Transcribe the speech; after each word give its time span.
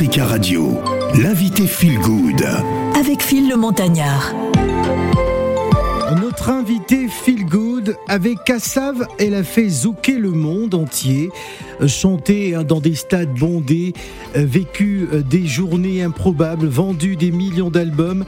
Africa 0.00 0.24
Radio, 0.24 0.78
l'invité 1.22 1.66
Feel 1.66 1.98
Good. 1.98 2.42
Avec 2.98 3.22
Phil 3.22 3.50
le 3.50 3.56
Montagnard. 3.56 4.32
Notre 6.18 6.48
invité 6.48 7.06
Feel 7.06 7.44
Good 7.44 7.98
avec 8.08 8.42
Kassav, 8.44 9.06
elle 9.18 9.34
a 9.34 9.44
fait 9.44 9.68
zouker 9.68 10.18
le 10.18 10.30
monde 10.30 10.74
entier, 10.74 11.28
chanter 11.86 12.54
hein, 12.54 12.64
dans 12.64 12.80
des 12.80 12.94
stades 12.94 13.32
bondés, 13.34 13.92
euh, 14.36 14.44
vécu 14.44 15.08
euh, 15.12 15.22
des 15.22 15.46
journées 15.46 16.02
improbables, 16.02 16.66
vendu 16.66 17.16
des 17.16 17.30
millions 17.30 17.70
d'albums 17.70 18.24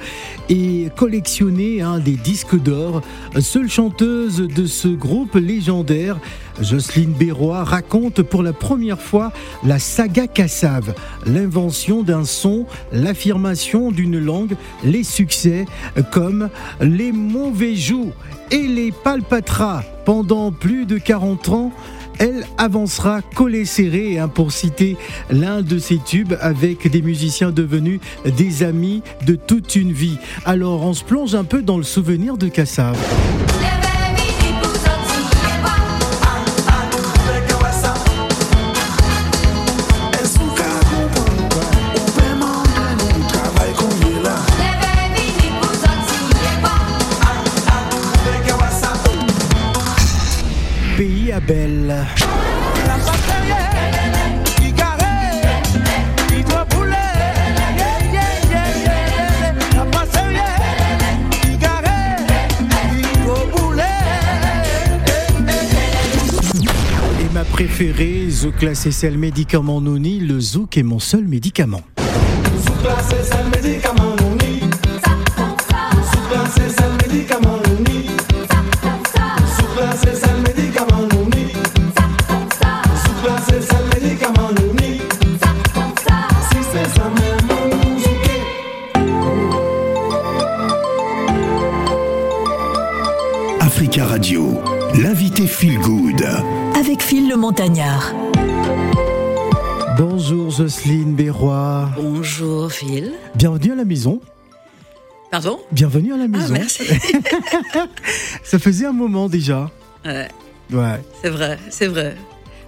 et 0.48 0.88
collectionné 0.96 1.82
hein, 1.82 1.98
des 1.98 2.16
disques 2.16 2.60
d'or. 2.60 3.02
Seule 3.40 3.68
chanteuse 3.68 4.38
de 4.38 4.66
ce 4.66 4.88
groupe 4.88 5.34
légendaire, 5.34 6.18
Jocelyne 6.60 7.12
Berroy 7.12 7.64
raconte 7.64 8.22
pour 8.22 8.42
la 8.42 8.52
première 8.52 9.00
fois 9.00 9.32
la 9.64 9.78
saga 9.78 10.26
Kassav, 10.26 10.94
l'invention 11.26 12.02
d'un 12.02 12.24
son, 12.24 12.66
l'affirmation 12.92 13.90
d'une 13.90 14.18
langue, 14.18 14.56
les 14.84 15.04
succès 15.04 15.66
comme 16.10 16.48
les 16.80 17.12
mauvais 17.12 17.74
joues 17.74 18.12
et 18.50 18.66
les 18.66 18.92
palpatras 18.92 19.82
pendant 20.04 20.52
plus 20.52 20.86
de 20.86 20.98
40 20.98 21.48
ans. 21.48 21.72
Elle 22.18 22.46
avancera 22.58 23.20
collée 23.34 23.64
serrée 23.64 24.18
hein, 24.18 24.28
pour 24.28 24.52
citer 24.52 24.96
l'un 25.30 25.62
de 25.62 25.78
ses 25.78 25.98
tubes 25.98 26.34
avec 26.40 26.90
des 26.90 27.02
musiciens 27.02 27.50
devenus 27.50 28.00
des 28.24 28.62
amis 28.62 29.02
de 29.26 29.34
toute 29.34 29.74
une 29.76 29.92
vie. 29.92 30.18
Alors 30.44 30.82
on 30.82 30.94
se 30.94 31.04
plonge 31.04 31.34
un 31.34 31.44
peu 31.44 31.62
dans 31.62 31.78
le 31.78 31.84
souvenir 31.84 32.36
de 32.36 32.48
Kassav. 32.48 32.96
Pays 50.96 51.32
à 51.32 51.40
Belle. 51.40 51.94
Et 67.20 67.34
ma 67.34 67.44
préférée, 67.44 68.28
Zouk 68.30 68.56
classé 68.56 68.90
c'est 68.90 69.10
le 69.10 69.16
médicament 69.16 69.80
Nouni, 69.80 70.20
le 70.20 70.40
Zouk 70.40 70.76
est 70.76 70.82
mon 70.82 70.98
seul 70.98 71.24
médicament. 71.24 71.82
Africa 77.32 77.61
le 97.32 97.38
Montagnard. 97.38 98.12
Bonjour 99.96 100.50
Jocelyne 100.50 101.14
Berroy. 101.14 101.88
Bonjour 101.96 102.70
Phil. 102.70 103.12
Bienvenue 103.34 103.72
à 103.72 103.74
la 103.76 103.84
maison. 103.86 104.20
Pardon? 105.30 105.58
Bienvenue 105.70 106.12
à 106.12 106.18
la 106.18 106.24
Ah, 106.24 106.28
maison. 106.28 106.52
merci. 106.52 106.82
Ça 108.44 108.58
faisait 108.58 108.84
un 108.84 108.92
moment 108.92 109.30
déjà. 109.30 109.70
Ouais, 110.04 110.28
Ouais. 110.70 111.00
c'est 111.22 111.30
vrai, 111.30 111.58
c'est 111.70 111.86
vrai. 111.86 112.16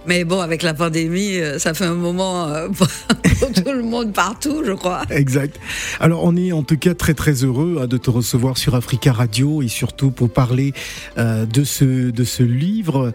Mais 0.07 0.23
bon, 0.23 0.39
avec 0.39 0.61
la 0.61 0.73
pandémie, 0.73 1.37
euh, 1.37 1.57
ça 1.57 1.73
fait 1.73 1.85
un 1.85 1.95
moment 1.95 2.47
euh, 2.47 2.67
pour 2.69 2.87
tout 2.87 3.71
le 3.71 3.81
monde 3.81 4.13
partout, 4.13 4.61
je 4.65 4.73
crois. 4.73 5.01
Exact. 5.09 5.59
Alors 5.99 6.23
on 6.23 6.35
est 6.35 6.51
en 6.51 6.63
tout 6.63 6.77
cas 6.77 6.93
très 6.93 7.13
très 7.13 7.43
heureux 7.43 7.79
hein, 7.81 7.87
de 7.87 7.97
te 7.97 8.09
recevoir 8.11 8.57
sur 8.57 8.75
Africa 8.75 9.11
Radio 9.11 9.61
et 9.63 9.67
surtout 9.67 10.11
pour 10.11 10.29
parler 10.29 10.73
euh, 11.17 11.45
de 11.45 11.63
ce 11.63 12.11
de 12.11 12.23
ce 12.23 12.43
livre. 12.43 13.13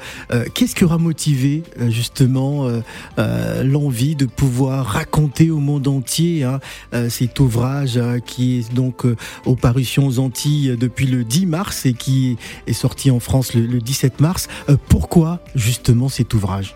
Qu'est-ce 0.54 0.74
qui 0.74 0.84
aura 0.84 0.98
motivé 0.98 1.62
justement 1.88 2.68
l'envie 3.16 4.16
de 4.16 4.26
pouvoir 4.26 4.86
raconter 4.86 5.50
au 5.50 5.58
monde 5.58 5.88
entier 5.88 6.44
hein, 6.44 6.60
cet 7.08 7.40
ouvrage 7.40 7.96
hein, 7.96 8.18
qui 8.20 8.58
est 8.58 8.74
donc 8.74 9.04
aux 9.44 9.56
parutions 9.56 10.06
aux 10.06 10.18
Antilles 10.18 10.76
depuis 10.78 11.06
le 11.06 11.24
10 11.24 11.46
mars 11.46 11.86
et 11.86 11.92
qui 11.92 12.36
est 12.66 12.72
sorti 12.72 13.10
en 13.10 13.20
France 13.20 13.54
le, 13.54 13.66
le 13.66 13.80
17 13.80 14.20
mars. 14.20 14.48
Pourquoi 14.88 15.40
justement 15.54 16.08
cet 16.08 16.34
ouvrage? 16.34 16.74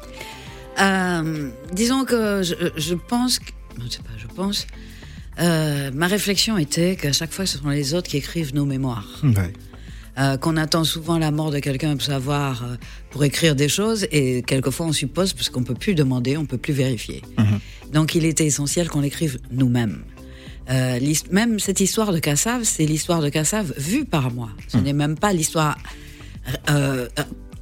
Euh, 0.81 1.51
disons 1.73 2.05
que 2.05 2.43
je, 2.43 2.55
je 2.77 2.95
pense, 2.95 3.39
que, 3.39 3.51
non, 3.79 3.87
c'est 3.89 4.03
pas, 4.03 4.11
je 4.19 4.27
pense, 4.27 4.67
euh, 5.41 5.91
ma 5.93 6.07
réflexion 6.07 6.59
était 6.59 6.97
qu'à 6.97 7.13
chaque 7.13 7.33
fois, 7.33 7.47
ce 7.47 7.59
sont 7.59 7.69
les 7.69 7.95
autres 7.95 8.09
qui 8.09 8.17
écrivent 8.17 8.55
nos 8.55 8.65
mémoires. 8.65 9.21
Ouais. 9.23 9.53
Euh, 10.17 10.37
qu'on 10.37 10.57
attend 10.57 10.85
souvent 10.85 11.19
la 11.19 11.33
mort 11.33 11.51
de 11.51 11.59
quelqu'un 11.59 11.97
pour 11.97 12.07
savoir, 12.07 12.65
pour 13.11 13.25
écrire 13.25 13.57
des 13.57 13.69
choses, 13.69 14.07
et 14.13 14.43
quelquefois 14.43 14.87
on 14.87 14.93
suppose 14.93 15.33
parce 15.33 15.49
qu'on 15.49 15.65
peut 15.65 15.75
plus 15.75 15.97
demander, 15.97 16.37
on 16.37 16.47
peut 16.47 16.59
plus 16.59 16.73
vérifier. 16.73 17.21
Donc 17.93 18.15
il 18.15 18.25
était 18.25 18.47
essentiel 18.47 18.89
qu'on 18.89 19.01
l'écrive 19.01 19.41
nous-mêmes. 19.51 20.05
Euh, 20.71 20.99
même 21.31 21.59
cette 21.59 21.81
histoire 21.81 22.13
de 22.13 22.19
Cassav, 22.19 22.63
c'est 22.65 22.87
l'histoire 22.87 23.21
de 23.21 23.29
Cassav 23.29 23.73
vue 23.77 24.05
par 24.05 24.33
moi. 24.33 24.51
Ce 24.69 24.79
n'est 24.79 24.93
même 24.93 25.17
pas 25.19 25.33
l'histoire 25.33 25.77
euh, 26.71 27.09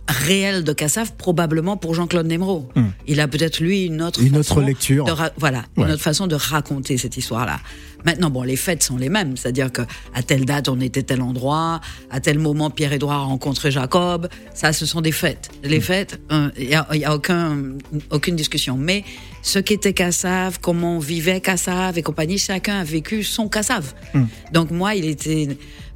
réelle 0.09 0.65
de 0.65 0.73
Cassav, 0.73 1.13
probablement 1.17 1.77
pour 1.77 1.95
Jean-Claude 1.95 2.27
Nemro. 2.27 2.69
Il 3.07 3.21
a 3.21 3.29
peut-être 3.29 3.61
lui 3.61 3.85
une 3.85 4.03
autre 4.03 4.21
Une 4.23 4.37
autre 4.37 4.61
lecture. 4.61 5.05
de 5.05 5.13
voilà, 5.37 5.65
Ouais. 5.77 5.85
une 5.85 5.91
autre 5.93 6.03
façon 6.03 6.27
de 6.27 6.35
raconter 6.35 6.99
cette 6.99 7.17
histoire-là. 7.17 7.61
Maintenant, 8.05 8.31
bon, 8.31 8.43
les 8.43 8.57
faits 8.57 8.83
sont 8.83 8.97
les 8.97 9.09
mêmes, 9.09 9.37
c'est-à-dire 9.37 9.73
que 9.73 9.83
à 10.15 10.23
telle 10.23 10.45
date 10.45 10.69
on 10.69 10.81
était 10.81 11.03
tel 11.03 11.23
endroit, 11.23 11.81
à 12.11 12.21
tel 12.21 12.39
moment 12.39 12.71
Pierre-Édouard 12.71 13.21
a 13.21 13.25
rencontré 13.25 13.71
Jacob. 13.71 14.29
Ça, 14.55 14.73
ce 14.73 14.87
sont 14.87 15.01
des 15.01 15.13
faits. 15.13 15.51
Les 15.63 15.81
faits, 15.81 16.21
il 16.59 16.67
n'y 16.67 16.75
a, 16.75 16.87
y 16.93 17.05
a 17.05 17.15
aucun, 17.15 17.57
aucune 18.11 18.37
discussion. 18.37 18.77
Mais 18.77 19.05
ce 19.43 19.59
qu'était 19.59 19.93
Cassav, 19.93 20.59
comment 20.61 20.97
on 20.97 20.99
vivait 21.01 21.41
Cassav 21.41 21.99
et 21.99 22.03
compagnie, 22.03 22.39
chacun 22.39 22.79
a 22.81 22.85
vécu 22.85 23.25
son 23.25 23.49
Cassav. 23.49 23.95
Donc 24.53 24.71
moi, 24.71 24.95
il 24.95 25.07
était, 25.07 25.49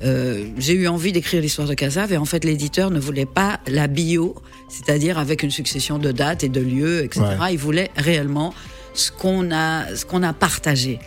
euh, 0.03 0.47
j'ai 0.59 0.75
eu 0.75 0.89
envie 0.89 1.13
d'écrire 1.13 1.41
l'histoire 1.41 1.69
de 1.69 1.75
Cassav 1.75 2.13
et 2.13 2.17
en 2.17 2.25
fait 2.25 2.45
l'éditeur 2.45 2.91
ne 2.91 2.99
voulait 2.99 3.27
pas 3.27 3.61
la 3.67 3.87
bio, 3.87 4.35
c'est-à-dire 4.69 5.19
avec 5.19 5.43
une 5.43 5.51
succession 5.51 5.99
de 5.99 6.13
dates 6.13 6.45
et 6.45 6.49
de 6.49 6.61
lieux, 6.61 7.05
etc. 7.05 7.23
Ouais. 7.41 7.55
Il 7.55 7.59
voulait 7.59 7.91
réellement 7.97 8.53
ce 8.97 9.13
qu'on 9.13 9.51
a, 9.53 9.95
ce 9.95 10.05
qu'on 10.05 10.23
a 10.23 10.33
partagé. 10.33 10.99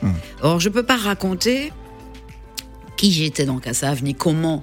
Or, 0.42 0.60
je 0.60 0.70
peux 0.70 0.84
pas 0.84 0.98
raconter 0.98 1.72
qui 2.98 3.12
j'étais 3.12 3.46
dans 3.46 3.60
Cassav, 3.60 4.04
ni 4.04 4.14
comment 4.14 4.62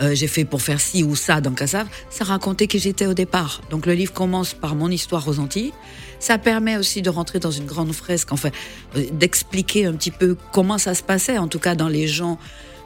euh, 0.00 0.14
j'ai 0.14 0.26
fait 0.26 0.44
pour 0.44 0.60
faire 0.60 0.80
ci 0.80 1.02
ou 1.02 1.16
ça 1.16 1.40
dans 1.40 1.52
Cassav. 1.52 1.86
Ça 2.10 2.24
racontait 2.24 2.66
qui 2.66 2.78
j'étais 2.78 3.06
au 3.06 3.14
départ. 3.14 3.62
Donc 3.70 3.86
le 3.86 3.94
livre 3.94 4.12
commence 4.12 4.54
par 4.54 4.74
mon 4.74 4.90
histoire 4.90 5.26
aux 5.28 5.38
Antilles. 5.38 5.72
Ça 6.18 6.38
permet 6.38 6.76
aussi 6.76 7.02
de 7.02 7.10
rentrer 7.10 7.38
dans 7.38 7.50
une 7.50 7.66
grande 7.66 7.92
fresque, 7.92 8.32
enfin, 8.32 8.50
euh, 8.96 9.04
d'expliquer 9.12 9.86
un 9.86 9.92
petit 9.92 10.10
peu 10.10 10.36
comment 10.52 10.78
ça 10.78 10.94
se 10.94 11.02
passait, 11.02 11.38
en 11.38 11.48
tout 11.48 11.58
cas 11.58 11.74
dans 11.74 11.88
les 11.88 12.08
gens, 12.08 12.38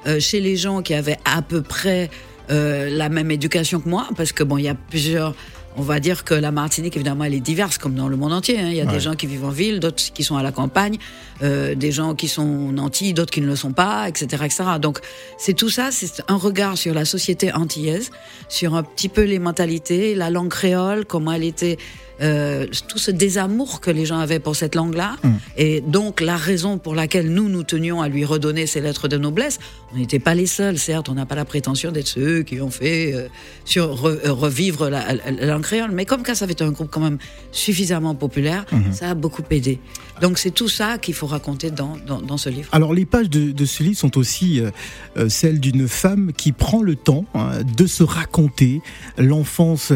euh, 0.06 0.20
chez 0.20 0.40
les 0.40 0.56
gens 0.56 0.82
qui 0.82 0.94
avaient 0.94 1.18
à 1.24 1.42
peu 1.42 1.62
près 1.62 2.10
euh, 2.50 2.90
la 2.90 3.08
même 3.08 3.30
éducation 3.30 3.80
que 3.80 3.88
moi, 3.88 4.08
parce 4.16 4.32
que 4.32 4.42
bon, 4.42 4.58
il 4.58 4.64
y 4.64 4.68
a 4.68 4.74
plusieurs. 4.74 5.34
On 5.76 5.82
va 5.82 6.00
dire 6.00 6.24
que 6.24 6.34
la 6.34 6.50
Martinique, 6.50 6.96
évidemment, 6.96 7.24
elle 7.24 7.32
est 7.34 7.40
diverse, 7.40 7.78
comme 7.78 7.94
dans 7.94 8.08
le 8.08 8.16
monde 8.16 8.32
entier. 8.32 8.58
hein. 8.58 8.68
Il 8.70 8.74
y 8.74 8.80
a 8.80 8.84
Ouais. 8.84 8.90
des 8.92 8.98
gens 9.00 9.14
qui 9.14 9.26
vivent 9.26 9.44
en 9.44 9.50
ville, 9.50 9.78
d'autres 9.78 10.02
qui 10.12 10.24
sont 10.24 10.36
à 10.36 10.42
la 10.42 10.50
campagne, 10.52 10.98
euh, 11.42 11.74
des 11.76 11.92
gens 11.92 12.14
qui 12.16 12.26
sont 12.26 12.44
nantis, 12.72 13.14
d'autres 13.14 13.30
qui 13.30 13.40
ne 13.40 13.46
le 13.46 13.54
sont 13.56 13.72
pas, 13.72 14.08
etc., 14.08 14.42
etc. 14.44 14.64
Donc, 14.80 14.98
c'est 15.38 15.54
tout 15.54 15.70
ça, 15.70 15.90
c'est 15.92 16.22
un 16.28 16.36
regard 16.36 16.76
sur 16.76 16.92
la 16.92 17.04
société 17.04 17.52
antillaise, 17.52 18.10
sur 18.48 18.74
un 18.74 18.82
petit 18.82 19.08
peu 19.08 19.22
les 19.22 19.38
mentalités, 19.38 20.14
la 20.16 20.28
langue 20.28 20.48
créole, 20.50 21.04
comment 21.06 21.32
elle 21.32 21.44
était, 21.44 21.78
euh, 22.22 22.66
tout 22.88 22.98
ce 22.98 23.10
désamour 23.10 23.80
que 23.80 23.90
les 23.90 24.04
gens 24.06 24.18
avaient 24.18 24.38
pour 24.40 24.56
cette 24.56 24.74
langue-là, 24.74 25.16
et 25.56 25.80
donc 25.80 26.20
la 26.20 26.36
raison 26.36 26.78
pour 26.78 26.94
laquelle 26.94 27.30
nous 27.32 27.48
nous 27.48 27.62
tenions 27.62 28.02
à 28.02 28.08
lui 28.08 28.24
redonner 28.24 28.66
ses 28.66 28.80
lettres 28.80 29.08
de 29.08 29.16
noblesse. 29.16 29.58
On 29.92 29.96
n'était 29.98 30.18
pas 30.20 30.34
les 30.34 30.46
seuls, 30.46 30.78
certes, 30.78 31.08
on 31.08 31.14
n'a 31.14 31.26
pas 31.26 31.34
la 31.34 31.44
prétention 31.44 31.90
d'être 31.92 32.06
ceux 32.08 32.42
qui 32.42 32.60
ont 32.60 32.70
fait 32.70 33.12
euh, 33.14 33.26
sur 33.64 33.94
re- 34.04 34.18
euh, 34.24 34.32
revivre 34.32 34.88
la, 34.88 35.14
la- 35.14 35.30
la 35.30 35.56
en 35.56 35.60
créole. 35.60 35.90
Mais 35.92 36.04
comme 36.04 36.22
Cassav 36.22 36.48
est 36.50 36.62
un 36.62 36.70
groupe 36.70 36.90
quand 36.90 37.00
même 37.00 37.18
suffisamment 37.52 38.14
populaire, 38.14 38.64
Mhm. 38.72 38.92
ça 38.92 39.10
a 39.10 39.14
beaucoup 39.14 39.42
aidé. 39.50 39.80
Donc 40.20 40.38
c'est 40.38 40.50
tout 40.50 40.68
ça 40.68 40.98
qu'il 40.98 41.14
faut 41.14 41.26
raconter 41.26 41.70
dans, 41.70 41.96
dans, 42.06 42.20
dans 42.20 42.36
ce 42.36 42.50
livre. 42.50 42.68
Alors 42.72 42.92
les 42.94 43.06
pages 43.06 43.30
de, 43.30 43.50
de 43.52 43.64
ce 43.64 43.82
livre 43.82 43.98
sont 43.98 44.16
aussi 44.18 44.60
euh, 44.60 45.28
celles 45.28 45.58
d'une 45.60 45.88
femme 45.88 46.32
qui 46.36 46.52
prend 46.52 46.82
le 46.82 46.94
temps 46.94 47.24
hein, 47.34 47.50
de 47.76 47.86
se 47.86 48.02
raconter 48.02 48.82
l'enfance 49.18 49.92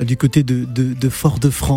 du 0.00 0.16
côté 0.16 0.42
de, 0.42 0.64
de, 0.64 0.92
de 0.94 1.08
Fort-de-France. 1.08 1.67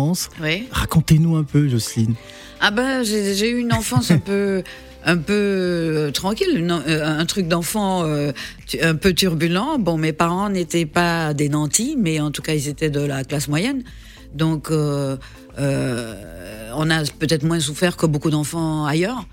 Oui. 0.42 0.68
Racontez-nous 0.70 1.36
un 1.36 1.44
peu, 1.44 1.68
Jocelyne. 1.68 2.14
Ah 2.60 2.70
ben 2.70 3.02
j'ai 3.02 3.50
eu 3.50 3.58
une 3.58 3.72
enfance 3.72 4.10
un 4.10 4.18
peu 4.18 4.62
un 5.04 5.16
peu 5.16 5.32
euh, 5.34 6.10
tranquille, 6.12 6.56
une- 6.56 6.70
euh, 6.70 7.04
un 7.18 7.26
truc 7.26 7.48
d'enfant 7.48 8.04
euh, 8.04 8.30
un 8.80 8.94
peu 8.94 9.12
turbulent. 9.14 9.78
Bon, 9.80 9.98
mes 9.98 10.12
parents 10.12 10.48
n'étaient 10.48 10.86
pas 10.86 11.34
des 11.34 11.48
nantis, 11.48 11.96
mais 11.98 12.20
en 12.20 12.30
tout 12.30 12.40
cas 12.42 12.54
ils 12.54 12.68
étaient 12.68 12.90
de 12.90 13.00
la 13.00 13.24
classe 13.24 13.48
moyenne. 13.48 13.82
Donc 14.32 14.70
on 14.70 15.18
a 15.58 17.02
peut-être 17.18 17.42
moins 17.44 17.60
souffert 17.60 17.96
que 17.96 18.06
beaucoup 18.06 18.30
d'enfants 18.30 18.86
ailleurs. 18.86 19.26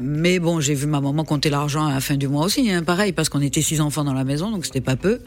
Mais 0.00 0.38
bon, 0.40 0.60
j'ai 0.60 0.74
vu 0.74 0.86
ma 0.86 1.00
maman 1.00 1.24
compter 1.24 1.48
l'argent 1.50 1.86
à 1.86 1.92
la 1.94 2.00
fin 2.00 2.16
du 2.16 2.26
mois 2.28 2.44
aussi, 2.44 2.70
hein, 2.70 2.82
pareil, 2.82 3.12
parce 3.12 3.28
qu'on 3.28 3.40
était 3.42 3.62
six 3.62 3.80
enfants 3.80 4.02
dans 4.04 4.14
la 4.14 4.24
maison, 4.24 4.50
donc 4.50 4.64
c'était 4.66 4.80
pas 4.80 4.96
peu. 4.96 5.20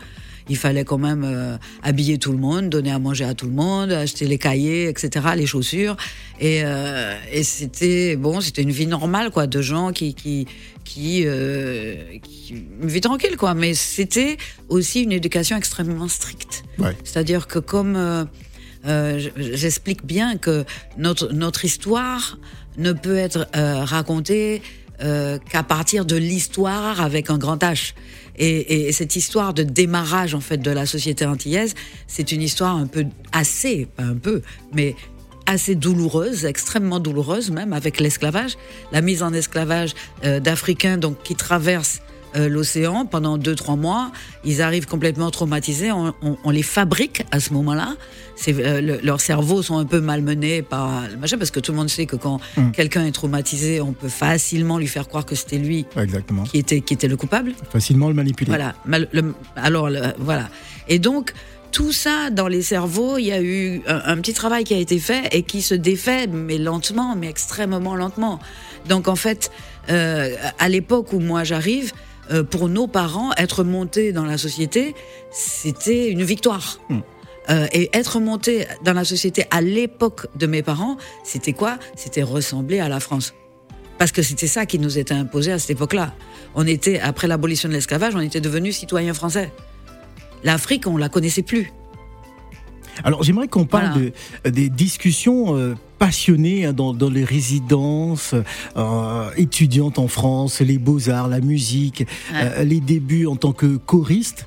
Il 0.48 0.58
fallait 0.58 0.84
quand 0.86 0.98
même 1.00 1.24
euh, 1.26 1.58
habiller 1.82 2.18
tout 2.20 2.32
le 2.32 2.38
monde, 2.38 2.70
donner 2.70 2.92
à 2.92 3.00
manger 3.00 3.26
à 3.26 3.34
tout 3.34 3.48
le 3.48 3.52
monde, 3.54 3.92
acheter 3.92 4.28
les 4.28 4.38
cahiers, 4.38 4.88
etc., 4.90 5.10
les 5.36 5.46
chaussures. 5.48 5.98
Et, 6.40 6.62
euh, 6.64 7.16
et 7.32 7.44
c'était 7.44 8.16
bon, 8.16 8.42
c'était 8.42 8.62
une 8.62 8.72
vie 8.72 8.86
normale, 8.88 9.32
quoi, 9.32 9.48
de 9.48 9.62
gens 9.62 9.92
qui 9.92 10.14
qui 10.14 10.46
qui, 10.84 11.24
euh, 11.26 11.96
qui- 12.22 12.64
une 12.82 12.88
vie 12.88 13.02
tranquille, 13.02 13.38
quoi. 13.38 13.56
Mais 13.56 13.74
c'était 13.74 14.38
aussi 14.70 15.02
une 15.02 15.12
éducation 15.12 15.58
extrêmement 15.58 16.08
stricte. 16.08 16.64
Ouais. 16.78 16.96
C'est-à-dire 17.04 17.48
que 17.48 17.58
comme 17.58 17.96
euh, 17.96 18.24
euh, 18.86 19.20
j'explique 19.36 20.06
bien 20.06 20.38
que 20.38 20.64
notre 20.98 21.34
notre 21.34 21.66
histoire 21.66 22.38
ne 22.78 22.92
peut 22.94 23.16
être 23.18 23.48
racontée 23.86 24.62
euh, 25.02 25.38
qu'à 25.50 25.64
partir 25.64 26.06
de 26.06 26.16
l'histoire 26.16 27.02
avec 27.02 27.30
un 27.30 27.38
grand 27.38 27.58
H. 27.58 27.94
Et, 28.38 28.88
et 28.88 28.92
cette 28.92 29.16
histoire 29.16 29.54
de 29.54 29.64
démarrage 29.64 30.36
en 30.36 30.42
fait 30.42 30.58
de 30.58 30.72
la 30.72 30.86
société 30.86 31.26
antillaise, 31.26 31.74
c'est 32.08 32.32
une 32.32 32.42
histoire 32.42 32.76
un 32.76 32.88
peu 32.88 33.06
assez, 33.32 33.88
pas 33.96 34.04
un 34.04 34.16
peu, 34.16 34.42
mais 34.74 34.96
assez 35.46 35.76
douloureuse, 35.76 36.46
extrêmement 36.46 37.00
douloureuse 37.00 37.52
même 37.52 37.74
avec 37.74 38.00
l'esclavage, 38.00 38.58
la 38.92 39.02
mise 39.02 39.24
en 39.24 39.34
esclavage 39.34 39.94
euh, 40.24 40.40
d'Africains 40.40 40.98
donc 40.98 41.22
qui 41.24 41.36
traversent 41.36 42.02
euh, 42.36 42.50
l'océan 42.50 43.06
pendant 43.06 43.38
deux 43.38 43.56
trois 43.56 43.76
mois. 43.76 44.12
Ils 44.44 44.62
arrivent 44.62 44.88
complètement 44.88 45.32
traumatisés. 45.32 45.92
On, 45.92 46.14
on- 46.22 46.38
on 46.44 46.50
les 46.50 46.64
fabrique 46.64 47.24
à 47.32 47.40
ce 47.40 47.54
moment-là. 47.54 47.96
Euh, 48.48 48.82
le- 48.82 49.00
leurs 49.04 49.22
cerveaux 49.22 49.62
sont 49.62 49.78
un 49.78 49.86
peu 49.86 50.02
malmenés 50.02 50.62
par 50.62 51.08
le 51.10 51.18
machin 51.18 51.38
parce 51.38 51.52
que 51.52 51.60
tout 51.60 51.72
le 51.72 51.78
monde 51.78 51.90
sait 51.90 52.06
que 52.06 52.16
quand 52.18 52.40
Mm. 52.58 52.72
quelqu'un 52.72 53.06
est 53.06 53.12
traumatisé, 53.12 53.80
on 53.82 53.94
peut 53.94 54.10
facilement 54.10 54.78
lui 54.78 54.88
faire 54.88 55.08
croire 55.08 55.26
que 55.26 55.36
c'était 55.36 55.58
lui 55.58 55.86
Exactement. 55.98 56.44
qui 56.44 56.58
était 56.58 56.82
qui 56.82 56.94
était 56.94 57.08
le 57.08 57.18
coupable. 57.18 57.54
Facilement 57.72 58.08
le 58.10 58.14
manipuler. 58.14 58.50
Voilà. 58.50 58.76
Mal- 58.86 59.08
le- 59.12 59.34
alors 59.56 59.90
le- 59.90 60.02
voilà. 60.20 60.50
Et 60.90 61.00
donc 61.00 61.34
tout 61.72 61.92
ça 61.92 62.30
dans 62.30 62.48
les 62.48 62.62
cerveaux, 62.62 63.18
il 63.18 63.26
y 63.26 63.32
a 63.34 63.42
eu 63.42 63.82
un, 63.88 64.02
un 64.06 64.18
petit 64.18 64.34
travail 64.34 64.64
qui 64.64 64.74
a 64.74 64.78
été 64.78 64.98
fait 65.00 65.28
et 65.32 65.44
qui 65.44 65.62
se 65.62 65.74
défait, 65.76 66.28
mais 66.28 66.58
lentement, 66.58 67.16
mais 67.18 67.28
extrêmement 67.28 67.96
lentement. 67.96 68.40
Donc 68.88 69.08
en 69.10 69.16
fait, 69.18 69.52
euh, 69.90 70.36
à 70.60 70.70
l'époque 70.70 71.12
où 71.14 71.20
moi 71.20 71.44
j'arrive, 71.44 71.92
euh, 72.32 72.44
pour 72.44 72.70
nos 72.70 72.88
parents, 72.88 73.32
être 73.38 73.64
monté 73.64 74.12
dans 74.12 74.26
la 74.26 74.38
société, 74.38 74.96
c'était 75.32 76.10
une 76.10 76.24
victoire. 76.24 76.80
Hmm. 76.90 77.00
Euh, 77.50 77.68
et 77.74 77.90
être 77.94 78.20
monté 78.20 78.66
dans 78.84 78.94
la 78.94 79.04
société 79.06 79.46
à 79.52 79.62
l'époque 79.62 80.28
de 80.36 80.48
mes 80.48 80.64
parents, 80.64 80.98
c'était 81.24 81.54
quoi? 81.54 81.78
C'était 81.96 82.24
ressembler 82.24 82.80
à 82.80 82.90
la 82.90 83.00
France. 83.00 83.36
Parce 84.00 84.12
que 84.12 84.24
c'était 84.24 84.48
ça 84.48 84.66
qui 84.66 84.80
nous 84.80 84.98
était 84.98 85.14
imposé 85.14 85.52
à 85.52 85.60
cette 85.60 85.70
époque-là. 85.70 86.16
On 86.56 86.66
était, 86.66 87.00
après 87.00 87.28
l'abolition 87.28 87.70
de 87.70 87.74
l'esclavage, 87.74 88.16
on 88.16 88.20
était 88.20 88.42
devenus 88.42 88.78
citoyens 88.78 89.14
français. 89.14 89.52
L'Afrique, 90.44 90.88
on 90.88 90.98
la 90.98 91.08
connaissait 91.08 91.44
plus. 91.44 91.72
Alors 93.04 93.24
j'aimerais 93.24 93.48
qu'on 93.48 93.66
parle 93.66 93.92
Voilà. 93.92 94.12
de, 94.46 94.50
des 94.50 94.70
discussions 94.70 95.56
euh, 95.58 95.76
passionnées 96.10 96.66
hein, 96.66 96.74
dans, 96.74 96.94
dans 96.94 97.10
les 97.10 97.24
résidences 97.24 98.36
euh, 98.78 99.30
étudiantes 99.38 99.98
en 99.98 100.08
France, 100.08 100.60
les 100.62 100.78
beaux-arts, 100.78 101.28
la 101.28 101.40
musique, 101.42 102.06
euh, 102.32 102.64
les 102.64 102.80
débuts 102.80 103.26
en 103.26 103.36
tant 103.36 103.54
que 103.54 103.78
choriste. 103.78 104.46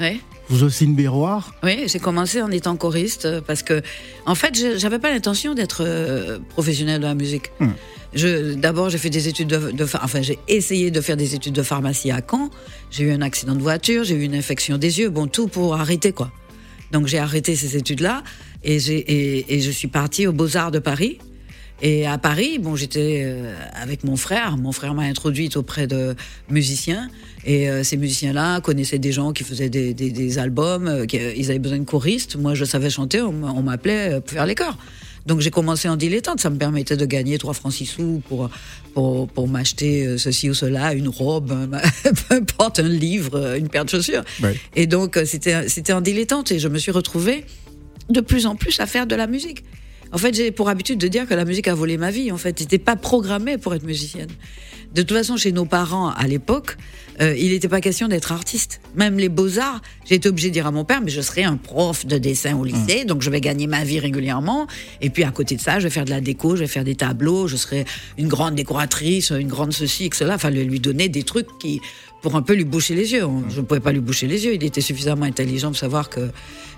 Oui. 0.00 0.20
Jocelyne 0.52 0.96
Béroir. 0.96 1.54
Oui, 1.62 1.84
j'ai 1.86 2.00
commencé 2.00 2.42
en 2.42 2.50
étant 2.50 2.74
choriste 2.76 3.24
euh, 3.26 3.40
parce 3.40 3.62
que, 3.62 3.82
en 4.26 4.34
fait, 4.34 4.52
je- 4.58 4.78
j'avais 4.78 4.98
pas 4.98 5.10
l'intention 5.12 5.54
d'être 5.54 5.82
euh, 5.86 6.40
professionnelle 6.48 7.00
de 7.00 7.06
la 7.06 7.14
musique. 7.14 7.52
Hmm. 7.60 7.70
D'abord, 8.56 8.90
j'ai 8.90 8.98
fait 8.98 9.10
des 9.10 9.28
études 9.28 9.46
de, 9.46 9.70
de 9.70 9.84
enfin, 10.02 10.22
j'ai 10.22 10.40
essayé 10.48 10.90
de 10.90 11.00
faire 11.00 11.16
des 11.16 11.36
études 11.36 11.52
de 11.54 11.62
pharmacie 11.62 12.10
à 12.10 12.20
Caen. 12.28 12.50
J'ai 12.90 13.04
eu 13.04 13.12
un 13.12 13.22
accident 13.22 13.54
de 13.54 13.62
voiture, 13.62 14.02
j'ai 14.02 14.16
eu 14.16 14.24
une 14.24 14.34
infection 14.34 14.76
des 14.76 14.98
yeux, 14.98 15.08
bon, 15.10 15.28
tout 15.28 15.46
pour 15.46 15.76
arrêter, 15.76 16.10
quoi. 16.10 16.32
Donc, 16.90 17.06
j'ai 17.06 17.20
arrêté 17.20 17.54
ces 17.54 17.76
études-là 17.76 18.24
et 18.64 18.78
j'ai, 18.78 18.98
et, 18.98 19.54
et 19.56 19.60
je 19.60 19.70
suis 19.70 19.88
partie 19.88 20.26
aux 20.26 20.32
Beaux-Arts 20.32 20.70
de 20.70 20.78
Paris. 20.78 21.18
Et 21.82 22.06
à 22.06 22.18
Paris, 22.18 22.58
bon, 22.58 22.76
j'étais 22.76 23.22
euh, 23.24 23.54
avec 23.72 24.04
mon 24.04 24.16
frère. 24.16 24.58
Mon 24.58 24.70
frère 24.70 24.92
m'a 24.92 25.04
introduite 25.04 25.56
auprès 25.56 25.86
de 25.86 26.14
musiciens. 26.50 27.08
Et 27.46 27.70
euh, 27.70 27.82
ces 27.84 27.96
musiciens-là 27.96 28.60
connaissaient 28.60 28.98
des 28.98 29.12
gens 29.12 29.32
qui 29.32 29.44
faisaient 29.44 29.70
des, 29.70 29.94
des, 29.94 30.10
des 30.10 30.38
albums. 30.38 30.88
euh, 30.88 31.06
qui, 31.06 31.18
euh, 31.18 31.32
ils 31.34 31.48
avaient 31.50 31.58
besoin 31.58 31.78
de 31.78 31.84
choristes. 31.84 32.36
Moi, 32.36 32.52
je 32.54 32.66
savais 32.66 32.90
chanter. 32.90 33.22
On, 33.22 33.62
m'appelait 33.62 34.20
pour 34.20 34.30
faire 34.30 34.44
les 34.44 34.54
chœurs. 34.54 34.76
Donc 35.24 35.40
j'ai 35.40 35.50
commencé 35.50 35.88
en 35.88 35.96
dilettante. 35.96 36.40
Ça 36.40 36.50
me 36.50 36.58
permettait 36.58 36.98
de 36.98 37.06
gagner 37.06 37.38
3 37.38 37.54
francs 37.54 37.72
6 37.72 37.86
sous 37.86 38.22
pour, 38.28 38.50
pour, 38.92 39.26
pour 39.28 39.48
m'acheter 39.48 40.18
ceci 40.18 40.50
ou 40.50 40.54
cela, 40.54 40.92
une 40.94 41.08
robe, 41.08 41.52
un- 41.52 42.12
peu 42.28 42.34
importe, 42.36 42.80
un 42.80 42.88
livre, 42.88 43.54
une 43.56 43.68
paire 43.68 43.84
de 43.86 43.90
chaussures. 43.90 44.22
Ouais. 44.42 44.54
Et 44.76 44.86
donc 44.86 45.18
c'était 45.26 45.68
c'était 45.68 45.92
en 45.92 46.00
dilettante. 46.00 46.52
Et 46.52 46.58
je 46.58 46.68
me 46.68 46.78
suis 46.78 46.90
retrouvée 46.90 47.44
de 48.10 48.20
plus 48.20 48.46
en 48.46 48.56
plus 48.56 48.80
à 48.80 48.86
faire 48.86 49.06
de 49.06 49.14
la 49.14 49.26
musique. 49.26 49.64
En 50.12 50.18
fait, 50.18 50.34
j'ai 50.34 50.50
pour 50.50 50.68
habitude 50.68 50.98
de 50.98 51.08
dire 51.08 51.26
que 51.26 51.34
la 51.34 51.44
musique 51.44 51.68
a 51.68 51.74
volé 51.74 51.96
ma 51.96 52.10
vie. 52.10 52.32
En 52.32 52.36
fait, 52.36 52.58
j'étais 52.58 52.78
pas 52.78 52.96
programmée 52.96 53.58
pour 53.58 53.74
être 53.74 53.84
musicienne. 53.84 54.30
De 54.94 55.02
toute 55.02 55.16
façon, 55.16 55.36
chez 55.36 55.52
nos 55.52 55.66
parents 55.66 56.10
à 56.10 56.26
l'époque, 56.26 56.76
euh, 57.20 57.36
il 57.36 57.50
n'était 57.50 57.68
pas 57.68 57.80
question 57.80 58.08
d'être 58.08 58.32
artiste. 58.32 58.80
Même 58.96 59.18
les 59.18 59.28
beaux-arts, 59.28 59.80
j'ai 60.04 60.16
été 60.16 60.28
obligée 60.28 60.48
de 60.48 60.54
dire 60.54 60.66
à 60.66 60.72
mon 60.72 60.84
père, 60.84 61.00
mais 61.00 61.10
je 61.10 61.20
serai 61.20 61.44
un 61.44 61.56
prof 61.56 62.06
de 62.06 62.18
dessin 62.18 62.56
au 62.56 62.64
lycée, 62.64 63.04
donc 63.04 63.22
je 63.22 63.30
vais 63.30 63.40
gagner 63.40 63.68
ma 63.68 63.84
vie 63.84 64.00
régulièrement. 64.00 64.66
Et 65.00 65.10
puis 65.10 65.22
à 65.22 65.30
côté 65.30 65.54
de 65.54 65.60
ça, 65.60 65.78
je 65.78 65.84
vais 65.84 65.90
faire 65.90 66.06
de 66.06 66.10
la 66.10 66.20
déco, 66.20 66.56
je 66.56 66.62
vais 66.62 66.66
faire 66.66 66.82
des 66.82 66.96
tableaux, 66.96 67.46
je 67.46 67.56
serai 67.56 67.84
une 68.18 68.26
grande 68.26 68.56
décoratrice, 68.56 69.30
une 69.30 69.48
grande 69.48 69.72
ceci, 69.72 70.06
et 70.06 70.10
cela. 70.12 70.38
Fallait 70.38 70.64
lui 70.64 70.80
donner 70.80 71.08
des 71.08 71.22
trucs 71.22 71.46
qui, 71.58 71.80
pour 72.20 72.34
un 72.34 72.42
peu 72.42 72.54
lui 72.54 72.64
boucher 72.64 72.96
les 72.96 73.12
yeux. 73.12 73.26
Je 73.48 73.60
ne 73.60 73.66
pouvais 73.66 73.80
pas 73.80 73.92
lui 73.92 74.00
boucher 74.00 74.26
les 74.26 74.44
yeux. 74.44 74.54
Il 74.54 74.64
était 74.64 74.80
suffisamment 74.80 75.26
intelligent 75.26 75.68
pour 75.68 75.78
savoir 75.78 76.08
que 76.10 76.30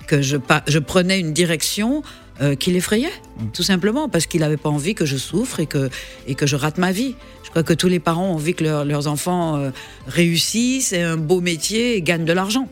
que 0.07 0.21
je, 0.21 0.37
je 0.67 0.79
prenais 0.79 1.21
une 1.21 1.33
direction 1.33 2.03
euh, 2.41 2.55
qui 2.55 2.71
l'effrayait, 2.73 3.13
tout 3.53 3.63
simplement, 3.63 4.09
parce 4.09 4.27
qu'il 4.27 4.41
n'avait 4.41 4.57
pas 4.57 4.71
envie 4.71 4.95
que 4.95 5.05
je 5.05 5.17
souffre 5.17 5.61
et 5.61 5.67
que, 5.67 5.91
et 6.27 6.35
que 6.35 6.47
je 6.47 6.57
rate 6.57 6.79
ma 6.79 6.93
vie. 6.93 7.15
Je 7.45 7.51
crois 7.51 7.63
que 7.63 7.75
tous 7.75 7.89
les 7.89 7.99
parents 8.01 8.29
ont 8.31 8.35
envie 8.35 8.55
que 8.55 8.65
leur- 8.65 8.85
leurs 8.85 9.07
enfants 9.09 9.57
euh, 9.57 9.71
réussissent, 10.07 10.93
aient 10.93 11.03
un 11.03 11.17
beau 11.19 11.41
métier 11.41 11.97
et 11.97 12.03
gagnent 12.03 12.25
de 12.25 12.33
l'argent. 12.33 12.69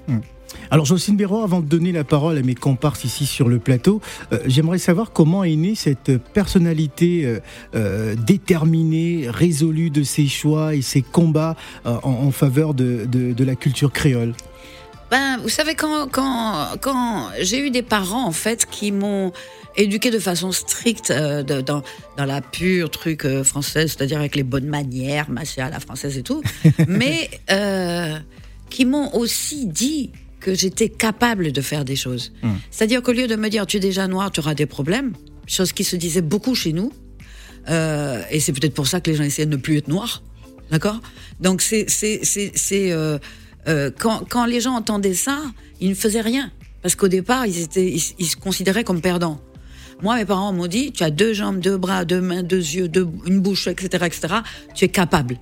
Alors 0.73 0.84
Jocelyne 0.87 1.16
Béroir, 1.16 1.44
avant 1.44 1.61
de 1.61 1.66
donner 1.66 1.92
la 1.92 2.02
parole 2.04 2.38
à 2.38 2.42
mes 2.42 2.54
comparses 2.54 3.04
ici 3.04 3.26
sur 3.26 3.49
le 3.49 3.58
plateau, 3.58 4.00
euh, 4.32 4.38
j'aimerais 4.46 4.78
savoir 4.78 5.12
comment 5.12 5.44
est 5.44 5.54
née 5.56 5.75
cette 5.75 6.16
personnalité 6.32 7.38
déterminée, 8.16 9.26
résolue 9.28 9.90
de 9.90 10.02
ses 10.02 10.26
choix 10.26 10.75
et 10.75 10.82
ses 10.82 11.02
combats 11.02 11.56
en, 11.84 12.30
faveur 12.30 12.75
de- 12.75 13.04
de 13.06 13.44
la 13.44 13.54
culture 13.56 13.92
créole. 13.92 14.34
Ben, 15.10 15.38
vous 15.42 15.48
savez, 15.48 15.74
quand, 15.74 16.08
quand, 16.10 16.68
quand 16.80 17.30
j'ai 17.40 17.58
eu 17.66 17.70
des 17.70 17.82
parents, 17.82 18.24
en 18.26 18.32
fait, 18.32 18.66
qui 18.70 18.92
m'ont 18.92 19.32
éduqué 19.76 20.10
de 20.10 20.18
façon 20.18 20.52
stricte 20.52 21.10
euh, 21.10 21.42
de- 21.42 21.60
dans, 21.60 21.82
dans 22.16 22.24
la 22.24 22.40
pure 22.40 22.90
truc 22.90 23.24
euh, 23.24 23.42
française, 23.42 23.94
c'est-à-dire 23.96 24.18
avec 24.18 24.36
les 24.36 24.42
bonnes 24.44 24.66
manières, 24.66 25.28
machin 25.30 25.66
à 25.66 25.70
la 25.70 25.80
française 25.80 26.16
et 26.16 26.22
tout, 26.22 26.42
mais 26.88 27.28
euh, 27.50 28.16
qui 28.68 28.84
m'ont 28.84 29.14
aussi 29.16 29.66
dit 29.66 30.10
que 30.38 30.54
j'étais 30.54 30.88
capable 30.88 31.52
de 31.52 31.60
faire 31.60 31.84
des 31.84 31.96
choses. 31.96 32.32
C'est-à-dire 32.70 33.02
qu'au 33.02 33.12
lieu 33.12 33.26
de 33.26 33.36
me 33.36 33.48
dire 33.50 33.66
tu 33.66 33.76
es 33.76 33.80
déjà 33.80 34.06
noir, 34.08 34.30
tu 34.30 34.40
auras 34.40 34.54
des 34.54 34.66
problèmes, 34.66 35.12
chose 35.46 35.72
qui 35.72 35.84
se 35.84 35.96
disait 35.96 36.22
beaucoup 36.22 36.54
chez 36.54 36.72
nous, 36.72 36.92
euh, 37.68 38.22
et 38.30 38.40
c'est 38.40 38.52
peut-être 38.52 38.74
pour 38.74 38.86
ça 38.86 39.00
que 39.00 39.10
les 39.10 39.16
gens 39.16 39.24
essaient 39.24 39.44
de 39.46 39.50
ne 39.50 39.56
plus 39.60 39.76
être 39.78 39.88
noirs. 39.88 40.22
D'accord? 40.70 41.00
Donc, 41.40 41.62
c'est. 41.62 41.86
c'est, 41.88 42.20
c'est, 42.22 42.52
c'est 42.54 42.92
euh, 42.92 43.18
euh, 43.68 43.90
quand, 43.96 44.24
quand 44.28 44.46
les 44.46 44.60
gens 44.60 44.74
entendaient 44.74 45.14
ça, 45.14 45.38
ils 45.80 45.90
ne 45.90 45.94
faisaient 45.94 46.20
rien. 46.20 46.50
Parce 46.82 46.94
qu'au 46.94 47.08
départ, 47.08 47.46
ils, 47.46 47.60
étaient, 47.60 47.86
ils, 47.86 48.02
ils 48.18 48.26
se 48.26 48.36
considéraient 48.36 48.84
comme 48.84 49.00
perdants. 49.00 49.40
Moi, 50.02 50.16
mes 50.16 50.24
parents 50.24 50.52
m'ont 50.52 50.66
dit 50.66 50.92
tu 50.92 51.02
as 51.02 51.10
deux 51.10 51.34
jambes, 51.34 51.60
deux 51.60 51.76
bras, 51.76 52.04
deux 52.04 52.20
mains, 52.20 52.42
deux 52.42 52.56
yeux, 52.56 52.88
deux, 52.88 53.06
une 53.26 53.40
bouche, 53.40 53.66
etc., 53.66 54.04
etc. 54.06 54.34
Tu 54.74 54.86
es 54.86 54.88
capable. 54.88 55.36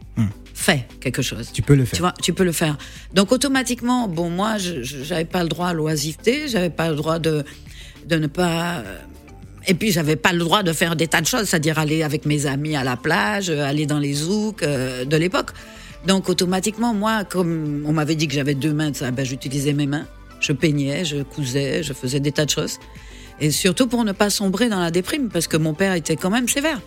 Fais 0.52 0.86
quelque 1.00 1.22
chose. 1.22 1.50
Tu 1.52 1.62
peux 1.62 1.76
le 1.76 1.84
faire. 1.84 1.96
Tu 1.96 2.02
vois, 2.02 2.14
tu 2.20 2.32
peux 2.32 2.42
le 2.42 2.50
faire. 2.50 2.76
Donc 3.14 3.30
automatiquement, 3.30 4.08
bon, 4.08 4.28
moi, 4.28 4.58
je 4.58 5.22
pas 5.24 5.44
le 5.44 5.48
droit 5.48 5.68
à 5.68 5.72
l'oisiveté, 5.72 6.48
j'avais 6.48 6.70
pas 6.70 6.90
le 6.90 6.96
droit 6.96 7.20
de 7.20 7.44
de 8.08 8.16
ne 8.16 8.26
pas. 8.26 8.82
Et 9.66 9.74
puis 9.74 9.92
j'avais 9.92 10.16
pas 10.16 10.32
le 10.32 10.38
droit 10.38 10.62
de 10.62 10.72
faire 10.72 10.96
des 10.96 11.06
tas 11.06 11.20
de 11.20 11.26
choses, 11.26 11.44
c'est-à-dire 11.44 11.78
aller 11.78 12.02
avec 12.02 12.24
mes 12.24 12.46
amis 12.46 12.74
à 12.74 12.82
la 12.84 12.96
plage, 12.96 13.50
euh, 13.50 13.64
aller 13.64 13.86
dans 13.86 13.98
les 13.98 14.14
zouks 14.14 14.62
euh, 14.62 15.04
de 15.04 15.16
l'époque. 15.16 15.50
Donc 16.06 16.28
automatiquement, 16.28 16.94
moi, 16.94 17.24
comme 17.24 17.82
on 17.86 17.92
m'avait 17.92 18.14
dit 18.14 18.28
que 18.28 18.34
j'avais 18.34 18.54
deux 18.54 18.72
mains, 18.72 18.92
ben, 19.12 19.24
j'utilisais 19.24 19.72
mes 19.72 19.86
mains. 19.86 20.06
Je 20.40 20.52
peignais, 20.52 21.04
je 21.04 21.22
cousais, 21.22 21.82
je 21.82 21.92
faisais 21.92 22.20
des 22.20 22.32
tas 22.32 22.44
de 22.44 22.50
choses. 22.50 22.78
Et 23.40 23.50
surtout 23.50 23.86
pour 23.86 24.04
ne 24.04 24.12
pas 24.12 24.30
sombrer 24.30 24.68
dans 24.68 24.80
la 24.80 24.90
déprime, 24.90 25.28
parce 25.28 25.46
que 25.46 25.56
mon 25.56 25.74
père 25.74 25.94
était 25.94 26.16
quand 26.16 26.30
même 26.30 26.48
sévère. 26.48 26.80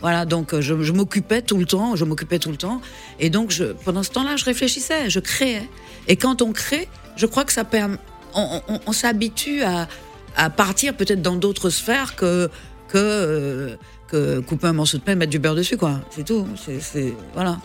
Voilà, 0.00 0.24
donc 0.24 0.54
euh, 0.54 0.60
je, 0.62 0.92
m'occupais 0.92 1.42
tout 1.42 1.58
le 1.58 1.66
temps, 1.66 1.94
je 1.94 2.04
m'occupais 2.04 2.38
tout 2.38 2.50
le 2.50 2.56
temps. 2.56 2.80
Et 3.18 3.28
donc 3.28 3.54
pendant 3.84 4.02
ce 4.02 4.10
temps-là, 4.10 4.36
je 4.36 4.44
réfléchissais, 4.44 5.10
je 5.10 5.20
créais. 5.20 5.68
Et 6.08 6.16
quand 6.16 6.42
on 6.42 6.52
crée, 6.52 6.88
je 7.16 7.26
crois 7.26 7.44
que 7.44 7.52
ça 7.52 7.64
permet, 7.64 7.98
on, 8.34 8.92
s'habitue 8.92 9.62
à, 9.62 10.50
partir 10.50 10.94
peut-être 10.94 11.20
dans 11.20 11.36
d'autres 11.36 11.70
sphères 11.70 12.16
que 12.16 12.48
que, 12.88 12.98
euh, 12.98 13.76
que 14.08 14.40
couper 14.40 14.66
un 14.66 14.72
morceau 14.72 14.98
de 14.98 15.02
pain 15.02 15.12
et 15.12 15.14
mettre 15.14 15.30
du 15.30 15.38
beurre 15.38 15.54
dessus, 15.54 15.76
quoi. 15.76 16.00
C'est 16.10 16.24
tout. 16.24 16.44
C'est- 16.56 17.14
voilà. 17.34 17.58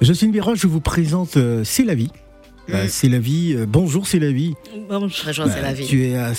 Jocelyne 0.00 0.32
Biroche, 0.32 0.60
je 0.60 0.66
vous 0.66 0.80
présente 0.80 1.36
euh, 1.36 1.62
C'est 1.64 1.84
la 1.84 1.94
vie. 1.94 2.10
Euh, 2.70 2.84
Mm. 2.84 2.88
c'est 2.88 3.08
la 3.08 3.18
vie. 3.20 3.54
euh, 3.56 3.64
bonjour, 3.66 4.06
c'est 4.08 4.18
la 4.18 4.32
vie. 4.32 4.54
Bon, 4.88 5.08
Très 5.08 5.32
joie, 5.32 5.48
c'est 5.48 5.62
la 5.62 5.72
vie. 5.72 5.86
Tu 5.86 6.04
es, 6.06 6.16
à- 6.16 6.32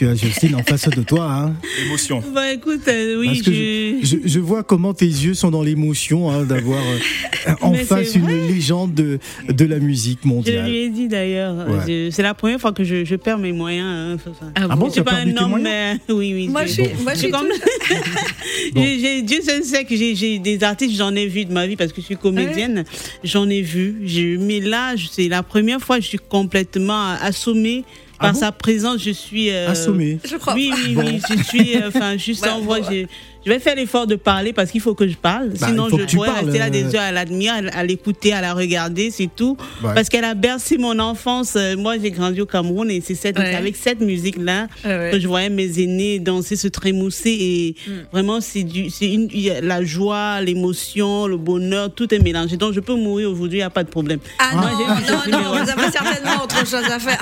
tu 0.00 0.06
as 0.08 0.14
Jocelyne 0.14 0.54
en 0.54 0.62
face 0.62 0.88
de 0.88 1.02
toi. 1.02 1.30
Hein. 1.30 1.54
Émotion. 1.84 2.22
bah 2.34 2.50
écoute, 2.54 2.80
euh, 2.88 3.20
oui, 3.20 3.26
Parce 3.26 3.42
que 3.42 3.52
je... 3.52 3.98
je, 4.02 4.16
je 4.24 4.40
vois 4.40 4.62
comment 4.62 4.94
tes 4.94 5.04
yeux 5.04 5.34
sont 5.34 5.50
dans 5.50 5.62
l'émotion 5.62 6.30
hein, 6.30 6.44
d'avoir 6.44 6.80
euh, 6.80 7.52
en 7.60 7.72
Mais 7.72 7.84
face 7.84 8.14
une 8.14 8.26
légende 8.48 8.94
de, 8.94 9.18
de 9.50 9.64
la 9.66 9.78
musique 9.78 10.20
Je 10.22 10.28
mondiale. 10.28 10.70
lui 10.70 10.76
ai 10.78 10.88
dit 10.88 11.06
d'ailleurs, 11.08 11.68
Ouais. 11.68 11.80
je- 11.86 12.10
c'est 12.10 12.22
la 12.22 12.32
première 12.32 12.58
fois 12.58 12.72
que 12.72 12.82
je, 12.82 13.04
je 13.04 13.14
perds 13.16 13.36
mes 13.36 13.52
moyens. 13.52 13.86
hein, 13.86 14.16
enfin, 14.30 14.52
Ah 14.54 14.74
bon, 14.74 14.86
je 14.86 14.86
tu 14.86 14.92
suis 14.92 15.00
as 15.00 15.04
pas 15.04 15.10
perdu 15.16 15.32
un 15.32 15.34
tes 15.34 15.42
homme, 15.42 15.50
moyens 15.50 15.98
mais 16.08 16.14
oui, 16.14 16.32
oui. 16.34 16.48
Moi, 16.48 16.64
je 16.64 16.72
suis, 16.72 16.84
moi, 17.02 17.12
je 17.12 17.18
suis 17.18 17.30
comme- 17.30 17.48
j'ai- 18.74 19.20
Dieu 19.22 19.40
seul 19.42 19.62
sait 19.64 19.84
que 19.84 19.94
j'ai- 19.96 20.38
des 20.38 20.64
artistes, 20.64 20.96
j'en 20.96 21.14
ai 21.14 21.26
vu 21.26 21.44
de 21.44 21.52
ma 21.52 21.66
vie 21.66 21.76
parce 21.76 21.92
que 21.92 22.00
je 22.00 22.06
suis 22.06 22.16
comédienne, 22.16 22.84
j'en 23.22 23.48
ai 23.50 23.60
vu. 23.60 24.38
Mais 24.40 24.60
là, 24.60 24.96
je- 24.96 25.08
c'est 25.10 25.28
la 25.28 25.42
première 25.42 25.80
fois 25.80 25.96
que 25.96 26.02
je 26.02 26.08
suis 26.08 26.18
complètement 26.18 27.10
assommée 27.20 27.84
Ah 28.20 28.26
par 28.26 28.32
bon 28.34 28.38
sa 28.40 28.52
présence. 28.52 29.02
Je 29.02 29.10
suis 29.10 29.50
euh, 29.50 29.68
Assommé. 29.70 30.18
Je 30.24 30.36
crois. 30.36 30.54
Oui, 30.54 30.70
oui, 30.74 30.94
Bon. 30.94 31.02
oui, 31.06 31.20
je 31.28 31.42
suis, 31.42 31.76
euh, 31.76 31.88
enfin, 31.88 32.16
juste 32.16 32.44
Ouais, 32.44 32.50
en 32.50 32.60
voix. 32.60 32.78
j'ai- 32.88 33.08
Je 33.46 33.50
vais 33.50 33.58
faire 33.58 33.74
l'effort 33.74 34.06
de 34.06 34.16
parler 34.16 34.52
parce 34.52 34.70
qu'il 34.70 34.80
faut 34.82 34.94
que 34.94 35.08
je 35.08 35.14
parle. 35.16 35.48
Bah, 35.58 35.68
Sinon, 35.68 35.88
je 35.88 36.14
pourrais 36.14 36.28
parles, 36.28 36.44
rester 36.44 36.58
là 36.58 36.66
euh. 36.66 36.70
des 36.70 36.94
heures 36.94 37.00
à 37.02 37.10
l'admirer, 37.12 37.68
à 37.72 37.84
l'écouter, 37.84 38.32
à 38.34 38.40
la 38.42 38.52
regarder, 38.52 39.10
c'est 39.10 39.30
tout. 39.34 39.56
Ouais. 39.82 39.94
Parce 39.94 40.08
qu'elle 40.10 40.24
a 40.24 40.34
bercé 40.34 40.76
mon 40.76 40.98
enfance. 40.98 41.54
Euh, 41.56 41.76
Moi, 41.76 41.94
j'ai 42.02 42.10
grandi 42.10 42.40
au 42.42 42.46
Cameroun 42.46 42.90
et 42.90 43.00
c'est 43.00 43.14
cette, 43.14 43.38
Ouais. 43.38 43.54
avec 43.54 43.76
cette 43.76 44.00
musique-là 44.00 44.66
Ouais, 44.84 45.10
que 45.12 45.18
je 45.20 45.26
voyais 45.26 45.48
mes 45.48 45.80
aînés 45.80 46.18
danser, 46.18 46.56
se 46.56 46.68
trémousser 46.68 47.30
et 47.30 47.74
Mm. 47.86 47.92
vraiment, 48.12 48.40
c'est 48.42 48.62
du, 48.62 48.88
une, 49.00 49.28
la 49.62 49.82
joie, 49.84 50.40
l'émotion, 50.42 51.26
le 51.26 51.36
bonheur, 51.38 51.94
tout 51.94 52.12
est 52.14 52.18
mélangé. 52.18 52.56
Donc, 52.58 52.74
je 52.74 52.80
peux 52.80 52.94
mourir 52.94 53.30
aujourd'hui, 53.30 53.58
il 53.58 53.62
n'y 53.62 53.64
a 53.66 53.70
pas 53.70 53.84
de 53.84 53.88
problème. 53.88 54.18
Ah 54.38 54.50
Moi, 54.54 54.70
non, 54.70 54.78
non, 54.78 55.32
non, 55.32 55.38
Méroy. 55.40 55.62
vous 55.64 55.70
avez 55.70 55.90
certainement 55.92 56.44
autre 56.44 56.58
chose 56.66 56.84
à 56.90 56.98
faire. 56.98 57.20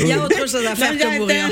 Il 0.00 0.06
y 0.08 0.12
a 0.12 0.24
autre 0.24 0.38
chose 0.38 0.56
à 0.66 0.74
faire 0.74 0.92
Non, 0.92 0.98
que 0.98 1.18
mourir. 1.18 1.44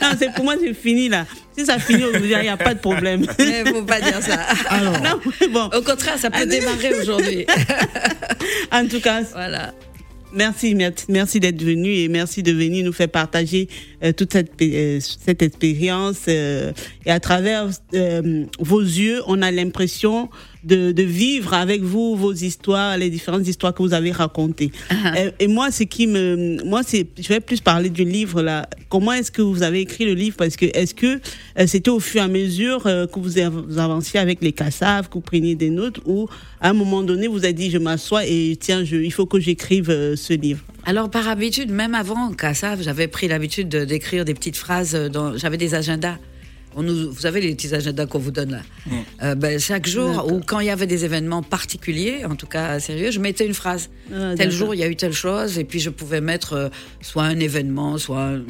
Non, 0.00 0.08
c'est 0.18 0.32
pour 0.32 0.44
moi, 0.44 0.54
c'est 0.60 0.72
fini 0.74 1.08
là. 1.08 1.26
Si 1.56 1.66
ça 1.66 1.78
finit 1.78 2.04
aujourd'hui, 2.04 2.32
il 2.36 2.42
n'y 2.42 2.48
a 2.48 2.56
pas 2.56 2.72
de 2.74 2.77
problème. 2.78 3.26
Mais 3.38 3.64
faut 3.64 3.82
pas 3.82 4.00
dire 4.00 4.22
ça. 4.22 4.34
Alors, 4.70 5.00
Non, 5.00 5.20
bon, 5.50 5.66
Au 5.76 5.82
contraire, 5.82 6.18
ça 6.18 6.30
peut 6.30 6.46
démarrer 6.46 6.94
aujourd'hui. 7.00 7.46
en 8.72 8.86
tout 8.86 9.00
cas, 9.00 9.22
Voilà. 9.32 9.72
Merci, 10.32 10.76
merci, 11.08 11.40
d'être 11.40 11.62
venu 11.62 11.88
et 11.90 12.08
merci 12.08 12.42
de 12.42 12.52
venir 12.52 12.84
nous 12.84 12.92
faire 12.92 13.08
partager 13.08 13.66
euh, 14.04 14.12
toute 14.12 14.32
cette, 14.34 14.52
euh, 14.60 15.00
cette 15.00 15.40
expérience. 15.40 16.18
euh, 16.28 16.70
et 17.06 17.10
à 17.10 17.18
travers 17.18 17.68
vos 18.58 18.80
yeux, 18.80 19.22
on 19.26 19.40
a 19.40 19.50
l'impression 19.50 20.28
de, 20.64 20.92
de 20.92 21.02
vivre 21.02 21.54
avec 21.54 21.82
vous 21.82 22.16
vos 22.16 22.32
histoires, 22.32 22.96
les 22.98 23.10
différentes 23.10 23.46
histoires 23.46 23.74
que 23.74 23.82
vous 23.82 23.94
avez 23.94 24.12
racontées. 24.12 24.70
Euh, 25.16 25.30
et 25.38 25.46
moi, 25.46 25.70
ce 25.70 25.84
qui 25.84 26.06
me, 26.06 26.62
moi, 26.64 26.82
c'est, 26.84 27.06
je 27.18 27.28
vais 27.28 27.40
plus 27.40 27.60
parler 27.60 27.90
du 27.90 28.04
livre 28.04 28.42
là. 28.42 28.68
Comment 28.88 29.12
est-ce 29.12 29.30
que 29.30 29.42
vous 29.42 29.62
avez 29.62 29.80
écrit 29.80 30.04
le 30.04 30.14
livre? 30.14 30.36
Parce 30.36 30.56
que 30.56 30.66
est-ce 30.66 30.94
que 30.94 31.20
euh, 31.58 31.66
c'était 31.66 31.90
au 31.90 32.00
fur 32.00 32.20
et 32.20 32.24
à 32.24 32.28
mesure 32.28 32.86
euh, 32.86 33.06
que 33.06 33.18
vous, 33.20 33.38
av- 33.38 33.64
vous 33.68 33.78
avanciez 33.78 34.18
avec 34.20 34.42
les 34.42 34.52
cassaves, 34.52 35.08
que 35.08 35.14
vous 35.14 35.20
preniez 35.20 35.54
des 35.54 35.70
notes, 35.70 36.00
ou 36.06 36.28
à 36.60 36.70
un 36.70 36.72
moment 36.72 37.02
donné, 37.02 37.26
vous 37.28 37.44
avez 37.44 37.52
dit, 37.52 37.70
je 37.70 37.78
m'assois 37.78 38.24
et 38.26 38.56
tiens, 38.58 38.84
je, 38.84 38.96
il 38.96 39.12
faut 39.12 39.26
que 39.26 39.38
j'écrive 39.40 39.90
euh, 39.90 40.16
ce 40.16 40.32
livre? 40.32 40.60
Alors, 40.84 41.10
par 41.10 41.28
habitude, 41.28 41.70
même 41.70 41.94
avant 41.94 42.32
Kassav, 42.32 42.82
j'avais 42.82 43.08
pris 43.08 43.28
l'habitude 43.28 43.68
de- 43.68 43.84
d'écrire 43.84 44.24
des 44.24 44.34
petites 44.34 44.56
phrases. 44.56 44.96
J'avais 45.36 45.58
des 45.58 45.74
agendas. 45.74 46.16
On 46.76 46.82
nous, 46.82 47.10
vous 47.12 47.20
savez 47.20 47.40
les 47.40 47.54
petits 47.54 47.74
agendas 47.74 48.06
qu'on 48.06 48.18
vous 48.18 48.30
donne 48.30 48.50
là. 48.52 48.60
Euh, 49.22 49.34
ben, 49.34 49.58
chaque 49.58 49.86
jour, 49.88 50.30
ou 50.32 50.40
quand 50.46 50.60
il 50.60 50.66
y 50.66 50.70
avait 50.70 50.86
des 50.86 51.04
événements 51.04 51.42
particuliers, 51.42 52.24
en 52.24 52.36
tout 52.36 52.46
cas 52.46 52.78
sérieux, 52.78 53.10
je 53.10 53.18
mettais 53.20 53.46
une 53.46 53.54
phrase. 53.54 53.90
Ah, 54.14 54.34
tel 54.36 54.50
jour, 54.50 54.74
il 54.74 54.78
y 54.80 54.84
a 54.84 54.88
eu 54.88 54.94
telle 54.96 55.12
chose, 55.12 55.58
et 55.58 55.64
puis 55.64 55.80
je 55.80 55.90
pouvais 55.90 56.20
mettre 56.20 56.52
euh, 56.52 56.68
soit 57.00 57.24
un 57.24 57.38
événement, 57.40 57.98
soit 57.98 58.22
un, 58.22 58.42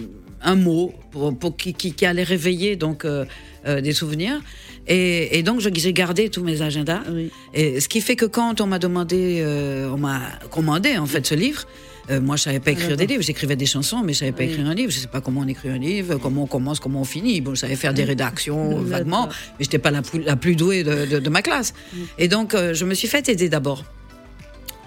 un 0.42 0.56
mot 0.56 0.92
pour, 1.10 1.36
pour 1.38 1.56
qui, 1.56 1.72
qui, 1.74 1.92
qui 1.94 2.04
allait 2.06 2.22
réveiller 2.24 2.76
donc 2.76 3.04
euh, 3.04 3.24
euh, 3.66 3.80
des 3.80 3.92
souvenirs. 3.92 4.40
Et, 4.86 5.38
et 5.38 5.42
donc, 5.42 5.60
je- 5.60 5.68
j'ai 5.74 5.92
gardé 5.92 6.28
tous 6.28 6.42
mes 6.42 6.60
agendas. 6.62 7.02
Oui. 7.10 7.30
Et 7.54 7.80
ce 7.80 7.88
qui 7.88 8.00
fait 8.00 8.16
que 8.16 8.24
quand 8.26 8.60
on 8.60 8.66
m'a 8.66 8.78
demandé, 8.78 9.40
euh, 9.42 9.90
on 9.92 9.98
m'a 9.98 10.20
commandé 10.50 10.96
en 10.98 11.06
fait 11.06 11.26
ce 11.26 11.34
livre, 11.34 11.66
euh, 12.10 12.20
moi 12.20 12.36
je 12.36 12.42
savais 12.44 12.60
pas 12.60 12.70
écrire 12.70 12.96
des 12.96 13.06
livres, 13.06 13.22
j'écrivais 13.22 13.56
des 13.56 13.66
chansons, 13.66 14.02
mais 14.04 14.12
je 14.12 14.18
savais 14.20 14.32
pas 14.32 14.44
Oui. 14.44 14.50
écrire 14.50 14.66
un 14.66 14.74
livre. 14.74 14.90
Je 14.90 14.98
sais 14.98 15.06
pas 15.08 15.20
comment 15.20 15.40
on 15.42 15.48
écrit 15.48 15.68
un 15.68 15.78
livre, 15.78 16.16
comment 16.16 16.44
on 16.44 16.46
commence, 16.46 16.80
comment 16.80 17.00
on 17.02 17.04
finit. 17.04 17.40
Bon, 17.40 17.54
je 17.54 17.60
savais 17.60 17.76
faire 17.76 17.94
des 17.94 18.04
rédactions 18.04 18.78
vaguement, 18.82 19.28
mais 19.58 19.64
j'étais 19.64 19.78
pas 19.78 19.90
la 19.90 20.02
plus, 20.02 20.22
la 20.22 20.36
plus 20.36 20.56
douée 20.56 20.84
de, 20.84 21.06
de- 21.06 21.18
de 21.18 21.28
ma 21.30 21.42
classe. 21.42 21.74
Et 22.18 22.28
donc 22.28 22.54
euh, 22.54 22.74
je 22.74 22.84
me 22.84 22.94
suis 22.94 23.08
fait 23.08 23.28
aider 23.28 23.48
d'abord 23.48 23.84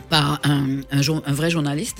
par 0.10 0.42
un, 0.44 0.82
un, 0.92 1.02
jour- 1.02 1.24
un 1.26 1.32
vrai 1.32 1.50
journaliste, 1.50 2.00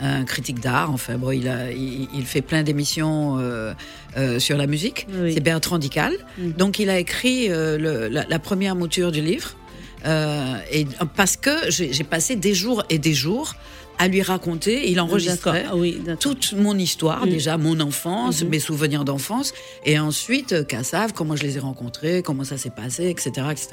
un 0.00 0.24
critique 0.24 0.58
d'art. 0.58 0.90
Enfin 0.90 1.16
bon, 1.16 1.30
il, 1.30 1.46
a, 1.46 1.70
il, 1.70 2.08
il 2.12 2.26
fait 2.26 2.42
plein 2.42 2.64
d'émissions 2.64 3.38
euh, 3.38 3.72
euh, 4.16 4.40
sur 4.40 4.56
la 4.56 4.66
musique. 4.66 5.06
Oui. 5.12 5.32
C'est 5.34 5.40
Bertrand 5.40 5.78
Dical. 5.78 6.12
Mhm. 6.38 6.52
Donc 6.54 6.80
il 6.80 6.90
a 6.90 6.98
écrit 6.98 7.50
euh, 7.52 7.78
le- 7.78 8.08
la, 8.08 8.26
la 8.28 8.38
première 8.40 8.74
mouture 8.74 9.12
du 9.12 9.20
livre. 9.20 9.54
Euh, 10.04 10.56
et 10.72 10.86
parce 11.16 11.36
que 11.36 11.50
j'ai 11.70 12.04
passé 12.04 12.36
des 12.36 12.54
jours 12.54 12.82
et 12.90 12.98
des 12.98 13.14
jours 13.14 13.54
à 13.98 14.08
lui 14.08 14.22
raconter. 14.22 14.90
Il 14.90 15.00
enregistrait. 15.00 15.64
Ah 15.68 15.76
oui, 15.76 16.00
toute 16.18 16.54
mon 16.54 16.76
histoire, 16.78 17.26
Mm. 17.26 17.30
déjà 17.30 17.58
mon 17.58 17.78
enfance, 17.80 18.42
Mhm. 18.42 18.48
mes 18.48 18.58
souvenirs 18.58 19.04
d'enfance, 19.04 19.52
et 19.84 19.98
ensuite 19.98 20.52
euh, 20.54 20.64
Cassav, 20.64 21.12
comment 21.12 21.36
je 21.36 21.42
les 21.42 21.56
ai 21.58 21.60
rencontrés, 21.60 22.22
comment 22.22 22.42
ça 22.42 22.56
s'est 22.56 22.70
passé, 22.70 23.08
etc., 23.10 23.30
etc. 23.50 23.68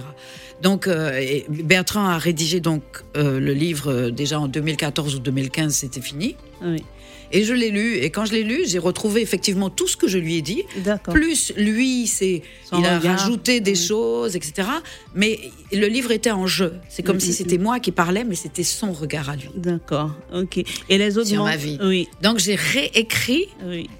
Donc 0.61 0.87
euh, 0.87 1.17
et 1.17 1.45
Bertrand 1.49 2.05
a 2.05 2.17
rédigé 2.17 2.59
donc 2.59 2.83
euh, 3.15 3.39
le 3.39 3.53
livre 3.53 3.89
euh, 3.91 4.11
déjà 4.11 4.39
en 4.39 4.47
2014 4.47 5.15
ou 5.15 5.19
2015, 5.19 5.73
c'était 5.73 6.01
fini, 6.01 6.35
Ah 6.61 6.65
Oui, 6.67 6.83
et 7.31 7.43
je 7.43 7.53
l'ai 7.53 7.69
lu. 7.69 7.95
Et 7.97 8.09
quand 8.09 8.25
je 8.25 8.33
l'ai 8.33 8.43
lu, 8.43 8.63
j'ai 8.67 8.79
retrouvé 8.79 9.21
effectivement 9.21 9.69
tout 9.69 9.87
ce 9.87 9.95
que 9.97 10.07
je 10.07 10.17
lui 10.17 10.35
ai 10.37 10.41
dit. 10.41 10.63
Plus 11.11 11.53
lui, 11.57 12.07
c'est 12.07 12.41
il 12.73 12.85
a 12.85 12.97
regard. 12.99 13.19
rajouté 13.19 13.59
des 13.59 13.73
Mm. 13.73 13.75
choses, 13.75 14.35
etc. 14.35 14.67
Mais 15.15 15.39
le 15.71 15.87
livre 15.87 16.11
était 16.11 16.31
en 16.31 16.47
jeu. 16.47 16.73
C'est 16.89 17.03
comme 17.03 17.17
Mm, 17.17 17.21
si 17.21 17.29
mm, 17.29 17.33
c'était 17.33 17.57
moi 17.57 17.79
qui 17.79 17.91
parlais, 17.91 18.23
mais 18.23 18.35
c'était 18.35 18.63
son 18.63 18.91
regard 18.91 19.29
à 19.29 19.35
lui. 19.35 19.49
D'accord, 19.55 20.11
ok. 20.33 20.57
Et 20.89 20.97
les 20.97 21.17
autres 21.17 21.27
Sur 21.29 21.43
ma 21.43 21.55
vie. 21.57 21.77
Oui, 21.83 22.07
Donc 22.21 22.39
j'ai 22.39 22.55
réécrit 22.55 23.47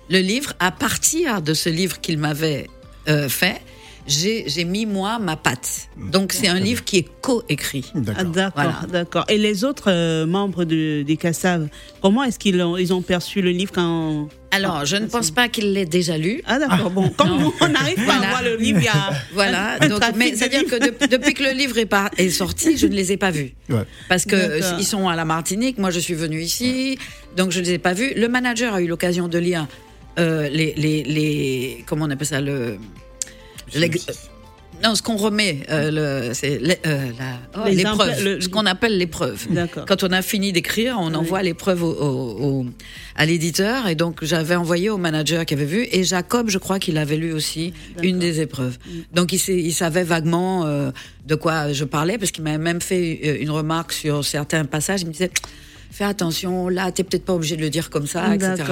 le 0.09 0.19
livre, 0.19 0.53
à 0.59 0.71
partir 0.71 1.41
de 1.41 1.53
ce 1.53 1.69
livre 1.69 1.99
qu'il 2.01 2.17
m'avait 2.17 2.67
euh, 3.07 3.29
fait, 3.29 3.61
j'ai 4.09 4.43
j'ai 4.47 4.65
mis 4.65 4.85
moi 4.85 5.19
ma 5.19 5.35
patte. 5.37 5.89
Donc 6.11 6.33
c'est 6.33 6.47
un 6.47 6.59
livre 6.59 6.83
qui 6.83 6.97
est 6.97 7.07
coécrit. 7.21 7.91
Ah, 7.95 7.99
d'accord. 7.99 8.23
d'accord, 8.25 8.51
Voilà. 8.55 8.79
d'accord. 8.91 9.25
Et 9.29 9.37
les 9.37 9.63
autres 9.63 9.89
euh, 9.91 10.25
membres 10.25 10.65
de, 10.65 11.03
des 11.03 11.15
Cassaves, 11.17 11.67
comment 12.01 12.23
est-ce 12.23 12.39
qu'ils 12.39 12.61
ont, 12.61 12.75
ils 12.77 12.93
ont 12.93 13.01
perçu 13.01 13.41
le 13.41 13.51
livre 13.51 13.71
quand... 13.73 14.27
Alors 14.51 14.83
je 14.85 14.95
ne 14.95 15.05
pense 15.05 15.29
pas 15.29 15.47
qu'il 15.47 15.73
l'ait 15.73 15.85
déjà 15.85 16.17
lu. 16.17 16.41
Ah 16.47 16.57
d'accord, 16.57 16.89
bon, 16.89 17.09
comme 17.09 17.51
on 17.61 17.67
n'arrive 17.67 17.97
pas 17.97 18.03
Voilà. 18.17 18.27
à 18.27 18.29
voir 18.29 18.43
le 18.43 18.55
livre, 18.55 18.79
il 18.79 18.85
y 18.85 18.87
a... 18.87 19.11
Voilà, 19.33 19.77
un 19.79 19.87
donc, 19.87 20.01
mais 20.15 20.35
c'est-à-dire 20.35 20.65
que 20.65 20.75
de- 20.75 21.07
depuis 21.07 21.35
que 21.35 21.43
le 21.43 21.51
livre 21.51 21.77
est, 21.77 21.85
par- 21.85 22.09
est 22.17 22.29
sorti, 22.31 22.75
je 22.75 22.87
ne 22.87 22.93
les 22.95 23.11
ai 23.11 23.17
pas 23.17 23.29
vus. 23.29 23.53
Ouais. 23.69 23.83
Parce 24.09 24.25
que 24.25 24.35
D'accord. 24.35 24.73
euh, 24.73 24.77
ils 24.79 24.85
sont 24.85 25.07
à 25.07 25.15
la 25.15 25.23
Martinique, 25.25 25.77
moi 25.77 25.91
je 25.91 25.99
suis 25.99 26.15
venue 26.15 26.41
ici, 26.41 26.97
donc 27.37 27.51
je 27.51 27.59
ne 27.59 27.65
les 27.65 27.73
ai 27.73 27.77
pas 27.77 27.93
vus. 27.93 28.11
Le 28.15 28.27
manager 28.27 28.73
a 28.73 28.81
eu 28.81 28.87
l'occasion 28.87 29.27
de 29.27 29.37
lire 29.37 29.67
euh, 30.17 30.49
les, 30.49 30.73
les, 30.75 31.03
les- 31.03 31.83
Comment 31.85 32.05
on 32.05 32.09
appelle 32.09 32.25
ça 32.27 32.41
le, 32.41 32.77
Non, 34.81 34.95
ce 34.95 35.01
qu'on 35.01 35.17
remet, 35.17 35.59
euh, 35.69 36.31
c'est 36.33 36.53
euh, 36.87 37.07
la- 37.19 37.39
oh, 37.57 37.67
le- 38.23 38.39
ce 38.39 38.47
qu'on 38.47 38.65
appelle 38.65 38.97
l'épreuve. 38.97 39.45
Quand 39.85 40.03
on 40.05 40.11
a 40.13 40.21
fini 40.21 40.53
d'écrire, 40.53 40.95
on 41.01 41.09
Oui. 41.09 41.15
envoie 41.17 41.43
l'épreuve 41.43 41.83
au, 41.83 41.91
au- 41.91 42.45
au- 42.61 42.65
à 43.17 43.25
l'éditeur. 43.25 43.87
Et 43.89 43.95
donc, 43.95 44.23
j'avais 44.23 44.55
envoyé 44.55 44.89
au 44.89 44.95
manager 44.97 45.45
qui 45.45 45.53
avait 45.53 45.65
vu. 45.65 45.85
Et 45.91 46.05
Jacob, 46.05 46.49
je 46.49 46.59
crois 46.59 46.79
qu'il 46.79 46.97
avait 46.97 47.17
lu 47.17 47.33
aussi 47.33 47.73
une 48.01 48.19
des 48.19 48.39
épreuves. 48.39 48.77
Donc, 49.13 49.33
il, 49.33 49.39
sait- 49.39 49.57
il 49.59 49.73
savait 49.73 50.03
vaguement 50.03 50.65
euh, 50.65 50.91
de 51.27 51.35
quoi 51.35 51.73
je 51.73 51.83
parlais, 51.83 52.17
parce 52.17 52.31
qu'il 52.31 52.45
m'avait 52.45 52.57
même 52.57 52.79
fait 52.79 53.19
euh, 53.25 53.37
une 53.41 53.49
remarque 53.51 53.91
sur 53.91 54.23
certains 54.23 54.63
passages. 54.63 55.01
Il 55.01 55.07
me 55.07 55.11
disait. 55.11 55.31
Fais 55.91 56.03
attention, 56.03 56.69
là, 56.69 56.91
t'es 56.91 57.03
peut-être 57.03 57.25
pas 57.25 57.33
obligé 57.33 57.55
de 57.55 57.61
le 57.61 57.69
dire 57.69 57.89
comme 57.89 58.07
ça, 58.07 58.33
etc. 58.35 58.63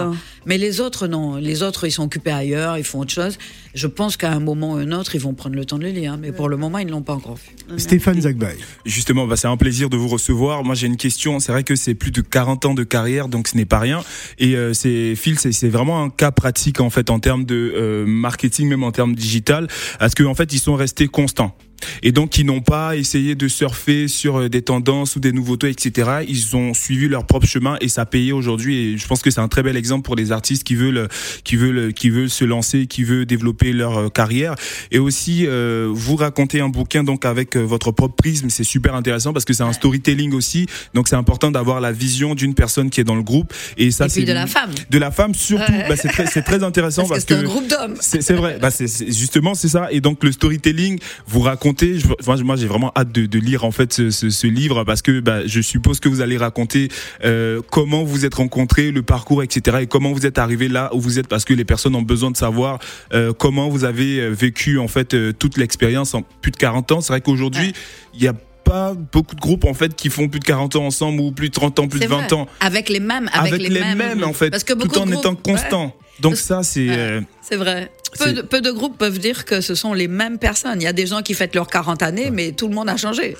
Mais 0.45 0.57
les 0.57 0.79
autres, 0.81 1.07
non. 1.07 1.35
Les 1.35 1.63
autres, 1.63 1.85
ils 1.87 1.91
sont 1.91 2.03
occupés 2.03 2.31
ailleurs, 2.31 2.77
ils 2.77 2.83
font 2.83 2.99
autre 2.99 3.11
chose. 3.11 3.37
Je 3.73 3.87
pense 3.87 4.17
qu'à 4.17 4.31
un 4.31 4.39
moment 4.39 4.73
ou 4.73 4.77
un 4.77 4.91
autre, 4.91 5.15
ils 5.15 5.21
vont 5.21 5.33
prendre 5.33 5.55
le 5.55 5.65
temps 5.65 5.77
de 5.77 5.83
le 5.83 5.89
lire. 5.89 6.13
hein, 6.13 6.19
Mais 6.21 6.31
pour 6.31 6.49
le 6.49 6.57
moment, 6.57 6.77
ils 6.79 6.87
ne 6.87 6.91
l'ont 6.91 7.01
pas 7.01 7.13
encore 7.13 7.37
fait. 7.37 7.53
Stéphane 7.77 8.21
Zagbaï. 8.21 8.55
Justement, 8.85 9.27
bah, 9.27 9.35
c'est 9.35 9.47
un 9.47 9.57
plaisir 9.57 9.89
de 9.89 9.97
vous 9.97 10.07
recevoir. 10.07 10.63
Moi, 10.63 10.73
j'ai 10.75 10.87
une 10.87 10.97
question. 10.97 11.39
C'est 11.39 11.51
vrai 11.51 11.63
que 11.63 11.75
c'est 11.75 11.95
plus 11.95 12.11
de 12.11 12.21
40 12.21 12.65
ans 12.65 12.73
de 12.73 12.83
carrière, 12.83 13.27
donc 13.27 13.47
ce 13.47 13.57
n'est 13.57 13.65
pas 13.65 13.79
rien. 13.79 14.03
Et 14.39 14.55
euh, 14.55 14.73
c'est 14.73 15.15
Phil, 15.15 15.37
c'est 15.37 15.51
c'est 15.51 15.69
vraiment 15.69 16.01
un 16.03 16.09
cas 16.09 16.31
pratique 16.31 16.79
en 16.81 16.89
fait 16.89 17.09
en 17.09 17.19
termes 17.19 17.45
de 17.45 17.73
euh, 17.75 18.05
marketing, 18.05 18.67
même 18.69 18.83
en 18.83 18.91
termes 18.91 19.15
digital, 19.15 19.67
parce 19.99 20.15
qu'en 20.15 20.25
en 20.25 20.35
fait, 20.35 20.53
ils 20.53 20.59
sont 20.59 20.75
restés 20.75 21.07
constants. 21.07 21.55
Et 22.03 22.11
donc, 22.11 22.37
ils 22.37 22.45
n'ont 22.45 22.61
pas 22.61 22.95
essayé 22.95 23.35
de 23.35 23.47
surfer 23.47 24.07
sur 24.07 24.37
euh, 24.37 24.49
des 24.49 24.61
tendances 24.61 25.15
ou 25.15 25.19
des 25.19 25.31
nouveautés, 25.31 25.69
etc. 25.69 26.25
Ils 26.27 26.55
ont 26.55 26.73
suivi 26.73 27.07
leur 27.07 27.25
propre 27.25 27.47
chemin 27.47 27.77
et 27.81 27.87
ça 27.87 28.01
a 28.01 28.05
payé 28.05 28.31
aujourd'hui. 28.31 28.77
Et 28.77 28.97
je 28.97 29.07
pense 29.07 29.21
que 29.21 29.31
c'est 29.31 29.39
un 29.39 29.47
très 29.47 29.63
bel 29.63 29.77
exemple 29.77 30.03
pour 30.03 30.15
les 30.15 30.31
artistes 30.31 30.63
qui 30.63 30.75
veulent, 30.75 31.07
qui 31.43 31.55
veulent, 31.55 31.93
qui 31.93 32.09
veulent 32.09 32.29
se 32.29 32.45
lancer, 32.45 32.87
qui 32.87 33.03
veulent 33.03 33.25
développer 33.25 33.73
leur 33.73 33.97
euh, 33.97 34.09
carrière. 34.09 34.55
Et 34.91 34.99
aussi, 34.99 35.45
euh, 35.45 35.89
vous 35.91 36.15
racontez 36.15 36.61
un 36.61 36.69
bouquin 36.69 37.03
donc 37.03 37.25
avec 37.25 37.55
euh, 37.55 37.61
votre 37.61 37.91
propre 37.91 38.15
prisme. 38.15 38.49
C'est 38.49 38.63
super 38.63 38.95
intéressant 38.95 39.33
parce 39.33 39.45
que 39.45 39.53
c'est 39.53 39.63
un 39.63 39.73
storytelling 39.73 40.33
aussi. 40.33 40.67
Donc, 40.93 41.07
c'est 41.07 41.15
important 41.15 41.51
d'avoir 41.51 41.81
la 41.81 41.91
vision 41.91 42.35
d'une 42.35 42.53
personne 42.53 42.89
qui 42.89 43.01
est 43.01 43.03
dans 43.03 43.15
le 43.15 43.23
groupe. 43.23 43.53
Et 43.77 43.91
ça, 43.91 44.09
c'est 44.09 44.23
de 44.23 44.33
la 44.33 44.47
femme. 44.47 44.71
de 44.89 44.97
la 44.97 45.11
femme 45.11 45.33
surtout. 45.33 45.71
Ouais. 45.71 45.85
Bah, 45.87 45.95
c'est 45.95 46.09
très, 46.09 46.25
c'est 46.27 46.41
très 46.41 46.63
intéressant 46.63 47.07
Parce, 47.07 47.23
parce, 47.23 47.25
que 47.25 47.35
c'est 47.35 47.39
un 47.39 47.43
groupe 47.43 47.67
d'hommes. 47.67 47.95
c'est 47.99 48.33
vrai, 48.33 48.57
bah 48.61 48.71
c'est 48.71 48.87
justement 49.11 49.53
c'est 49.53 49.67
ça. 49.67 49.87
Et 49.91 50.01
donc 50.01 50.23
le 50.23 50.31
storytelling, 50.31 50.99
vous 51.27 51.41
Je, 51.79 52.07
moi, 52.25 52.37
moi, 52.43 52.55
j'ai 52.55 52.67
vraiment 52.67 52.91
hâte 52.95 53.11
de, 53.11 53.25
de 53.25 53.39
lire 53.39 53.63
en 53.65 53.71
fait 53.71 53.91
ce, 53.93 54.09
ce- 54.09 54.29
ce 54.29 54.47
livre 54.47 54.83
parce 54.83 55.01
que 55.01 55.19
bah, 55.19 55.45
je 55.45 55.61
suppose 55.61 55.99
que 55.99 56.09
vous 56.09 56.21
allez 56.21 56.37
raconter 56.37 56.89
euh, 57.23 57.61
comment 57.71 58.03
vous 58.03 58.25
êtes 58.25 58.35
rencontrés, 58.35 58.91
le 58.91 59.01
parcours, 59.01 59.43
etc. 59.43 59.77
Et 59.81 59.87
comment 59.87 60.11
vous 60.13 60.25
êtes 60.25 60.37
arrivé 60.37 60.67
là 60.67 60.89
où 60.93 60.99
vous 61.01 61.19
êtes 61.19 61.27
parce 61.27 61.45
que 61.45 61.53
les 61.53 61.65
personnes 61.65 61.95
ont 61.95 62.01
besoin 62.01 62.31
de 62.31 62.37
savoir 62.37 62.79
euh, 63.13 63.33
comment 63.33 63.69
vous 63.69 63.83
avez 63.85 64.19
euh, 64.19 64.29
vécu 64.29 64.79
en 64.79 64.87
fait 64.87 65.13
euh, 65.13 65.33
toute 65.33 65.57
l'expérience 65.57 66.13
en 66.13 66.21
plus 66.41 66.51
de 66.51 66.57
40 66.57 66.91
ans. 66.91 67.01
C'est 67.01 67.13
vrai 67.13 67.21
qu'aujourd'hui 67.21 67.73
il 68.13 68.21
y 68.23 68.27
a 68.27 68.33
pas 68.63 68.93
beaucoup 68.93 69.35
de 69.35 69.39
groupes 69.39 69.63
en 69.63 69.73
fait 69.73 69.95
qui 69.95 70.09
font 70.09 70.27
plus 70.27 70.39
de 70.41 70.45
40 70.45 70.75
ans 70.75 70.85
ensemble 70.87 71.21
ou 71.21 71.31
plus 71.31 71.47
de 71.49 71.53
30 71.53 71.79
ans, 71.79 71.87
plus 71.87 71.99
de 71.99 72.03
C'est 72.03 72.09
20 72.09 72.17
vrai. 72.27 72.33
ans 72.33 72.47
Avec 72.59 72.89
les 72.89 72.99
mêmes. 72.99 73.29
Avec, 73.31 73.53
avec, 73.53 73.67
les, 73.69 73.79
mêmes, 73.95 74.23
en 74.25 74.33
fait 74.33 74.49
Parce 74.49 74.63
que 74.65 74.73
tout 74.73 74.97
en 74.97 75.09
étant 75.09 75.31
ouais. 75.31 75.37
constant. 75.43 75.95
Donc 76.19 76.33
Parce- 76.33 76.41
ça 76.43 76.63
c'est 76.63 76.87
Ouais. 76.89 76.95
euh, 76.97 77.21
C'est 77.41 77.55
vrai. 77.55 77.89
Peu 78.17 78.33
de, 78.33 78.41
peu 78.41 78.61
de 78.61 78.71
groupes 78.71 78.97
peuvent 78.97 79.19
dire 79.19 79.45
que 79.45 79.61
ce 79.61 79.75
sont 79.75 79.93
les 79.93 80.07
mêmes 80.07 80.37
personnes. 80.39 80.81
Il 80.81 80.83
y 80.83 80.87
a 80.87 80.93
des 80.93 81.07
gens 81.07 81.21
qui 81.21 81.33
fêtent 81.33 81.55
leurs 81.55 81.67
40 81.67 82.01
années, 82.03 82.31
mais 82.31 82.51
tout 82.51 82.67
le 82.67 82.73
monde 82.73 82.89
a 82.89 82.97
changé. 82.97 83.35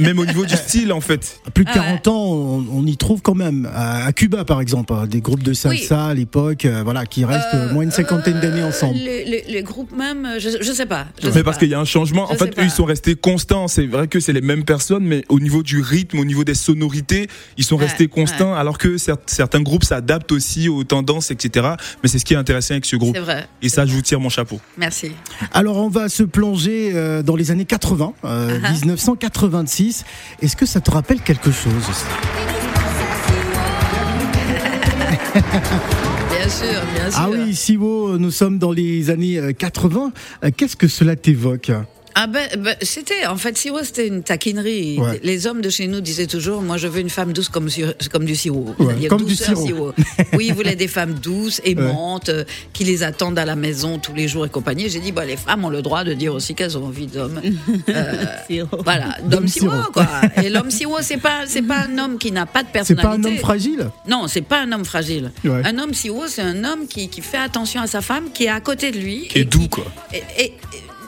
Même 0.00 0.18
au 0.18 0.26
niveau 0.26 0.44
du 0.44 0.54
style 0.56 0.92
en 0.92 1.00
fait. 1.00 1.40
Plus 1.54 1.64
de 1.64 1.70
Ah 1.72 1.78
ouais. 1.78 1.84
40 2.02 2.08
ans, 2.08 2.24
on, 2.32 2.64
on 2.72 2.86
y 2.86 2.96
trouve 2.96 3.22
quand 3.22 3.34
même. 3.34 3.68
À, 3.74 4.06
à 4.06 4.12
Cuba, 4.12 4.44
par 4.44 4.60
exemple, 4.60 4.92
hein, 4.92 5.06
des 5.06 5.20
groupes 5.20 5.42
de 5.42 5.52
salsa 5.52 6.06
à 6.06 6.14
l'époque, 6.14 6.64
euh, 6.64 6.82
voilà, 6.84 7.06
qui 7.06 7.24
restent 7.24 7.54
euh, 7.54 7.72
moins 7.72 7.82
une 7.82 7.90
cinquantaine 7.90 8.40
d'années 8.40 8.62
ensemble. 8.62 8.94
Les, 8.96 9.24
les- 9.24 9.44
les 9.48 9.62
groupes 9.62 9.92
même, 9.96 10.24
euh, 10.26 10.38
je, 10.38 10.48
je 10.62 10.72
sais 10.72 10.86
pas. 10.86 11.06
je 11.20 11.26
Mais 11.28 11.32
sais 11.32 11.42
parce 11.42 11.58
qu'il 11.58 11.68
y 11.68 11.74
a 11.74 11.80
un 11.80 11.84
changement. 11.84 12.26
Je 12.28 12.34
en 12.34 12.36
fait, 12.38 12.58
eux, 12.58 12.62
ils 12.64 12.70
sont 12.70 12.84
restés 12.84 13.14
constants. 13.14 13.68
C'est 13.68 13.86
vrai 13.86 14.08
que 14.08 14.20
c'est 14.20 14.32
les 14.32 14.40
mêmes 14.40 14.64
personnes, 14.64 15.04
mais 15.04 15.24
au 15.28 15.40
niveau 15.40 15.62
du 15.62 15.80
rythme, 15.80 16.18
au 16.18 16.24
niveau 16.24 16.44
des 16.44 16.54
sonorités, 16.54 17.28
ils 17.56 17.64
sont 17.64 17.76
Ouais, 17.76 17.84
restés 17.86 18.08
constants. 18.08 18.54
Alors 18.54 18.78
que 18.78 18.96
cer- 18.96 19.16
certains 19.26 19.62
groupes 19.62 19.84
s'adaptent 19.84 20.32
aussi 20.32 20.68
aux 20.68 20.84
tendances, 20.84 21.30
etc. 21.30 21.68
Mais 22.02 22.08
c'est 22.08 22.18
ce 22.18 22.24
qui 22.24 22.34
est 22.34 22.38
intéressant 22.38 22.72
avec 22.74 22.84
ce 22.86 22.96
groupe. 22.96 23.14
C'est 23.16 23.22
vrai. 23.22 23.46
Et 23.62 23.68
ça, 23.68 23.86
je 23.86 23.92
vous 23.92 24.02
tire 24.02 24.20
mon 24.20 24.28
chapeau. 24.28 24.60
Merci. 24.78 25.12
Alors, 25.52 25.76
on 25.78 25.88
va 25.88 26.08
se 26.08 26.22
plonger 26.22 26.92
euh, 26.94 27.22
dans 27.22 27.36
les 27.36 27.50
années 27.50 27.64
80, 27.64 28.12
euh, 28.24 28.58
Ah 29.70 29.82
1986. 29.82 30.04
Est-ce 30.42 30.56
que 30.56 30.66
ça 30.66 30.80
te 30.80 30.90
rappelle 30.90 31.20
quelque 31.20 31.50
chose 31.50 31.84
Bien 35.34 36.48
sûr, 36.48 36.82
bien 36.94 37.10
sûr. 37.10 37.20
Ah 37.20 37.28
oui, 37.30 37.54
Siwo, 37.54 38.18
nous 38.18 38.30
sommes 38.30 38.58
dans 38.58 38.72
les 38.72 39.10
années 39.10 39.38
euh, 39.38 39.52
80. 39.52 40.12
Euh, 40.44 40.50
Qu'est-ce 40.56 40.76
que 40.76 40.88
cela 40.88 41.14
t'évoque? 41.16 41.70
Ah 42.22 42.26
ben, 42.26 42.48
ben, 42.58 42.74
c'était 42.82 43.24
en 43.26 43.36
fait 43.36 43.56
sirop 43.56 43.78
c'était 43.82 44.06
une 44.06 44.22
taquinerie. 44.22 44.98
Ouais. 44.98 45.20
Les 45.22 45.46
hommes 45.46 45.62
de 45.62 45.70
chez 45.70 45.86
nous 45.86 46.00
disaient 46.02 46.26
toujours 46.26 46.60
moi 46.60 46.76
je 46.76 46.86
veux 46.86 47.00
une 47.00 47.08
femme 47.08 47.32
douce 47.32 47.48
comme 47.48 47.68
comme 48.12 48.24
du 48.26 48.36
sirop. 48.36 48.74
Ouais, 48.78 49.06
comme 49.08 49.24
du 49.24 49.30
douceur 49.34 49.56
sirop. 49.56 49.92
Oui, 50.34 50.46
ils 50.48 50.54
voulaient 50.54 50.76
des 50.76 50.86
femmes 50.88 51.14
douces, 51.14 51.60
aimantes, 51.64 52.28
euh, 52.28 52.44
qui 52.74 52.84
les 52.84 53.02
attendent 53.02 53.38
à 53.38 53.44
la 53.46 53.56
maison 53.56 53.98
tous 53.98 54.12
les 54.14 54.28
jours 54.28 54.44
et 54.44 54.50
compagnie. 54.50 54.88
J'ai 54.90 55.00
dit 55.00 55.12
bah 55.12 55.24
les 55.24 55.36
femmes 55.38 55.64
ont 55.64 55.70
le 55.70 55.80
droit 55.82 56.04
de 56.04 56.12
dire 56.12 56.34
aussi 56.34 56.54
qu'elles 56.54 56.76
ont 56.76 56.84
envie 56.86 57.06
d'hommes. 57.06 57.40
Euh, 57.88 58.12
Sirop. 58.46 58.82
voilà, 58.84 59.16
D'homme 59.20 59.30
d'homme 59.30 59.48
sirop 59.48 59.70
sirop. 59.70 59.92
quoi. 59.92 60.08
Et 60.42 60.48
l'homme 60.50 60.70
sirop 60.70 60.98
c'est 61.00 61.16
pas 61.16 61.44
c'est 61.46 61.62
pas 61.62 61.86
un 61.88 61.98
homme 61.98 62.18
qui 62.18 62.30
n'a 62.32 62.44
pas 62.46 62.62
de 62.62 62.68
C'est 62.68 62.94
personnalité. 62.94 63.22
pas 63.22 63.28
un 63.28 63.32
homme 63.32 63.38
fragile 63.38 63.90
Non, 64.08 64.26
c'est 64.28 64.42
pas 64.42 64.60
un 64.62 64.72
homme 64.72 64.84
fragile. 64.84 65.32
Ouais. 65.44 65.62
Un 65.64 65.78
homme 65.78 65.94
sirop 65.94 66.24
c'est 66.28 66.42
un 66.42 66.64
homme 66.64 66.86
qui, 66.86 67.08
qui 67.08 67.22
fait 67.22 67.38
attention 67.38 67.80
à 67.80 67.86
sa 67.86 68.00
femme, 68.02 68.24
qui 68.34 68.44
est 68.44 68.48
à 68.48 68.60
côté 68.60 68.90
de 68.90 68.98
lui 68.98 69.28
Qui 69.28 69.38
est 69.38 69.42
et 69.42 69.44
doux, 69.44 69.68
quoi. 69.68 69.86
et- 70.12 70.44
et- 70.44 70.54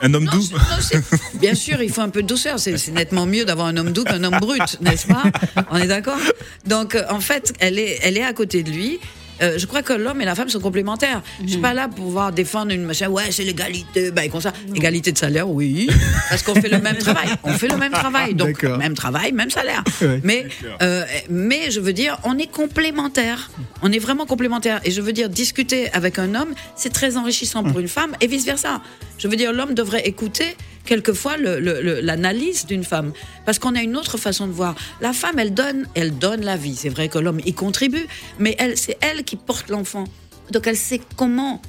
Un 0.03 0.13
homme 0.13 0.25
non, 0.25 0.31
doux. 0.33 0.43
non, 0.51 0.99
bien 1.35 1.55
sûr, 1.55 1.81
il 1.81 1.89
faut 1.89 2.01
un 2.01 2.09
peu 2.09 2.21
de 2.21 2.27
douceur. 2.27 2.59
C'est 2.59 2.77
c'est 2.77 2.91
nettement 2.91 3.25
mieux 3.25 3.45
d'avoir 3.45 3.67
un 3.67 3.77
homme 3.77 3.91
doux 3.91 4.03
qu'un 4.03 4.23
homme 4.23 4.37
brut, 4.39 4.79
n'est-ce 4.81 5.07
pas? 5.07 5.23
On 5.71 5.77
est 5.77 5.87
d'accord? 5.87 6.19
Donc, 6.67 6.93
euh, 6.95 7.03
en 7.09 7.21
fait, 7.21 7.53
elle 7.59 7.79
est, 7.79 7.99
elle 8.03 8.17
est 8.17 8.23
à 8.23 8.33
côté 8.33 8.63
de 8.63 8.69
lui. 8.71 8.99
Euh, 9.43 9.57
je 9.57 9.65
crois 9.65 9.81
que 9.81 9.93
l'homme 9.93 10.21
et 10.21 10.25
la 10.25 10.35
femme 10.35 10.49
sont 10.49 10.59
complémentaires. 10.59 11.21
Je 11.43 11.49
suis 11.49 11.57
pas 11.61 11.73
là 11.73 11.87
pour 11.87 12.05
pouvoir 12.05 12.31
défendre 12.31 12.71
une 12.71 12.83
machin. 12.83 13.09
Ouais, 13.09 13.31
c'est 13.31 13.43
l'égalité. 13.43 14.11
Ben, 14.11 14.29
comme 14.29 14.41
ça, 14.41 14.53
égalité 14.73 15.11
de 15.11 15.17
salaire, 15.17 15.49
oui, 15.49 15.89
parce 16.29 16.41
qu'on 16.43 16.55
fait 16.55 16.69
le 16.69 16.79
même 16.79 16.97
travail. 16.97 17.27
On 17.43 17.53
fait 17.53 17.67
le 17.67 17.77
même 17.77 17.91
travail, 17.91 18.33
donc 18.33 18.63
même 18.63 18.93
travail, 18.93 19.31
même 19.31 19.49
salaire. 19.49 19.83
Ouais. 20.03 20.19
Mais, 20.23 20.47
euh, 20.81 21.05
mais 21.29 21.71
je 21.71 21.79
veux 21.79 21.93
dire, 21.93 22.19
on 22.23 22.37
est 22.37 22.51
complémentaires. 22.51 23.51
On 23.81 23.91
est 23.91 23.99
vraiment 23.99 24.25
complémentaires. 24.25 24.81
Et 24.83 24.91
je 24.91 25.01
veux 25.01 25.13
dire, 25.13 25.29
discuter 25.29 25.89
avec 25.93 26.19
un 26.19 26.35
homme, 26.35 26.53
c'est 26.75 26.91
très 26.91 27.15
enrichissant 27.15 27.63
pour 27.63 27.79
une 27.79 27.87
femme 27.87 28.11
et 28.19 28.27
vice 28.27 28.43
versa. 28.45 28.81
Je 29.17 29.27
veux 29.29 29.37
dire, 29.37 29.53
l'homme 29.53 29.75
devrait 29.75 30.01
écouter 30.05 30.57
quelquefois 30.85 31.37
l'analyse 31.37 32.65
d'une 32.65 32.83
femme, 32.83 33.13
parce 33.45 33.59
qu'on 33.59 33.75
a 33.75 33.81
une 33.81 33.95
autre 33.95 34.17
façon 34.17 34.47
de 34.47 34.51
voir. 34.51 34.75
La 35.01 35.13
femme, 35.13 35.39
elle 35.39 35.53
donne, 35.53 35.87
elle 35.95 36.17
donne 36.17 36.41
la 36.41 36.57
vie. 36.57 36.75
C'est 36.75 36.89
vrai 36.89 37.09
que 37.09 37.17
l'homme 37.19 37.39
y 37.45 37.53
contribue, 37.53 38.05
mais 38.39 38.55
elle, 38.59 38.77
c'est 38.77 38.97
elle 39.01 39.23
qui 39.23 39.35
porte 39.35 39.69
l'enfant. 39.69 40.05
Donc 40.51 40.67
elle 40.67 40.77
sait 40.77 41.01
comment 41.15 41.61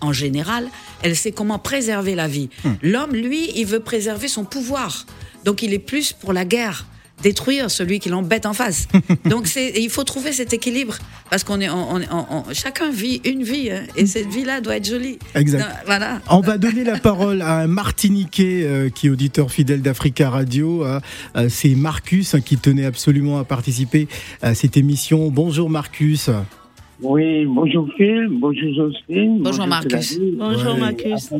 en 0.00 0.12
général, 0.12 0.68
elle 1.02 1.14
sait 1.14 1.30
comment 1.30 1.60
préserver 1.60 2.16
la 2.16 2.26
vie. 2.26 2.50
L'homme, 2.82 3.12
lui, 3.12 3.50
il 3.54 3.66
veut 3.66 3.80
préserver 3.80 4.26
son 4.26 4.44
pouvoir. 4.44 5.06
Donc 5.44 5.62
il 5.62 5.72
est 5.72 5.78
plus 5.78 6.12
pour 6.12 6.32
la 6.32 6.44
guerre, 6.44 6.86
détruire 7.22 7.70
celui 7.70 7.98
qui 8.00 8.08
l'embête 8.08 8.46
en 8.46 8.52
face. 8.52 8.88
Donc 9.24 9.46
c'est, 9.46 9.72
il 9.76 9.90
faut 9.90 10.04
trouver 10.04 10.32
cet 10.32 10.52
équilibre 10.52 10.96
parce 11.30 11.44
qu'on 11.44 11.60
est, 11.60 11.68
on- 11.70 11.96
on- 11.96 12.26
on- 12.30 12.44
chacun 12.52 12.90
vit 12.90 13.20
une 13.24 13.42
vie 13.42 13.70
hein, 13.70 13.82
et 13.96 14.06
cette 14.06 14.28
vie-là 14.28 14.60
doit 14.60 14.76
être 14.76 14.86
jolie. 14.88 15.18
Exact. 15.34 15.64
Voilà. 15.86 16.20
On 16.28 16.40
va 16.40 16.58
donner 16.58 16.84
la 16.84 16.98
parole 16.98 17.40
à 17.42 17.58
un 17.60 17.66
Martiniquais 17.66 18.62
euh, 18.64 18.90
qui 18.90 19.06
est 19.06 19.10
auditeur 19.10 19.50
fidèle 19.50 19.82
d'Africa 19.82 20.28
Radio. 20.30 20.84
euh, 20.84 21.00
euh, 21.36 21.48
C'est 21.48 21.74
Marcus 21.74 22.34
hein, 22.34 22.40
qui 22.40 22.56
tenait 22.58 22.84
absolument 22.84 23.38
à 23.38 23.44
participer 23.44 24.08
à 24.42 24.54
cette 24.54 24.76
émission. 24.76 25.30
Bonjour 25.30 25.70
Marcus. 25.70 26.28
Oui, 27.02 27.44
bonjour 27.46 27.88
Phil, 27.96 28.28
bonjour 28.30 28.74
Jocelyne. 28.74 29.40
Bonjour, 29.42 29.66
Marcus. 29.66 30.18
Bonjour 30.38 30.74
Ouais. 30.74 30.80
Marcus. 30.80 31.32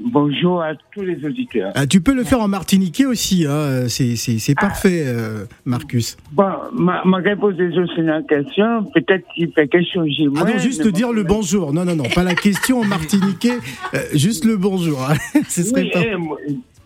Bonjour 0.00 0.62
à 0.62 0.74
tous 0.94 1.02
les 1.02 1.24
auditeurs. 1.24 1.72
Ah, 1.74 1.86
tu 1.86 2.00
peux 2.02 2.14
le 2.14 2.24
faire 2.24 2.40
en 2.40 2.48
martiniquais 2.48 3.06
aussi, 3.06 3.46
hein, 3.48 3.86
c'est 3.88 4.54
parfait 4.54 5.04
euh, 5.06 5.44
Marcus. 5.64 6.16
Bon, 6.32 6.44
ma, 6.74 7.02
ma 7.04 7.18
réponse 7.18 7.54
à 7.54 7.70
Jocelyne 7.70 8.10
en 8.10 8.22
question, 8.22 8.84
peut-être 8.94 9.24
qu'il 9.34 9.50
fait 9.52 9.66
quelque 9.68 9.90
chose 9.92 10.10
chez 10.14 10.26
moi. 10.28 10.42
Ah 10.46 10.50
non, 10.50 10.58
juste 10.58 10.86
dire 10.88 11.08
bon, 11.08 11.14
le 11.14 11.22
bonjour. 11.22 11.72
Non, 11.72 11.84
non, 11.86 11.96
non, 11.96 12.04
pas 12.14 12.22
la 12.22 12.34
question 12.34 12.80
en 12.80 12.84
martiniquais, 12.84 13.58
euh, 13.94 13.98
juste 14.14 14.44
le 14.44 14.56
bonjour. 14.58 14.98
Ce 15.48 15.62
serait 15.62 15.84
Oui, 15.84 15.90
pas... 15.90 16.00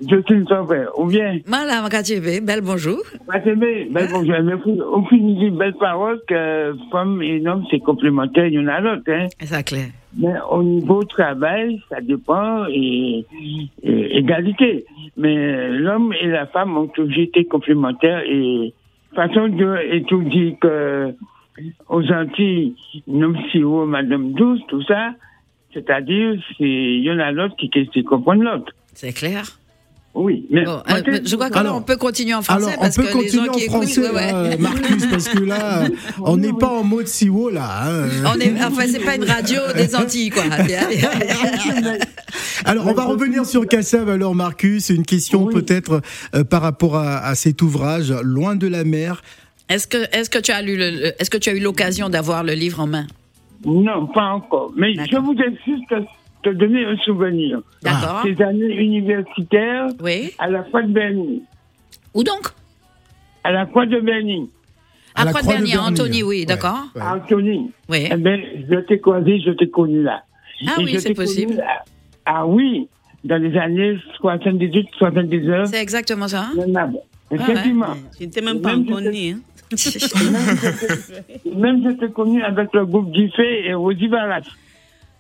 Jocelyne 0.01 0.47
fait. 0.69 0.87
Ou 0.99 1.07
bien, 1.07 1.39
Voilà, 1.47 1.83
Makatiebe, 1.83 2.45
belle 2.45 2.61
bonjour. 2.61 2.99
Fatimé, 3.27 3.89
ben 3.91 4.09
bonjour, 4.11 4.37
mais 4.43 4.55
finit 5.07 5.37
d'une 5.37 5.57
belle 5.57 5.75
parole 5.75 6.21
que 6.29 6.75
femme 6.91 7.23
et 7.23 7.47
homme, 7.47 7.65
c'est 7.71 7.81
complémentaire 7.81 8.51
l'un 8.51 8.69
à 8.69 8.81
l'autre, 8.81 9.11
hein. 9.11 9.27
C'est 9.41 9.63
clair. 9.65 9.87
Mais 10.19 10.35
au 10.51 10.63
niveau 10.63 11.05
travail, 11.05 11.81
ça 11.89 12.01
dépend 12.01 12.67
et, 12.69 13.25
et 13.83 14.19
égalité. 14.19 14.87
Mais 15.17 15.69
l'homme 15.71 16.13
et 16.13 16.27
la 16.27 16.47
femme 16.47 16.77
ont 16.77 16.89
toujours 16.89 17.19
été 17.19 17.45
complémentaires 17.45 18.23
et 18.27 18.73
façon 19.15 19.49
de 19.49 19.99
dit 20.31 20.57
que 20.61 21.15
aux 21.89 22.13
Antilles, 22.13 22.75
homme 23.09 23.37
sirop, 23.51 23.87
madame 23.87 24.33
douce, 24.33 24.61
tout 24.69 24.83
ça, 24.83 25.15
c'est-à-dire 25.73 26.41
c'est 26.59 27.01
l'un 27.05 27.19
à 27.19 27.33
l'autre 27.33 27.57
qui, 27.57 27.71
qui, 27.71 28.05
comprennent 28.05 28.43
l'autre. 28.43 28.73
C'est 28.93 29.13
clair. 29.13 29.45
Oui. 30.17 30.47
Mais, 30.51 30.65
Bon, 30.65 30.81
euh, 30.91 31.03
je 31.25 31.37
crois 31.37 31.51
que 31.51 31.55
là, 31.55 31.61
Alors- 31.61 31.77
on 31.77 31.83
peut 31.83 31.97
continuer 31.97 32.33
en 32.35 32.41
français 32.43 32.65
Alors, 32.69 32.79
on 32.79 32.83
parce 32.83 32.97
peut 32.97 33.03
que 33.03 33.07
les 33.09 33.13
continuer 33.13 33.45
gens 33.47 33.53
en 33.53 33.55
qui 33.55 33.65
écoutent, 33.65 33.83
français, 33.85 34.01
ouais, 34.01 34.11
ouais. 34.15 34.31
euh, 34.33 34.57
Marcus, 34.59 35.07
parce 35.07 35.29
que 35.29 35.39
là, 35.45 35.85
on 36.25 36.37
n'est 36.39 36.53
pas 36.55 36.69
en 36.71 36.83
mode 36.85 37.07
siwo, 37.07 37.51
là. 37.51 37.83
hein. 37.85 38.09
On 38.35 38.41
est, 38.41 38.53
enfin, 38.65 38.85
c'est 38.89 39.05
pas 39.05 39.17
une 39.17 39.25
radio 39.25 39.61
des 39.77 39.95
Antilles, 39.95 40.31
quoi. 40.31 40.45
Alors, 42.65 42.87
on 42.87 42.93
va 42.95 43.05
revenir 43.05 43.45
sur 43.47 43.67
Kassav, 43.67 44.09
alors, 44.09 44.35
Marcus. 44.35 44.89
Une 44.89 45.05
question 45.05 45.45
Oui. 45.45 45.55
peut-être 45.55 46.01
euh, 46.35 46.45
par 46.45 46.63
rapport 46.63 46.97
à, 46.97 47.19
à 47.19 47.35
cet 47.35 47.63
ouvrage, 47.63 48.13
Loin 48.23 48.57
de 48.57 48.67
la 48.67 48.85
mer. 48.85 49.23
Est-ce 49.69 49.87
que, 49.87 49.99
est-ce 50.17 50.31
que 50.31 50.39
tu 50.39 50.53
as 50.53 50.63
lu 50.63 50.81
est-ce 51.19 51.31
que 51.31 51.39
tu 51.39 51.51
as 51.51 51.55
eu 51.55 51.61
l'occasion 51.61 52.09
d'avoir 52.09 52.45
le 52.45 52.53
livre 52.53 52.81
en 52.81 52.87
main? 52.87 53.07
Non, 53.65 54.07
pas 54.07 54.27
encore. 54.33 54.73
Mais 54.77 54.95
je 54.95 55.17
voudrais 55.17 55.51
juste 55.67 55.95
te, 56.51 56.55
donner 56.55 56.85
un 56.85 56.97
souvenir. 56.99 57.61
D'accord. 57.83 58.23
Ces 58.25 58.41
années 58.43 58.75
universitaires 58.77 59.89
Oui. 60.03 60.33
à 60.39 60.49
la 60.49 60.63
Croix 60.63 60.83
de 60.83 60.93
Berny. 60.93 61.43
Où 62.15 62.23
donc? 62.25 62.49
À 63.45 63.53
la 63.53 63.67
Croix 63.67 63.87
de 63.87 64.01
Berny. 64.01 64.51
À 65.15 65.23
À 65.23 65.25
la 65.25 65.31
Croix 65.31 65.43
de 65.43 65.47
Croix 65.47 65.57
de 65.57 65.61
Bernier, 65.63 65.75
Bernier. 65.77 65.89
Anthony, 66.01 66.23
oui, 66.23 66.39
Ouais. 66.41 66.45
d'accord. 66.47 66.83
Ouais. 66.95 67.03
Anthony. 67.03 67.71
Oui. 67.89 68.09
Eh 68.11 68.17
ben, 68.17 68.41
je 68.71 68.77
t'ai 68.81 68.99
croisé, 69.01 69.41
je 69.41 69.51
t'ai 69.53 69.69
connu 69.71 70.03
là. 70.03 70.23
Ah 70.67 70.75
Et 70.81 70.85
oui, 70.85 70.91
c'est 70.99 71.15
connu 71.15 71.27
possible. 71.27 71.65
Ah 72.25 72.47
oui, 72.47 72.89
dans 73.25 73.37
les 73.43 73.57
années 73.59 73.97
78, 74.21 74.89
79. 74.99 75.69
C'est 75.71 75.81
exactement 75.83 76.29
ça. 76.29 76.49
hein 76.55 76.67
Même, 76.67 76.97
Effectivement. 77.31 77.95
Je 78.19 78.25
n'étais 78.25 78.41
même 78.41 78.61
pas 78.61 78.77
née. 78.77 79.33
hein. 79.33 79.41
Même 81.57 81.83
je 81.85 81.91
t'ai 81.99 82.13
connu 82.13 82.43
avec 82.43 82.73
le 82.73 82.87
groupe 82.87 83.11
Diffé 83.13 83.67
et 83.67 83.75
Rosy 83.75 84.07
Barras. 84.09 84.43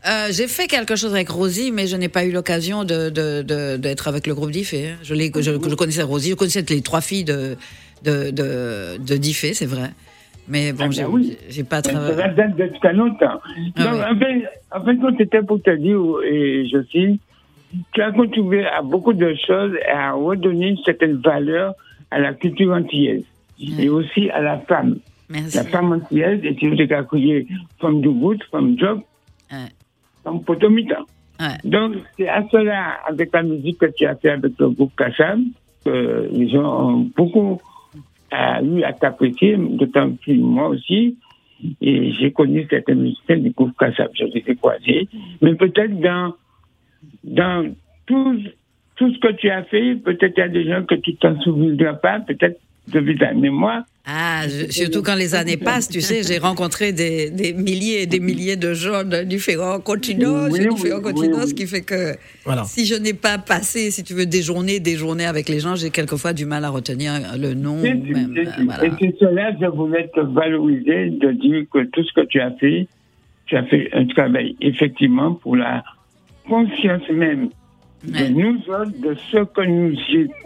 Euh, 0.08 0.28
j'ai 0.30 0.46
fait 0.46 0.66
quelque 0.68 0.94
chose 0.94 1.12
avec 1.14 1.28
Rosie, 1.28 1.72
mais 1.72 1.86
je 1.86 1.96
n'ai 1.96 2.08
pas 2.08 2.24
eu 2.24 2.30
l'occasion 2.32 2.84
de, 2.84 3.10
de, 3.10 3.42
de- 3.42 3.76
d'être 3.76 4.06
avec 4.08 4.26
le 4.26 4.34
groupe 4.34 4.50
Diffé. 4.52 4.90
hein. 4.90 4.96
Je, 5.02 5.14
je, 5.14 5.40
je 5.42 5.74
connaissais 5.74 6.02
Rosie, 6.02 6.30
je 6.30 6.34
connaissais 6.34 6.64
les 6.68 6.80
trois 6.82 7.00
filles 7.00 7.24
de, 7.24 7.56
de, 8.04 9.16
Diffé, 9.16 9.52
c'est 9.54 9.66
vrai. 9.66 9.90
Mais 10.48 10.72
bon, 10.72 10.84
Ah 10.84 10.86
ben 10.88 10.92
j'ai, 10.92 11.04
oui. 11.04 11.36
pas 11.68 11.82
Ça 11.82 11.90
travaillé. 11.90 12.34
date 12.36 12.56
de 12.56 12.70
très 12.80 12.92
longtemps. 12.92 13.40
Ah 13.76 13.82
Donc, 13.82 13.94
oui. 13.94 14.00
en 14.12 14.18
fait, 14.18 14.44
en 14.70 14.84
fait, 14.84 15.14
c'était 15.18 15.42
pour 15.42 15.60
te 15.60 15.70
dire, 15.74 15.98
et 16.24 16.68
je 16.72 16.82
suis, 16.84 17.18
tu 17.92 18.00
as 18.00 18.12
contribué 18.12 18.64
à 18.64 18.80
beaucoup 18.82 19.12
de 19.12 19.34
choses 19.44 19.72
et 19.84 19.90
à 19.90 20.12
redonner 20.12 20.68
une 20.68 20.78
certaine 20.84 21.16
valeur 21.16 21.74
à 22.12 22.20
la 22.20 22.32
culture 22.32 22.72
antillaise 22.72 23.24
et 23.80 23.88
aussi 23.88 24.30
à 24.30 24.40
la 24.40 24.58
femme. 24.68 24.98
Merci. 25.28 25.56
La 25.56 25.64
femme 25.64 25.90
antillaise, 25.92 26.38
et 26.44 26.54
tu 26.54 26.70
as 26.94 27.02
crié 27.02 27.48
femme 27.80 28.00
de 28.00 28.08
goutte, 28.08 28.42
femme 28.52 28.78
job, 28.78 29.00
Ouais. 29.50 29.58
Potomitan. 30.38 31.04
Ouais. 31.40 31.58
Donc, 31.64 31.96
c'est 32.16 32.28
à 32.28 32.44
cela, 32.50 32.98
avec 33.06 33.32
la 33.32 33.42
musique 33.42 33.78
que 33.78 33.86
tu 33.86 34.06
as 34.06 34.16
fait 34.16 34.30
avec 34.30 34.52
le 34.58 34.70
groupe 34.70 34.92
Kassam, 34.96 35.46
que 35.84 36.28
les 36.32 36.48
gens 36.48 36.90
ont 36.90 37.10
beaucoup 37.14 37.60
euh, 38.32 38.62
eu 38.62 38.82
à 38.82 38.92
t'apprécier, 38.92 39.56
d'autant 39.56 40.10
plus 40.12 40.38
moi 40.38 40.68
aussi. 40.68 41.16
Et 41.80 42.12
j'ai 42.12 42.32
connu 42.32 42.66
certains 42.68 42.94
musiciens 42.94 43.38
du 43.38 43.50
groupe 43.50 43.76
Kassam, 43.78 44.08
je 44.14 44.24
les 44.24 44.44
ai 44.46 44.56
croisés. 44.56 45.08
Mais 45.42 45.54
peut-être 45.54 45.98
dans, 46.00 46.34
dans 47.24 47.70
tout, 48.06 48.40
tout 48.96 49.12
ce 49.12 49.18
que 49.18 49.32
tu 49.32 49.50
as 49.50 49.62
fait, 49.64 49.96
peut-être 49.96 50.34
il 50.36 50.40
y 50.40 50.42
a 50.42 50.48
des 50.48 50.64
gens 50.64 50.84
que 50.84 50.94
tu 50.96 51.16
t'en 51.16 51.38
souviendras 51.40 51.94
pas, 51.94 52.20
peut-être 52.20 52.58
depuis 52.88 53.16
ta 53.16 53.32
mémoire. 53.32 53.84
Ah, 54.08 54.42
je- 54.46 54.70
surtout 54.70 55.02
quand 55.02 55.16
les 55.16 55.34
années 55.34 55.56
passent, 55.56 55.88
tu 55.88 56.00
sais, 56.00 56.22
j'ai 56.22 56.38
rencontré 56.38 56.92
des, 56.92 57.28
des 57.30 57.52
milliers 57.52 58.02
et 58.02 58.06
des 58.06 58.20
milliers 58.20 58.54
de 58.54 58.72
gens 58.72 59.02
de 59.02 59.22
différents 59.24 59.80
continents, 59.80 60.44
Oui, 60.48 60.60
oui, 60.62 60.74
différents 60.76 60.98
oui, 60.98 61.02
continents, 61.12 61.38
oui. 61.42 61.48
ce 61.48 61.54
qui 61.54 61.66
fait 61.66 61.80
que 61.80 62.14
Voilà. 62.44 62.62
si 62.64 62.86
je 62.86 62.94
n'ai 62.94 63.14
pas 63.14 63.36
passé, 63.38 63.90
si 63.90 64.04
tu 64.04 64.14
veux, 64.14 64.24
des 64.24 64.42
journées, 64.42 64.78
des 64.78 64.94
journées 64.96 65.26
avec 65.26 65.48
les 65.48 65.58
gens, 65.58 65.74
j'ai 65.74 65.90
quelquefois 65.90 66.32
du 66.32 66.46
mal 66.46 66.64
à 66.64 66.68
retenir 66.68 67.14
le 67.36 67.54
nom. 67.54 67.82
Même, 67.82 68.04
euh, 68.36 68.44
voilà. 68.64 68.84
Et 68.84 68.90
c'est 69.00 69.16
cela, 69.18 69.50
je 69.60 69.66
voulais 69.66 70.08
te 70.14 70.20
valoriser, 70.20 71.10
de 71.10 71.32
dire 71.32 71.64
que 71.72 71.84
tout 71.86 72.04
ce 72.04 72.12
que 72.12 72.24
tu 72.26 72.40
as 72.40 72.52
fait, 72.52 72.86
tu 73.46 73.56
as 73.56 73.64
fait 73.64 73.88
un 73.92 74.06
travail 74.06 74.54
effectivement 74.60 75.34
pour 75.34 75.56
la 75.56 75.82
conscience 76.48 77.08
même 77.10 77.48
de 78.04 78.12
Ouais. 78.18 78.28
nous 78.30 78.56
autres, 78.68 78.92
de 79.02 79.16
ce 79.32 79.38
que 79.44 79.62
nous 79.66 79.96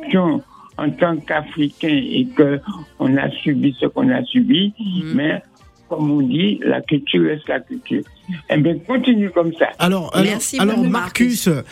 étions 0.07 0.43
en 0.81 0.91
tant 0.91 1.17
qu'Africains 1.19 1.89
et 2.19 2.27
que 2.37 2.59
on 2.99 3.17
a 3.17 3.31
subi 3.43 3.77
ce 3.81 3.87
qu'on 3.87 4.09
a 4.11 4.25
subi, 4.25 4.73
Mm. 4.79 5.13
mais 5.15 5.43
comme 5.89 6.11
on 6.11 6.21
dit, 6.23 6.61
la 6.65 6.81
culture 6.83 7.25
reste 7.27 7.49
la 7.49 7.59
culture. 7.61 8.03
Eh 8.49 8.57
bien, 8.59 8.79
continue 8.87 9.29
comme 9.31 9.53
ça. 9.55 9.67
Alors, 9.81 10.11
alors, 10.15 10.25
Merci 10.25 10.57
alors, 10.61 10.79
Marcus, 10.85 11.49
euh, 11.49 11.63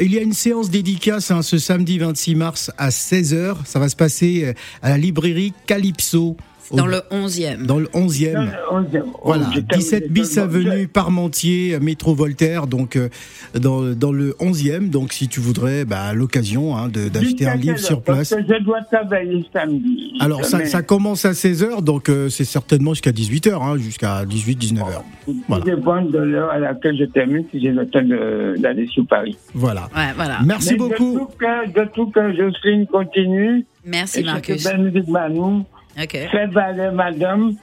il 0.00 0.12
y 0.14 0.18
a 0.18 0.22
une 0.22 0.34
séance 0.34 0.68
dédicace 0.70 1.30
hein, 1.30 1.40
ce 1.40 1.56
samedi 1.56 1.96
26 1.98 2.34
mars 2.34 2.70
à 2.76 2.90
16h. 2.90 3.64
Ça 3.64 3.78
va 3.78 3.88
se 3.88 3.96
passer 3.96 4.44
euh, 4.44 4.52
à 4.82 4.90
la 4.90 4.98
librairie 4.98 5.54
Calypso. 5.66 6.36
Dans 6.76 6.86
le 6.86 7.00
11e. 7.10 7.66
dans 7.66 7.78
le 7.78 7.88
11e. 7.94 8.50
On- 8.70 8.76
on- 8.78 9.04
Voilà, 9.24 9.46
je 9.54 9.60
t'aime, 9.60 9.78
17 9.78 10.04
je 10.06 10.12
bis 10.12 10.38
avenue 10.38 10.88
Parmentier, 10.88 11.78
métro 11.80 12.14
Voltaire, 12.14 12.66
donc 12.66 12.96
euh, 12.96 13.08
dans, 13.54 13.82
dans 13.94 14.12
le 14.12 14.34
11e. 14.40 14.88
Donc 14.90 15.12
si 15.12 15.28
tu 15.28 15.40
voudrais, 15.40 15.84
bah, 15.84 16.02
à 16.02 16.12
l'occasion 16.14 16.76
hein, 16.76 16.88
de- 16.88 17.08
d'acheter 17.08 17.46
un 17.46 17.56
livre 17.56 17.78
sur 17.78 17.96
heure 17.96 18.02
Parce 18.02 18.28
place. 18.30 18.40
que 18.46 18.54
je 18.54 18.62
dois 18.64 18.80
travailler 18.90 19.44
samedi. 19.52 20.14
Alors 20.20 20.44
ça, 20.44 20.64
ça 20.66 20.82
commence 20.82 21.24
à 21.24 21.32
16h, 21.32 21.82
donc 21.82 22.08
euh, 22.08 22.28
c'est 22.28 22.44
certainement 22.44 22.94
jusqu'à 22.94 23.12
18h, 23.12 23.62
hein, 23.62 23.76
jusqu'à 23.78 24.24
18-19h. 24.24 25.02
Tout 25.26 25.36
Voilà. 25.48 25.64
dépend 25.64 26.02
de 26.02 26.18
l'heure 26.18 26.50
à 26.50 26.58
laquelle 26.58 26.96
je 26.98 27.04
termine, 27.04 27.44
si 27.50 27.60
j'ai 27.60 27.70
le 27.70 27.86
temps 27.88 28.02
de- 28.02 28.54
d'aller 28.58 28.86
sur 28.88 29.06
Paris. 29.06 29.36
Voilà. 29.54 29.88
Ouais, 29.94 30.12
voilà. 30.16 30.38
Merci 30.44 30.72
Mais 30.72 30.76
beaucoup. 30.78 31.14
De 31.14 31.18
tout 31.18 31.28
cœur, 31.38 31.62
de 31.74 31.90
tout 31.94 32.06
cœur, 32.10 32.34
Jocelyne 32.34 32.86
continue. 32.86 33.64
Merci, 33.84 34.22
Marcus. 34.22 34.62
belle 34.64 34.82
musique, 34.82 35.08
Manu. 35.08 35.62
OK. 36.00 36.10
Fait 36.10 36.46
valer 36.46 36.90
madame, 36.92 37.54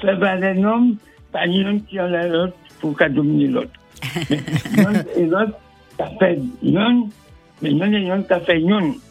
fait 0.00 0.14
valer 0.14 0.62
homme, 0.64 0.96
pas 1.32 1.40
un 1.46 1.78
qui 1.80 2.00
en 2.00 2.12
a 2.12 2.26
l'autre 2.26 2.54
pour 2.80 2.96
qu'à 2.96 3.08
dominer 3.08 3.48
l'autre. 3.48 3.70
L'un 4.76 4.92
et 5.16 5.26
l'autre, 5.26 5.58
ça 5.98 6.06
fait 6.18 6.38
l'un 6.62 7.06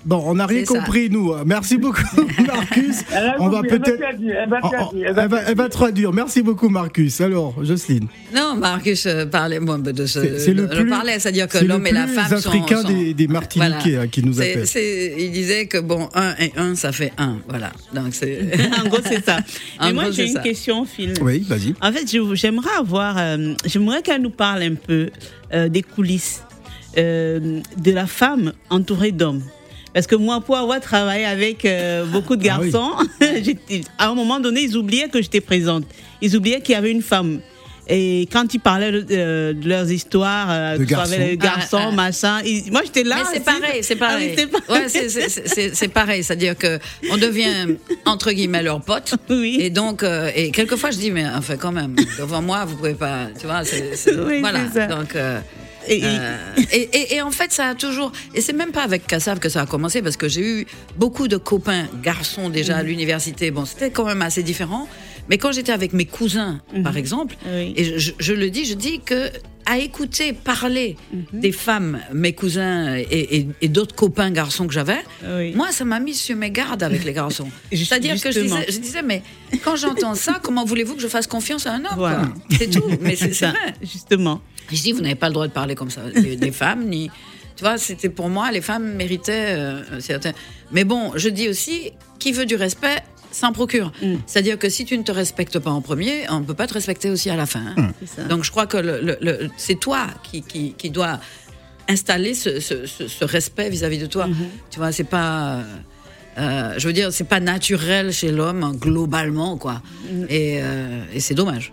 Bon, 0.05 0.23
on 0.25 0.35
n'a 0.35 0.45
rien 0.45 0.65
ça. 0.65 0.73
compris, 0.79 1.09
nous. 1.09 1.33
Merci 1.45 1.77
beaucoup, 1.77 2.01
Marcus. 2.47 3.03
On 3.39 3.49
va 3.49 3.61
peut-être... 3.61 3.97
traduire, 3.99 4.35
Elle 4.43 4.49
va 4.49 4.59
traduire, 4.61 5.07
Elle 5.17 5.27
va, 5.29 5.41
elle 5.47 5.55
va 5.57 5.69
traduire. 5.69 6.11
Merci 6.13 6.41
beaucoup, 6.41 6.69
Marcus. 6.69 7.21
Alors, 7.21 7.63
Jocelyne. 7.63 8.07
Non, 8.35 8.55
Marcus 8.55 9.05
euh, 9.05 9.25
parlait 9.25 9.59
bon, 9.59 9.77
de 9.79 10.05
ce. 10.05 10.37
C'est- 10.37 10.53
le 10.53 10.67
je 10.71 10.81
plus- 10.81 10.91
c'est-à-dire 11.19 11.47
que 11.47 11.53
c'est 11.53 11.61
le 11.61 11.67
l'homme 11.67 11.87
et 11.87 11.91
la 11.91 12.05
plus 12.05 12.13
femme 12.15 12.37
sont. 12.39 12.49
africain 12.49 12.81
sont- 12.81 12.87
des- 12.87 13.13
des 13.13 13.27
Martiniquais, 13.27 13.97
hein, 13.97 14.07
qui 14.07 14.23
nous 14.23 14.33
C'est- 14.33 14.51
appelle. 14.51 14.67
c'est- 14.67 15.15
il 15.19 15.31
disait 15.31 15.65
que 15.67 15.77
bon, 15.77 16.09
un 16.13 16.33
et 16.39 16.51
un, 16.57 16.75
ça 16.75 16.91
fait 16.91 17.13
un. 17.17 17.37
Voilà. 17.47 17.71
Donc 17.93 18.13
c'est. 18.13 18.39
en 18.83 18.87
gros, 18.89 18.99
c'est 19.03 19.23
ça. 19.23 19.37
Mais 19.81 19.93
moi, 19.93 20.11
j'ai 20.11 20.27
une 20.27 20.33
ça. 20.33 20.39
question, 20.41 20.85
Phil. 20.85 21.13
Oui, 21.21 21.45
vas-y. 21.47 21.73
En 21.81 21.91
fait, 21.91 22.05
j'aimerais 22.35 22.75
avoir, 22.77 23.15
euh, 23.17 23.53
j'aimerais 23.65 24.01
qu'elle 24.01 24.21
nous 24.21 24.29
parle 24.29 24.63
un 24.63 24.75
peu 24.75 25.09
euh, 25.53 25.69
des 25.69 25.81
coulisses 25.83 26.41
euh, 26.97 27.59
de 27.77 27.91
la 27.91 28.07
femme 28.07 28.53
entourée 28.69 29.11
d'hommes. 29.11 29.43
Parce 29.93 30.07
que 30.07 30.15
moi, 30.15 30.39
pour 30.39 30.55
avoir 30.57 30.79
travaillé 30.79 31.25
avec 31.25 31.65
euh, 31.65 32.05
beaucoup 32.05 32.37
de 32.37 32.47
Ah 32.49 32.59
oui. 32.61 32.71
garçons, 32.71 32.91
à 33.97 34.07
un 34.07 34.15
moment 34.15 34.39
donné, 34.39 34.61
ils 34.61 34.77
oubliaient 34.77 35.09
que 35.09 35.21
j'étais 35.21 35.41
présente. 35.41 35.83
Ils 36.21 36.35
oubliaient 36.37 36.61
qu'il 36.61 36.73
y 36.73 36.77
avait 36.77 36.91
une 36.91 37.01
femme. 37.01 37.41
Et 37.89 38.29
quand 38.31 38.53
ils 38.53 38.59
parlaient 38.59 38.91
de, 38.91 39.05
euh, 39.11 39.53
de 39.53 39.67
leurs 39.67 39.91
histoires, 39.91 40.47
euh, 40.49 40.77
De 40.77 40.85
que 40.85 40.89
ce 40.91 40.95
soit 40.95 40.97
garçons. 40.97 41.13
avec 41.15 41.29
les 41.31 41.37
garçons, 41.37 41.77
Ah, 41.81 41.87
ah. 41.89 41.91
machin, 41.91 42.39
ils- 42.45 42.71
moi 42.71 42.81
j'étais 42.85 43.03
là. 43.03 43.17
Mais 43.17 43.23
c'est 43.33 43.43
pareil, 43.43 43.83
c'est 43.83 43.95
Ah 43.95 44.05
pareil. 44.07 44.27
oui, 44.29 44.35
c'est 44.37 44.47
pareil. 44.47 44.83
Ouais, 44.83 44.87
c'est-. 44.87 46.21
C'est-à-dire 46.21 46.57
que 46.57 46.79
on 47.09 47.17
devient 47.17 47.75
entre 48.05 48.31
guillemets 48.31 48.63
leur 48.63 48.79
pote. 48.81 49.15
Oui. 49.29 49.57
Et 49.59 49.71
donc, 49.71 50.03
euh, 50.03 50.31
et 50.35 50.51
quelquefois 50.51 50.91
je 50.91 50.97
dis 50.99 51.11
mais 51.11 51.25
enfin 51.35 51.57
quand 51.57 51.71
même 51.73 51.95
devant 52.17 52.41
moi 52.41 52.63
vous 52.63 52.77
pouvez 52.77 52.93
pas, 52.93 53.27
tu 53.37 53.45
vois. 53.45 53.65
c'est- 53.65 54.15
Oui, 54.25 54.39
voilà. 54.39 54.59
Donc. 54.87 55.15
Euh, 55.83 55.87
Et- 55.91 55.99
et- 55.99 56.03
euh, 56.05 56.37
et, 56.73 56.89
et- 56.93 57.15
et 57.15 57.21
en 57.21 57.31
fait, 57.31 57.51
ça 57.51 57.67
a 57.69 57.75
toujours. 57.75 58.11
Et 58.35 58.41
c'est 58.41 58.53
même 58.53 58.71
pas 58.71 58.83
avec 58.83 59.07
Kassav 59.07 59.39
que 59.39 59.49
ça 59.49 59.61
a 59.61 59.65
commencé, 59.65 60.01
parce 60.01 60.17
que 60.17 60.27
j'ai 60.29 60.41
eu 60.61 60.67
beaucoup 60.97 61.27
de 61.27 61.37
copains 61.37 61.87
garçons 62.03 62.49
déjà 62.49 62.73
Mhm. 62.75 62.79
à 62.79 62.83
l'université. 62.83 63.51
Bon, 63.51 63.65
c'était 63.65 63.91
quand 63.91 64.05
même 64.05 64.21
assez 64.21 64.43
différent. 64.43 64.87
Mais 65.29 65.37
quand 65.37 65.51
j'étais 65.51 65.71
avec 65.71 65.93
mes 65.93 66.05
cousins, 66.05 66.59
Mhm. 66.73 66.83
par 66.83 66.97
exemple, 66.97 67.35
Oui. 67.45 67.73
et 67.77 67.99
je, 67.99 68.33
le 68.33 68.49
dis, 68.49 68.65
je 68.65 68.73
dis 68.73 68.99
que 68.99 69.29
à 69.67 69.77
écouter 69.77 70.33
parler 70.33 70.97
Mhm. 71.13 71.39
des 71.39 71.51
femmes, 71.51 71.99
mes 72.13 72.33
cousins 72.33 72.95
et, 72.95 73.45
d'autres 73.69 73.93
copains 73.95 74.31
garçons 74.31 74.65
que 74.65 74.73
j'avais, 74.73 74.97
Oui. 75.23 75.53
moi, 75.53 75.71
ça 75.71 75.85
m'a 75.85 75.99
mis 75.99 76.15
sur 76.15 76.35
mes 76.35 76.49
gardes 76.49 76.81
avec 76.81 77.03
les 77.05 77.13
garçons. 77.13 77.47
C'est-à-dire 77.71 78.19
que 78.19 78.31
je 78.31 78.39
disais, 78.39 78.65
je 78.69 78.79
disais, 78.79 79.03
mais 79.03 79.21
quand 79.63 79.75
j'entends 79.75 80.15
ça, 80.15 80.39
comment 80.41 80.65
voulez-vous 80.65 80.95
que 80.95 81.01
je 81.01 81.07
fasse 81.07 81.27
confiance 81.27 81.67
à 81.67 81.73
un 81.75 81.85
homme 81.85 81.93
Voilà. 81.95 82.23
C'est 82.57 82.71
tout. 82.71 82.83
Mais 83.01 83.15
c'est 83.15 83.29
vrai. 83.45 83.53
justement. 83.83 84.41
Je 84.71 84.81
dis, 84.81 84.91
vous 84.91 85.01
n'avez 85.01 85.15
pas 85.15 85.27
le 85.27 85.33
droit 85.33 85.47
de 85.47 85.51
parler 85.53 85.75
comme 85.75 85.89
ça 85.89 86.01
des, 86.13 86.51
femmes, 86.51 86.85
ni. 86.87 87.09
Tu 87.55 87.63
vois, 87.63 87.77
c'était 87.77 88.09
pour 88.09 88.29
moi, 88.29 88.51
les 88.51 88.61
femmes 88.61 88.93
méritaient 88.95 89.55
euh, 89.55 89.99
certains. 89.99 90.31
Mais 90.71 90.83
bon, 90.83 91.11
je 91.15 91.29
dis 91.29 91.47
aussi, 91.49 91.91
qui 92.19 92.31
veut 92.31 92.45
du 92.45 92.55
respect 92.55 93.03
s'en 93.31 93.51
procure. 93.53 93.91
Mm. 94.01 94.15
C'est-à-dire 94.25 94.57
que 94.59 94.67
si 94.69 94.83
tu 94.85 94.97
ne 94.97 95.03
te 95.03 95.11
respectes 95.11 95.57
pas 95.59 95.71
en 95.71 95.81
premier, 95.81 96.25
on 96.29 96.39
ne 96.41 96.45
peut 96.45 96.53
pas 96.53 96.67
te 96.67 96.73
respecter 96.73 97.09
aussi 97.09 97.29
à 97.29 97.35
la 97.35 97.45
fin. 97.45 97.73
hein. 97.77 97.91
Ça. 98.05 98.23
Donc 98.23 98.43
je 98.43 98.51
crois 98.51 98.67
que 98.67 98.77
le- 98.77 98.99
le- 99.01 99.17
le- 99.21 99.49
c'est 99.57 99.79
toi 99.79 100.07
qui, 100.23 100.41
qui, 100.41 100.73
qui 100.73 100.89
dois 100.89 101.19
installer 101.87 102.33
ce, 102.33 102.59
ce- 102.59 102.85
ce- 102.85 103.07
ce 103.07 103.25
respect 103.25 103.69
vis-à-vis 103.69 103.99
de 103.99 104.05
toi. 104.05 104.27
Tu 104.69 104.79
vois, 104.79 104.91
c'est 104.91 105.03
pas. 105.05 105.59
Euh, 106.37 106.73
je 106.77 106.87
veux 106.87 106.93
dire, 106.93 107.11
c'est 107.11 107.25
pas 107.25 107.39
naturel 107.39 108.11
chez 108.11 108.31
l'homme 108.31 108.63
hein, 108.63 108.73
globalement, 108.73 109.57
quoi. 109.57 109.81
Et, 110.29 110.59
euh, 110.61 111.03
et 111.13 111.19
c'est 111.19 111.35
dommage. 111.35 111.71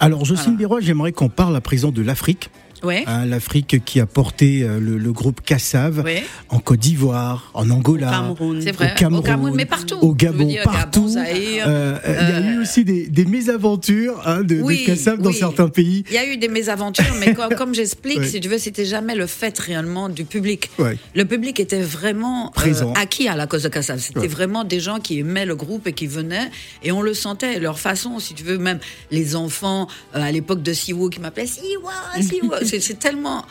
Alors, 0.00 0.24
Jocelyne 0.24 0.56
Desrois, 0.56 0.80
j'aimerais 0.80 1.12
qu'on 1.12 1.28
parle 1.28 1.54
à 1.56 1.60
présent 1.60 1.90
de 1.90 2.02
l'Afrique. 2.02 2.50
Ouais. 2.82 3.04
Hein, 3.06 3.26
L'Afrique 3.26 3.84
qui 3.84 4.00
a 4.00 4.06
porté 4.06 4.62
euh, 4.62 4.78
le, 4.80 4.98
le 4.98 5.12
groupe 5.12 5.40
Kassav 5.40 6.04
en 6.48 6.58
Côte 6.58 6.78
d'Ivoire, 6.80 7.50
en 7.54 7.68
Angola. 7.70 8.10
Cameroun. 8.10 8.60
C'est 8.62 8.72
vrai. 8.72 8.92
Au 8.92 8.98
Cameroun, 8.98 9.18
Au 9.18 9.22
Cameroun, 9.22 9.52
mais 9.56 9.64
partout. 9.66 9.96
Au 10.00 10.14
Gabon, 10.14 10.46
dire, 10.46 10.62
partout. 10.64 11.08
Euh, 11.16 11.24
euh, 11.66 11.98
Il 12.06 12.44
y 12.44 12.48
a 12.48 12.52
eu 12.52 12.60
aussi 12.60 12.84
des, 12.84 13.06
des 13.08 13.24
mésaventures 13.24 14.20
hein, 14.26 14.42
de, 14.42 14.60
Oui, 14.60 14.82
de 14.82 14.86
Kassav 14.86 15.18
dans 15.20 15.30
oui. 15.30 15.36
certains 15.36 15.68
pays. 15.68 16.04
Il 16.08 16.14
y 16.14 16.18
a 16.18 16.26
eu 16.26 16.36
des 16.36 16.48
mésaventures, 16.48 17.04
mais 17.20 17.34
comme, 17.34 17.54
comme 17.54 17.74
j'explique, 17.74 18.18
Ouais. 18.18 18.26
si 18.26 18.40
tu 18.40 18.48
veux, 18.48 18.58
c'était 18.58 18.84
jamais 18.84 19.14
le 19.14 19.26
fait 19.26 19.56
réellement 19.58 20.08
du 20.08 20.24
public. 20.24 20.70
Le 21.14 21.24
public 21.24 21.60
était 21.60 21.80
vraiment 21.82 22.46
euh, 22.46 22.50
Présent. 22.54 22.92
acquis 22.94 23.28
à 23.28 23.36
la 23.36 23.46
cause 23.46 23.62
de 23.64 23.68
Kassav. 23.68 23.98
C'était 23.98 24.26
vraiment 24.28 24.64
des 24.64 24.80
gens 24.80 24.98
qui 25.00 25.18
aimaient 25.18 25.46
le 25.46 25.56
groupe 25.56 25.86
et 25.86 25.92
qui 25.92 26.06
venaient, 26.06 26.50
et 26.82 26.92
on 26.92 27.02
le 27.02 27.14
sentait. 27.14 27.58
Leur 27.60 27.78
façon, 27.78 28.18
si 28.18 28.34
tu 28.34 28.44
veux, 28.44 28.58
même 28.58 28.78
les 29.10 29.36
enfants 29.36 29.88
euh, 30.14 30.22
à 30.22 30.30
l'époque 30.32 30.62
de 30.62 30.72
Siwo 30.72 31.08
qui 31.08 31.20
m'appelaient 31.20 31.46
Siwa, 31.46 31.92
Siwa. 32.20 32.64
C'est 32.68 32.98
tellement 32.98 33.44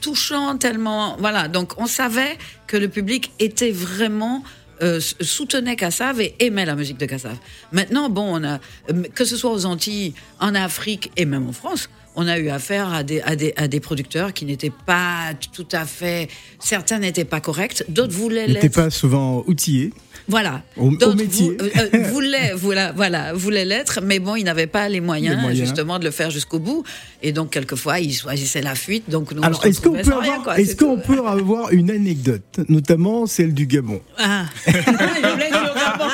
touchant, 0.00 0.56
tellement 0.56 1.16
voilà. 1.18 1.48
Donc 1.48 1.74
on 1.78 1.86
savait 1.86 2.38
que 2.66 2.76
le 2.76 2.88
public 2.88 3.32
était 3.38 3.72
vraiment 3.72 4.42
euh, 4.82 4.98
soutenait 5.00 5.76
Kassav 5.76 6.20
et 6.20 6.34
aimait 6.38 6.64
la 6.64 6.74
musique 6.74 6.96
de 6.96 7.04
Kassav. 7.06 7.36
Maintenant, 7.72 8.08
bon, 8.08 8.40
on 8.40 8.44
a, 8.44 8.58
euh, 8.90 9.02
que 9.14 9.26
ce 9.26 9.36
soit 9.36 9.52
aux 9.52 9.66
Antilles, 9.66 10.14
en 10.38 10.54
Afrique 10.54 11.12
et 11.16 11.26
même 11.26 11.46
en 11.48 11.52
France, 11.52 11.90
on 12.16 12.26
a 12.26 12.38
eu 12.38 12.48
affaire 12.50 12.92
à 12.92 13.02
des, 13.02 13.20
à 13.22 13.36
des, 13.36 13.52
à 13.56 13.68
des 13.68 13.80
producteurs 13.80 14.32
qui 14.32 14.44
n'étaient 14.44 14.72
pas 14.86 15.32
tout 15.52 15.66
à 15.72 15.84
fait, 15.84 16.28
certains 16.58 16.98
n'étaient 16.98 17.24
pas 17.24 17.40
corrects, 17.40 17.84
d'autres 17.88 18.12
voulaient 18.14 18.46
l'être. 18.46 18.74
pas 18.74 18.90
souvent 18.90 19.44
outillé. 19.46 19.92
Voilà. 20.28 20.62
Au- 20.76 20.88
au 20.88 20.96
D'autres 20.96 21.16
métier. 21.16 21.48
vou- 21.50 21.56
euh, 21.64 21.70
euh, 21.94 22.08
voulaient, 22.12 22.52
voilà, 22.54 22.92
voilà, 22.92 23.32
voulaient 23.32 23.64
l'être, 23.64 24.00
mais 24.02 24.18
bon, 24.18 24.36
ils 24.36 24.44
n'avaient 24.44 24.66
pas 24.66 24.88
les 24.88 25.00
moyens, 25.00 25.36
Les 25.36 25.40
moyens. 25.40 25.66
justement 25.66 25.98
de 25.98 26.04
le 26.04 26.10
faire 26.10 26.30
jusqu'au 26.30 26.58
bout. 26.58 26.84
Et 27.22 27.32
donc, 27.32 27.50
quelquefois, 27.50 27.98
ils 28.00 28.12
choisissaient 28.12 28.60
la 28.62 28.74
fuite. 28.74 29.08
Donc, 29.08 29.32
nous, 29.32 29.42
Alors, 29.42 29.64
est-ce 29.64 29.80
qu'on 29.80 29.92
peut 29.92 29.98
rien, 30.02 30.32
avoir, 30.32 30.42
quoi, 30.42 30.58
est-ce 30.60 30.70
c'est 30.70 30.76
qu'on 30.78 30.98
peut 30.98 31.24
avoir 31.26 31.70
une 31.72 31.90
anecdote, 31.90 32.60
notamment 32.68 33.26
celle 33.26 33.54
du 33.54 33.66
Gabon? 33.66 34.00
Ah. 34.18 34.44
Gabon. 35.98 36.10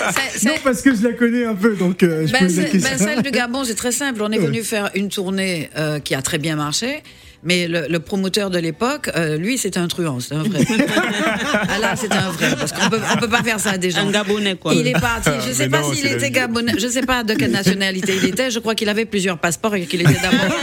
Ah, 0.00 0.12
c'est- 0.34 0.46
Non, 0.48 0.54
parce 0.62 0.82
que 0.82 0.94
je 0.94 1.02
la 1.06 1.12
connais 1.14 1.44
un 1.44 1.54
peu, 1.54 1.74
donc 1.76 2.02
euh, 2.02 2.26
je 2.26 2.32
Ben, 2.32 2.40
pose 2.40 2.56
la 2.56 2.64
c'est- 2.64 2.70
question. 2.70 2.90
ben, 2.96 2.98
celle 2.98 3.22
du 3.22 3.30
Gabon, 3.30 3.64
c'est 3.64 3.74
très 3.74 3.92
simple. 3.92 4.20
On 4.22 4.30
est 4.32 4.38
Ouais. 4.38 4.46
venu 4.46 4.62
faire 4.62 4.90
une 4.94 5.08
tournée 5.08 5.70
euh, 5.76 5.98
qui 6.00 6.14
a 6.14 6.22
très 6.22 6.38
bien 6.38 6.56
marché. 6.56 7.02
Mais 7.44 7.68
le, 7.68 7.86
le 7.88 8.00
promoteur 8.00 8.50
de 8.50 8.58
l'époque, 8.58 9.10
euh, 9.14 9.36
lui, 9.36 9.58
c'était 9.58 9.78
un 9.78 9.86
truand, 9.86 10.18
c'est 10.18 10.34
un 10.34 10.42
vrai. 10.42 10.60
ah 11.52 11.78
là, 11.80 11.94
c'est 11.94 12.12
un 12.12 12.30
vrai, 12.30 12.48
parce 12.58 12.72
qu'on 12.72 12.90
peut, 12.90 12.98
on 13.14 13.16
peut 13.16 13.28
pas 13.28 13.42
faire 13.44 13.60
ça 13.60 13.70
à 13.70 13.78
des 13.78 13.92
gens. 13.92 14.08
Un 14.08 14.10
Gabonais, 14.10 14.56
quoi. 14.56 14.74
Il 14.74 14.86
est 14.88 14.92
parti. 15.00 15.30
Je 15.46 15.52
sais 15.52 15.68
Mais 15.68 15.78
pas 15.78 15.84
s'il 15.94 16.06
était 16.06 16.30
gabonais. 16.32 16.72
Je 16.78 16.88
sais 16.88 17.02
pas 17.02 17.22
de 17.22 17.34
quelle 17.34 17.52
nationalité 17.52 18.14
il 18.20 18.24
était. 18.28 18.50
Je 18.50 18.58
crois 18.58 18.74
qu'il 18.74 18.88
avait 18.88 19.04
plusieurs 19.04 19.38
passeports 19.38 19.76
et 19.76 19.86
qu'il 19.86 20.00
était 20.00 20.14
d'abord. 20.20 20.56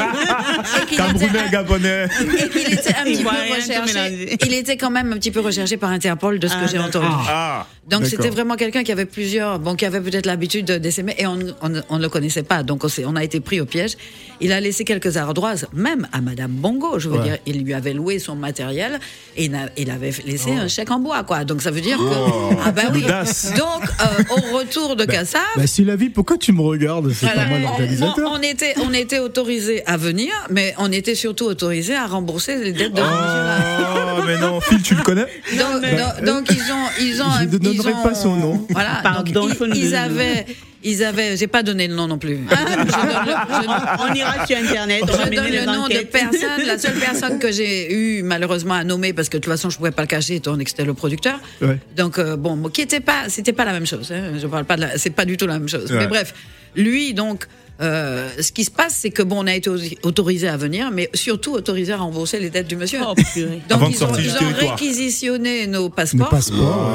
Camerounais, 0.98 1.50
Gabonais. 1.52 2.06
et 2.06 2.50
qu'il 2.50 2.74
était 2.74 2.96
un 2.96 3.04
petit 3.04 3.24
peu 3.24 3.30
recherché. 3.30 4.38
Il 4.46 4.54
était 4.54 4.78
quand 4.78 4.92
même 4.92 5.12
un 5.14 5.16
petit 5.18 5.32
peu 5.32 5.40
recherché 5.40 5.78
par 5.78 5.90
Interpol 5.92 6.40
de 6.40 6.48
ce 6.48 6.54
Ah, 6.58 6.62
que 6.66 6.72
j'ai 6.72 6.78
d'accord. 6.78 7.04
entendu. 7.04 7.26
Ah. 7.30 7.68
Donc 7.90 8.06
c'était 8.06 8.30
vraiment 8.30 8.56
quelqu'un 8.56 8.84
qui 8.84 8.92
avait 8.92 9.06
plusieurs, 9.06 9.60
bon, 9.60 9.76
qui 9.76 9.86
avait 9.86 10.02
peut-être 10.02 10.26
l'habitude 10.26 10.66
de- 10.66 10.78
d'essaimer 10.78 11.16
et 11.20 11.28
on, 11.28 11.38
on, 11.62 11.72
on 11.90 11.98
ne 11.98 12.02
le 12.02 12.10
connaissait 12.10 12.44
pas. 12.44 12.64
Donc 12.64 12.84
on 13.06 13.16
a 13.16 13.24
été 13.24 13.40
pris 13.40 13.62
au 13.62 13.66
piège. 13.66 13.94
Il 14.42 14.52
a 14.52 14.60
laissé 14.60 14.84
quelques 14.84 15.18
ardoises, 15.18 15.68
même 15.74 16.08
à 16.12 16.20
Madame 16.20 16.52
Bongo. 16.66 16.98
Je 17.00 17.10
veux 17.10 17.18
Ouais. 17.18 17.24
dire, 17.24 17.38
il 17.46 17.64
lui 17.64 17.74
avait 17.76 17.94
loué 17.94 18.18
son 18.18 18.36
matériel 18.36 19.00
et 19.38 19.46
il, 19.78 19.90
avait 19.92 20.12
laissé 20.26 20.50
Oh. 20.56 20.62
un 20.62 20.68
chèque 20.68 20.90
en 20.90 21.00
bois, 21.00 21.24
quoi. 21.24 21.44
Donc 21.46 21.62
ça 21.62 21.70
veut 21.70 21.82
dire 21.82 21.98
que 21.98 22.56
ah 22.66 22.72
ben 22.72 22.86
oui. 22.94 23.02
Donc 23.04 23.84
euh, 23.84 24.24
au 24.36 24.58
retour 24.58 24.96
de 24.96 25.06
Kassav. 25.14 25.42
Bah, 25.56 25.68
si 25.68 25.84
la 25.84 25.96
vie, 25.96 26.10
pourquoi 26.10 26.38
tu 26.38 26.52
me 26.54 26.62
regardes? 26.62 27.12
C'est 27.14 27.28
voilà, 27.28 27.44
pas 27.44 27.50
moi 27.50 27.58
on- 27.60 27.62
l'organisateur. 27.80 28.32
on, 28.32 28.40
on 28.40 28.42
était, 28.42 28.74
on 28.84 28.94
était 28.94 29.20
autorisé 29.20 29.84
à 29.86 29.98
venir, 29.98 30.32
mais 30.50 30.74
on 30.80 30.92
était 30.92 31.14
surtout 31.16 31.46
autorisé 31.46 31.96
à 31.96 32.08
rembourser 32.08 32.58
les 32.64 32.72
dettes 32.74 32.94
de. 32.94 33.02
Oh, 33.02 34.22
mais 34.26 34.38
non, 34.38 34.60
Phil, 34.62 34.82
tu 34.82 34.96
le 34.96 35.04
connais? 35.04 35.26
Donc, 35.58 35.82
donc- 35.82 36.26
donc, 36.26 36.50
ils 36.50 36.72
ont, 36.72 36.88
ils 37.00 37.22
ont, 37.22 37.26
Je 37.40 37.44
ne 37.46 37.52
ils 37.54 37.60
donnerai 37.60 37.94
ont- 37.94 38.04
pas 38.04 38.16
son 38.16 38.36
nom. 38.36 38.66
Voilà. 38.70 39.00
Pardon, 39.04 39.32
donc, 39.32 39.56
ils, 39.74 39.76
ils 39.86 39.96
avaient, 39.96 40.46
ils 40.86 41.04
avaient, 41.04 41.36
j'ai 41.36 41.48
pas 41.48 41.64
donné 41.64 41.88
le 41.88 41.96
nom 41.96 42.08
non 42.08 42.18
plus. 42.18 42.38
Je 42.50 42.56
donne 42.56 42.86
le- 42.86 42.92
je- 42.92 44.04
On 44.10 44.14
ira 44.14 44.46
sur 44.46 44.58
Internet, 44.58 45.02
on 45.04 45.08
je 45.08 45.36
donne 45.36 45.52
le 45.52 45.66
nom 45.66 45.88
de 45.88 46.00
personne. 46.06 46.66
La 46.66 46.78
seule 46.78 46.94
personne 47.00 47.40
que 47.40 47.52
j'ai 47.52 47.92
eu 47.94 48.22
malheureusement 48.24 48.76
à 48.76 48.84
nommer 48.84 49.12
parce 49.12 49.28
que 49.30 49.38
de 49.38 49.42
toute 49.44 49.52
façon 49.52 49.70
je 49.70 49.78
pouvais 49.78 49.92
pas 49.92 50.04
le 50.04 50.08
cacher 50.08 50.36
étant 50.36 50.52
donné 50.52 50.64
que 50.64 50.70
c'était 50.70 50.86
le 50.86 50.94
producteur. 50.94 51.40
Ouais. 51.62 51.78
Donc 51.98 52.18
euh, 52.20 52.38
bon, 52.38 52.70
qui 52.70 52.82
était 52.82 53.00
pas, 53.02 53.24
c'était 53.30 53.54
pas 53.54 53.66
la 53.66 53.74
même 53.74 53.86
chose. 53.86 54.12
hein. 54.12 54.34
Je 54.42 54.48
parle 54.48 54.66
pas 54.66 54.78
de, 54.78 54.86
c'est 54.98 55.10
pas 55.10 55.26
du 55.26 55.36
tout 55.38 55.48
la 55.48 55.60
même 55.60 55.68
chose. 55.70 55.92
Ouais. 55.92 55.98
Mais 56.00 56.08
bref, 56.08 56.34
lui 56.76 57.14
donc. 57.14 57.46
Euh, 57.82 58.30
ce 58.40 58.52
qui 58.52 58.64
se 58.64 58.72
passe, 58.72 58.96
c'est 59.02 59.10
que 59.10 59.22
bon, 59.22 59.44
on 59.44 59.48
a 59.48 59.54
été 59.56 59.70
autorisé 60.04 60.48
à 60.48 60.56
venir, 60.58 60.92
mais 60.92 61.10
surtout 61.14 61.54
autorisé 61.54 61.92
à 61.94 61.98
rembourser 61.98 62.40
les 62.40 62.50
dettes 62.50 62.68
du 62.68 62.76
monsieur. 62.78 63.00
Oh. 63.06 63.14
Donc 63.16 63.60
Avant 63.70 63.88
ils 63.90 64.04
ont, 64.04 64.16
ils 64.18 64.32
ont 64.32 64.54
réquisitionné 64.58 65.68
nos 65.68 65.90
passeports. 65.90 66.34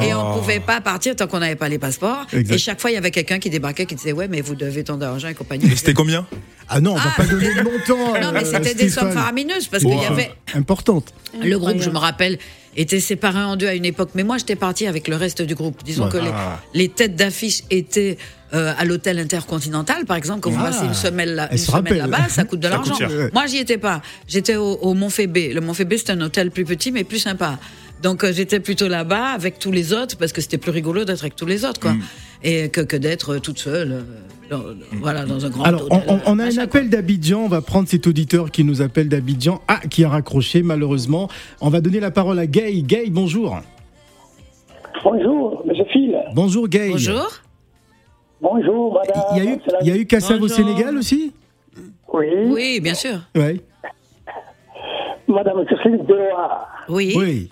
Et 0.02 0.14
on 0.14 0.38
pouvait 0.38 0.60
pas 0.60 0.80
partir 0.80 1.14
tant 1.16 1.26
qu'on 1.26 1.40
n'avait 1.40 1.56
pas 1.56 1.68
les 1.68 1.78
passeports. 1.78 2.26
Exact. 2.32 2.54
Et 2.54 2.58
chaque 2.58 2.80
fois, 2.80 2.90
il 2.90 2.94
y 2.94 2.96
avait 2.96 3.10
quelqu'un 3.10 3.38
qui 3.38 3.50
débarquait 3.50 3.86
qui 3.86 3.94
disait 3.94 4.12
Ouais, 4.12 4.28
mais 4.28 4.40
vous 4.40 4.54
devez 4.54 4.84
tant 4.84 4.96
d'argent 4.96 5.28
et 5.28 5.34
compagnie. 5.34 5.66
Et 5.70 5.76
c'était 5.76 5.94
combien? 5.94 6.26
Ah 6.68 6.80
non, 6.80 6.92
on 6.92 6.96
va 6.96 7.02
Ah, 7.06 7.14
pas 7.16 7.26
donner 7.26 7.52
de 7.54 7.62
montant. 7.62 8.20
Non, 8.20 8.30
mais 8.32 8.44
euh, 8.46 8.50
c'était 8.50 8.74
des 8.74 8.88
sommes 8.88 9.12
faramineuses 9.12 9.66
parce 9.66 9.82
qu'il 9.82 9.98
y 10.00 10.04
avait. 10.06 10.30
Importante. 10.54 11.12
Le 11.42 11.58
groupe, 11.58 11.80
je 11.80 11.90
me 11.90 11.98
rappelle, 11.98 12.38
était 12.76 13.00
séparé 13.00 13.38
en 13.40 13.56
deux 13.56 13.66
à 13.68 13.74
une 13.74 13.84
époque. 13.84 14.10
Mais 14.14 14.22
moi, 14.24 14.38
j'étais 14.38 14.56
partie 14.56 14.86
avec 14.86 15.08
le 15.08 15.16
reste 15.16 15.42
du 15.42 15.54
groupe. 15.54 15.82
Disons 15.84 16.04
Ouais. 16.04 16.10
que 16.10 16.18
les, 16.18 16.30
les 16.74 16.88
têtes 16.88 17.16
d'affiche 17.16 17.62
étaient 17.70 18.16
euh, 18.52 18.72
à 18.76 18.84
l'hôtel 18.84 19.18
intercontinental, 19.20 20.04
par 20.06 20.16
exemple. 20.16 20.40
Quand 20.40 20.50
vous 20.50 20.58
Ah. 20.60 20.70
passez 20.70 20.84
une 20.84 20.94
semaine, 20.94 21.30
là, 21.30 21.48
là-bas, 21.90 22.28
ça 22.28 22.44
coûte 22.44 22.58
de 22.60 22.68
l'argent. 22.74 22.96
Moi, 23.32 23.46
j'y 23.46 23.58
étais 23.58 23.78
pas. 23.78 24.02
J'étais 24.26 24.56
au, 24.56 24.72
au 24.82 24.94
Mont 24.94 25.10
Fébé. 25.10 25.52
Le 25.52 25.60
Mont 25.60 25.74
Fébé, 25.74 25.98
c'est 25.98 26.10
un 26.10 26.20
hôtel 26.20 26.50
plus 26.50 26.64
petit, 26.64 26.90
mais 26.90 27.04
plus 27.04 27.20
sympa. 27.20 27.58
Donc, 28.02 28.24
euh, 28.24 28.32
j'étais 28.32 28.58
plutôt 28.60 28.88
là-bas 28.88 29.26
avec 29.28 29.58
tous 29.58 29.70
les 29.70 29.92
autres, 29.92 30.16
parce 30.16 30.32
que 30.32 30.40
c'était 30.40 30.58
plus 30.58 30.70
rigolo 30.72 31.04
d'être 31.04 31.20
avec 31.20 31.36
tous 31.36 31.46
les 31.46 31.64
autres, 31.64 31.78
quoi. 31.80 31.94
Et 32.42 32.70
que, 32.70 32.80
que 32.80 32.96
d'être 32.96 33.38
toute 33.38 33.58
seule, 33.58 33.92
euh, 33.92 34.02
dans, 34.50 34.62
voilà, 35.00 35.24
dans 35.24 35.44
un 35.46 35.48
grand 35.50 35.62
Alors, 35.64 35.86
on, 35.90 35.96
hôtel. 35.98 36.20
on- 36.26 36.32
on 36.32 36.38
a 36.38 36.44
un 36.44 36.58
appel 36.58 36.90
d'Abidjan. 36.90 37.40
On 37.44 37.48
va 37.48 37.60
prendre 37.62 37.88
cet 37.88 38.06
auditeur 38.06 38.50
qui 38.50 38.64
nous 38.64 38.82
appelle 38.82 39.08
d'Abidjan. 39.08 39.60
Ah, 39.68 39.78
qui 39.88 40.04
a 40.04 40.08
raccroché, 40.08 40.62
malheureusement. 40.62 41.28
On 41.60 41.70
va 41.70 41.80
donner 41.80 42.00
la 42.00 42.10
parole 42.10 42.38
à 42.38 42.46
Gay. 42.46 42.82
Gay, 42.82 43.04
bonjour. 43.10 43.58
Bonjour, 45.04 45.62
monsieur 45.66 45.84
Phil. 45.92 46.16
Bonjour, 46.34 46.68
Gay. 46.68 46.90
Bonjour. 46.90 47.28
Bonjour, 48.42 48.94
madame. 48.94 49.22
Il 49.36 49.44
y 49.44 49.48
a 49.48 49.52
eu, 49.52 49.58
il 49.82 49.86
y 49.88 49.90
a 49.92 49.96
eu 49.96 50.06
Kassav 50.06 50.40
au. 50.42 50.48
Sénégal 50.48 50.96
aussi 50.96 51.32
Oui, 52.12 52.26
Oui, 52.48 52.80
bien 52.80 52.94
sûr. 52.94 53.18
Ouais. 53.34 53.60
madame 55.28 55.64
Christine 55.66 55.98
Deloire. 56.06 56.66
Oui. 56.88 57.14
Oui. 57.16 57.50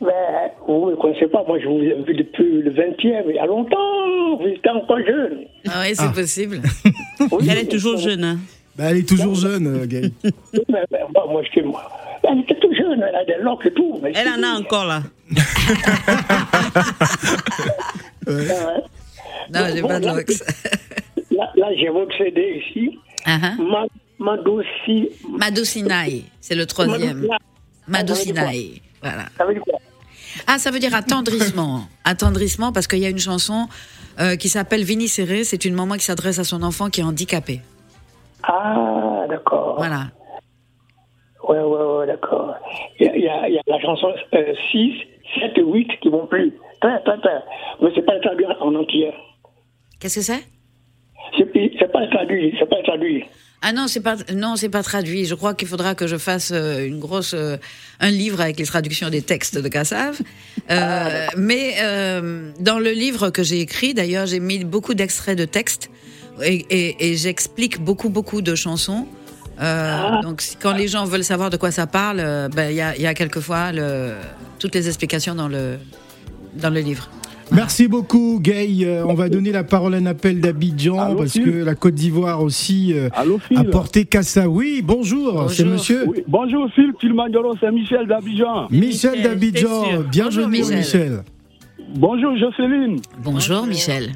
Mais 0.00 0.52
vous 0.66 0.86
ne 0.86 0.90
me 0.92 0.96
connaissez 0.96 1.26
pas, 1.26 1.44
moi 1.46 1.58
je 1.60 1.66
vous 1.66 1.78
ai 1.80 1.94
vu 2.06 2.14
depuis 2.14 2.62
le 2.62 2.70
20e, 2.70 3.24
il 3.28 3.34
y 3.34 3.38
a 3.38 3.46
longtemps, 3.46 4.36
vous 4.38 4.46
étiez 4.46 4.70
encore 4.70 4.98
jeune. 5.06 5.44
Ah 5.68 5.82
oui, 5.82 5.94
c'est 5.94 6.12
possible. 6.12 6.60
Oui, 7.32 7.46
Elle 7.50 7.58
est 7.58 7.70
toujours 7.70 7.98
jeune. 7.98 8.24
Hein. 8.24 8.38
Bah, 8.76 8.84
elle 8.90 8.98
est 8.98 9.08
toujours 9.08 9.34
jeune, 9.34 9.66
euh, 9.66 9.84
Gay. 9.86 10.10
Mais, 10.68 10.84
mais, 10.90 11.00
moi, 11.28 11.42
j'étais 11.44 11.60
moi. 11.66 11.82
Elle 12.22 12.40
était 12.40 12.54
toute 12.54 12.74
jeune, 12.74 13.04
elle 13.06 13.14
a 13.14 13.24
des 13.26 13.36
locks 13.42 13.66
et 13.66 13.72
tout. 13.72 13.98
Mais 14.02 14.12
Elle 14.14 14.26
c'est- 14.26 14.38
en 14.38 14.42
a 14.42 14.58
encore 14.58 14.86
là. 14.86 15.02
Ouais. 18.26 18.46
Non, 19.52 19.60
j'ai 19.74 19.82
Bon, 19.82 19.88
pas 19.88 20.00
de 20.00 20.06
là, 20.06 20.14
locks. 20.14 20.30
Là, 21.30 21.52
là, 21.56 21.66
j'ai 21.76 21.88
votre 21.88 22.16
CD 22.16 22.62
ici. 22.68 22.98
Ah, 23.26 23.38
ah. 23.42 23.54
Ma, 23.58 23.86
Madossi. 24.18 25.08
Madou 25.38 25.64
Sinaï, 25.64 26.24
c'est 26.40 26.54
le 26.54 26.66
troisième. 26.66 27.26
Madou 27.88 28.14
Sinaï, 28.14 28.80
voilà. 29.02 29.24
Ça 29.36 29.44
veut 29.44 29.54
dire 29.54 29.62
quoi? 29.62 29.78
Ah, 30.46 30.58
ça 30.58 30.70
veut 30.70 30.78
dire 30.78 30.94
attendrissement. 30.94 31.82
Attendrissement, 32.04 32.72
parce 32.72 32.86
qu'il 32.86 33.00
y 33.00 33.06
a 33.06 33.10
une 33.10 33.18
chanson 33.18 33.66
euh, 34.20 34.36
qui 34.36 34.48
s'appelle 34.48 34.84
Vini 34.84 35.08
Serré. 35.08 35.44
C'est 35.44 35.64
une 35.64 35.74
maman 35.74 35.94
qui 35.94 36.04
s'adresse 36.04 36.38
à 36.38 36.44
son 36.44 36.62
enfant 36.62 36.88
qui 36.88 37.00
est 37.00 37.04
handicapé. 37.04 37.60
Ah, 38.42 39.26
d'accord. 39.28 39.74
Voilà. 39.76 40.08
Ouais, 41.48 41.58
ouais, 41.58 41.98
ouais, 41.98 42.06
d'accord. 42.06 42.54
Il 42.98 43.06
y 43.06 43.20
y 43.20 43.24
y 43.24 43.28
a 43.28 43.62
la 43.66 43.80
chanson 43.80 44.12
euh, 44.34 44.54
6, 44.70 44.92
7 45.40 45.52
et 45.56 45.62
8 45.62 46.00
qui 46.00 46.08
vont 46.08 46.26
plus. 46.26 46.52
Très, 46.80 47.02
très, 47.02 47.18
très. 47.18 47.42
Mais 47.82 47.90
c'est 47.94 48.02
pas 48.02 48.18
traduit 48.20 48.46
en 48.60 48.74
entier. 48.74 49.12
Qu'est-ce 50.00 50.16
que 50.16 50.24
c'est? 50.24 50.44
C'est 51.36 51.72
c'est 51.78 51.92
pas 51.92 52.06
traduit, 52.08 52.54
c'est 52.58 52.68
pas 52.68 52.82
traduit. 52.82 53.24
Ah 53.62 53.72
non, 53.72 53.88
c'est 53.88 54.00
pas 54.00 54.16
non, 54.34 54.56
c'est 54.56 54.70
pas 54.70 54.82
traduit. 54.82 55.26
Je 55.26 55.34
crois 55.34 55.52
qu'il 55.54 55.68
faudra 55.68 55.94
que 55.94 56.06
je 56.06 56.16
fasse 56.16 56.50
euh, 56.52 56.86
une 56.86 56.98
grosse 56.98 57.34
euh, 57.34 57.58
un 58.00 58.10
livre 58.10 58.40
avec 58.40 58.58
les 58.58 58.64
traductions 58.64 59.10
des 59.10 59.22
textes 59.22 59.58
de 59.58 59.68
Kassav. 59.68 60.18
Euh, 60.70 61.26
mais 61.36 61.74
euh, 61.80 62.52
dans 62.60 62.78
le 62.78 62.92
livre 62.92 63.30
que 63.30 63.42
j'ai 63.42 63.58
écrit, 63.60 63.92
d'ailleurs, 63.92 64.26
j'ai 64.26 64.38
mis 64.38 64.62
beaucoup 64.62 64.94
d'extraits 64.94 65.36
de 65.36 65.44
textes 65.44 65.90
et, 66.44 66.64
et- 66.70 67.10
et 67.10 67.16
j'explique 67.16 67.80
beaucoup 67.80 68.08
beaucoup 68.08 68.40
de 68.40 68.54
chansons. 68.54 69.08
Euh, 69.60 70.22
donc 70.22 70.40
si- 70.42 70.54
quand 70.56 70.72
les 70.72 70.86
gens 70.86 71.06
veulent 71.06 71.24
savoir 71.24 71.50
de 71.50 71.56
quoi 71.56 71.72
ça 71.72 71.88
parle, 71.88 72.20
euh, 72.20 72.48
ben 72.48 72.70
il 72.70 72.76
y 72.76 72.80
a, 72.82 72.94
il 72.94 73.02
y 73.02 73.06
a 73.08 73.14
quelquefois 73.14 73.72
le, 73.72 74.12
toutes 74.60 74.74
les 74.76 74.86
explications 74.86 75.34
dans 75.34 75.48
le 75.48 75.78
dans 76.54 76.70
le 76.70 76.80
livre. 76.80 77.10
Merci 77.52 77.88
beaucoup, 77.88 78.38
Gay. 78.40 78.84
Euh, 78.84 79.04
on 79.06 79.14
va 79.14 79.28
donner 79.28 79.50
la 79.50 79.64
parole 79.64 79.94
à 79.94 79.98
un 79.98 80.06
appel 80.06 80.40
d'Abidjan 80.40 80.98
Allô, 80.98 81.16
parce 81.16 81.32
Phil 81.32 81.44
que 81.44 81.64
la 81.64 81.74
Côte 81.74 81.94
d'Ivoire 81.94 82.42
aussi 82.42 82.92
euh, 82.94 83.08
Allô, 83.12 83.40
a 83.56 83.64
porté 83.64 84.04
Kassa. 84.04 84.48
Oui, 84.48 84.82
bonjour, 84.84 85.32
Bonjour. 85.32 85.50
c'est 85.50 85.64
monsieur 85.64 86.04
Oui, 86.06 86.22
Bonjour 86.28 86.68
Phil, 86.74 86.92
Phil 87.00 87.12
Mandoro, 87.12 87.54
c'est 87.60 87.70
Michel 87.72 88.06
d'Abidjan. 88.06 88.68
Michel 88.70 89.12
Michel, 89.12 89.22
d'Abidjan. 89.22 89.82
Bienvenue, 90.10 90.46
Michel. 90.46 90.76
Michel. 90.78 91.22
Bonjour 91.96 92.36
Jocelyne. 92.36 93.00
Bonjour, 93.24 93.66
Michel. 93.66 94.12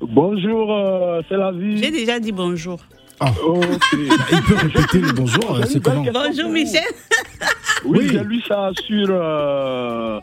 Bonjour, 0.00 0.72
euh, 0.76 1.20
c'est 1.28 1.36
la 1.36 1.52
vie. 1.52 1.76
J'ai 1.78 1.90
déjà 1.92 2.18
dit 2.18 2.32
bonjour. 2.32 2.80
Ok. 3.20 3.66
Il 3.94 4.42
peut 4.42 4.54
répéter 4.56 4.98
le 4.98 5.12
bonjour, 5.12 5.60
c'est 5.66 5.80
comment 5.82 6.04
Bonjour 6.12 6.50
Michel. 6.50 6.82
Oui, 7.84 7.98
Oui. 8.00 8.08
j'ai 8.12 8.24
lu 8.24 8.40
ça 8.46 8.70
sur, 8.86 9.06
euh, 9.10 10.18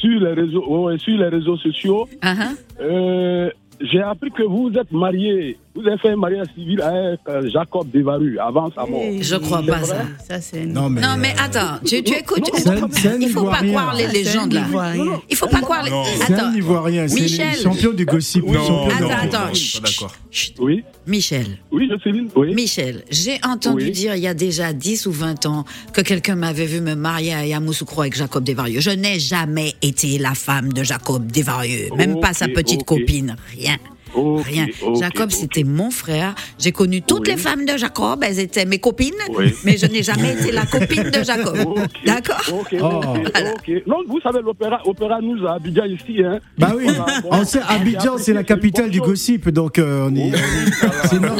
sur, 0.00 0.20
les 0.20 0.32
réseaux, 0.32 0.84
ouais, 0.84 0.98
sur 0.98 1.16
les 1.16 1.28
réseaux 1.28 1.56
sociaux. 1.56 2.08
Ah, 2.22 2.34
ah. 2.38 2.50
Euh, 2.80 3.50
j'ai 3.80 4.00
appris 4.00 4.30
que 4.30 4.42
vous 4.42 4.70
êtes 4.74 4.92
marié. 4.92 5.56
Vous 5.80 5.86
avez 5.86 5.98
fait 5.98 6.08
un 6.10 6.16
mariage 6.16 6.48
civil 6.56 6.80
avec 6.82 7.20
euh, 7.28 7.48
Jacob 7.50 7.88
Devaru 7.92 8.36
avant 8.40 8.68
sa 8.74 8.84
mort. 8.84 9.00
Je 9.20 9.36
crois 9.36 9.62
pas 9.62 9.84
ça. 9.84 9.98
Ça, 10.28 10.40
c'est 10.40 10.66
Non, 10.66 10.90
mais, 10.90 11.00
Non, 11.00 11.14
mais 11.16 11.28
euh, 11.28 11.44
attends, 11.44 11.78
tu, 11.86 12.02
tu 12.02 12.14
écoutes. 12.14 12.50
Ça- 12.56 12.74
ça 12.90 13.14
il 13.20 13.28
faut 13.28 13.44
pas 13.44 13.62
croire 13.62 13.94
les 13.94 14.08
légendes 14.08 14.52
là. 14.54 14.64
Il 15.30 15.36
faut 15.36 15.46
pas 15.46 15.60
croire 15.60 15.84
les. 15.84 15.90
Non. 15.90 16.02
C'est 16.04 16.32
un 16.34 16.36
Attends, 16.36 16.52
Ivoirien, 16.54 17.06
c'est 17.06 17.20
Michel. 17.20 17.54
champion 17.62 17.92
du 17.92 18.04
gossip. 18.04 18.44
Non, 18.44 18.54
champion 18.54 19.08
attends, 19.08 19.36
attends. 19.38 19.46
non, 19.52 19.80
d'accord. 19.84 20.14
Oui, 20.58 20.82
Michel, 21.06 21.46
oui, 21.70 21.88
Jocelyne. 21.88 22.28
Oui. 22.34 22.54
Michel, 22.54 23.04
j'ai 23.10 23.38
entendu 23.44 23.84
Oui. 23.84 23.90
dire 23.92 24.16
il 24.16 24.22
y 24.22 24.26
a 24.26 24.34
déjà 24.34 24.72
10 24.72 25.06
ou 25.06 25.12
20 25.12 25.46
ans 25.46 25.64
que 25.92 26.00
quelqu'un 26.00 26.34
m'avait 26.34 26.66
vu 26.66 26.80
me 26.80 26.94
marier 26.96 27.34
à 27.34 27.46
Yamoussoukro 27.46 28.00
avec 28.02 28.16
Jacob 28.16 28.42
Desvarieux. 28.42 28.80
Je 28.80 28.90
n'ai 28.90 29.18
jamais 29.20 29.74
été 29.80 30.18
la 30.18 30.34
femme 30.34 30.72
de 30.72 30.82
Jacob 30.82 31.26
Desvarieux, 31.30 31.88
même 31.96 32.18
pas 32.20 32.32
sa 32.32 32.48
petite 32.48 32.82
copine, 32.84 33.36
rien. 33.56 33.76
Rien. 34.14 34.66
Jacob, 34.98 35.30
c'était 35.30 35.64
mon 35.64 35.90
frère. 35.90 36.34
J'ai 36.58 36.72
connu 36.72 37.02
toutes 37.02 37.26
Oui. 37.28 37.34
les 37.34 37.36
femmes 37.36 37.64
de 37.64 37.76
Jacob. 37.76 38.22
Elles 38.22 38.38
étaient 38.40 38.64
mes 38.64 38.78
copines. 38.78 39.12
Oui. 39.36 39.52
Mais 39.64 39.76
je 39.76 39.86
n'ai 39.86 40.02
jamais 40.02 40.32
été 40.34 40.52
la 40.52 40.66
copine 40.66 41.04
de 41.10 41.22
Jacob. 41.22 41.56
D'accord 42.06 42.40
Ok, 42.52 42.74
Oh. 42.80 42.86
ok, 42.86 43.32
ok. 43.58 43.82
Non, 43.86 43.96
vous 44.08 44.20
savez, 44.20 44.40
l'opéra, 44.42 44.80
opéra 44.86 45.20
nous 45.20 45.46
à 45.46 45.54
Abidjan 45.54 45.84
ici. 45.86 46.22
Hein. 46.24 46.38
Bah 46.58 46.72
oui, 46.76 46.84
Voilà, 46.86 47.20
bon. 47.22 47.28
on 47.32 47.44
sait, 47.44 47.60
Abidjan, 47.68 48.18
c'est 48.18 48.32
la 48.32 48.44
capitale 48.44 48.90
du 48.90 49.00
gossip, 49.00 49.48
donc 49.50 49.78
euh, 49.78 50.08
on 50.10 50.14
est. 50.16 50.32
C'est 51.08 51.14
Non, 51.20 51.28
normal. 51.28 51.37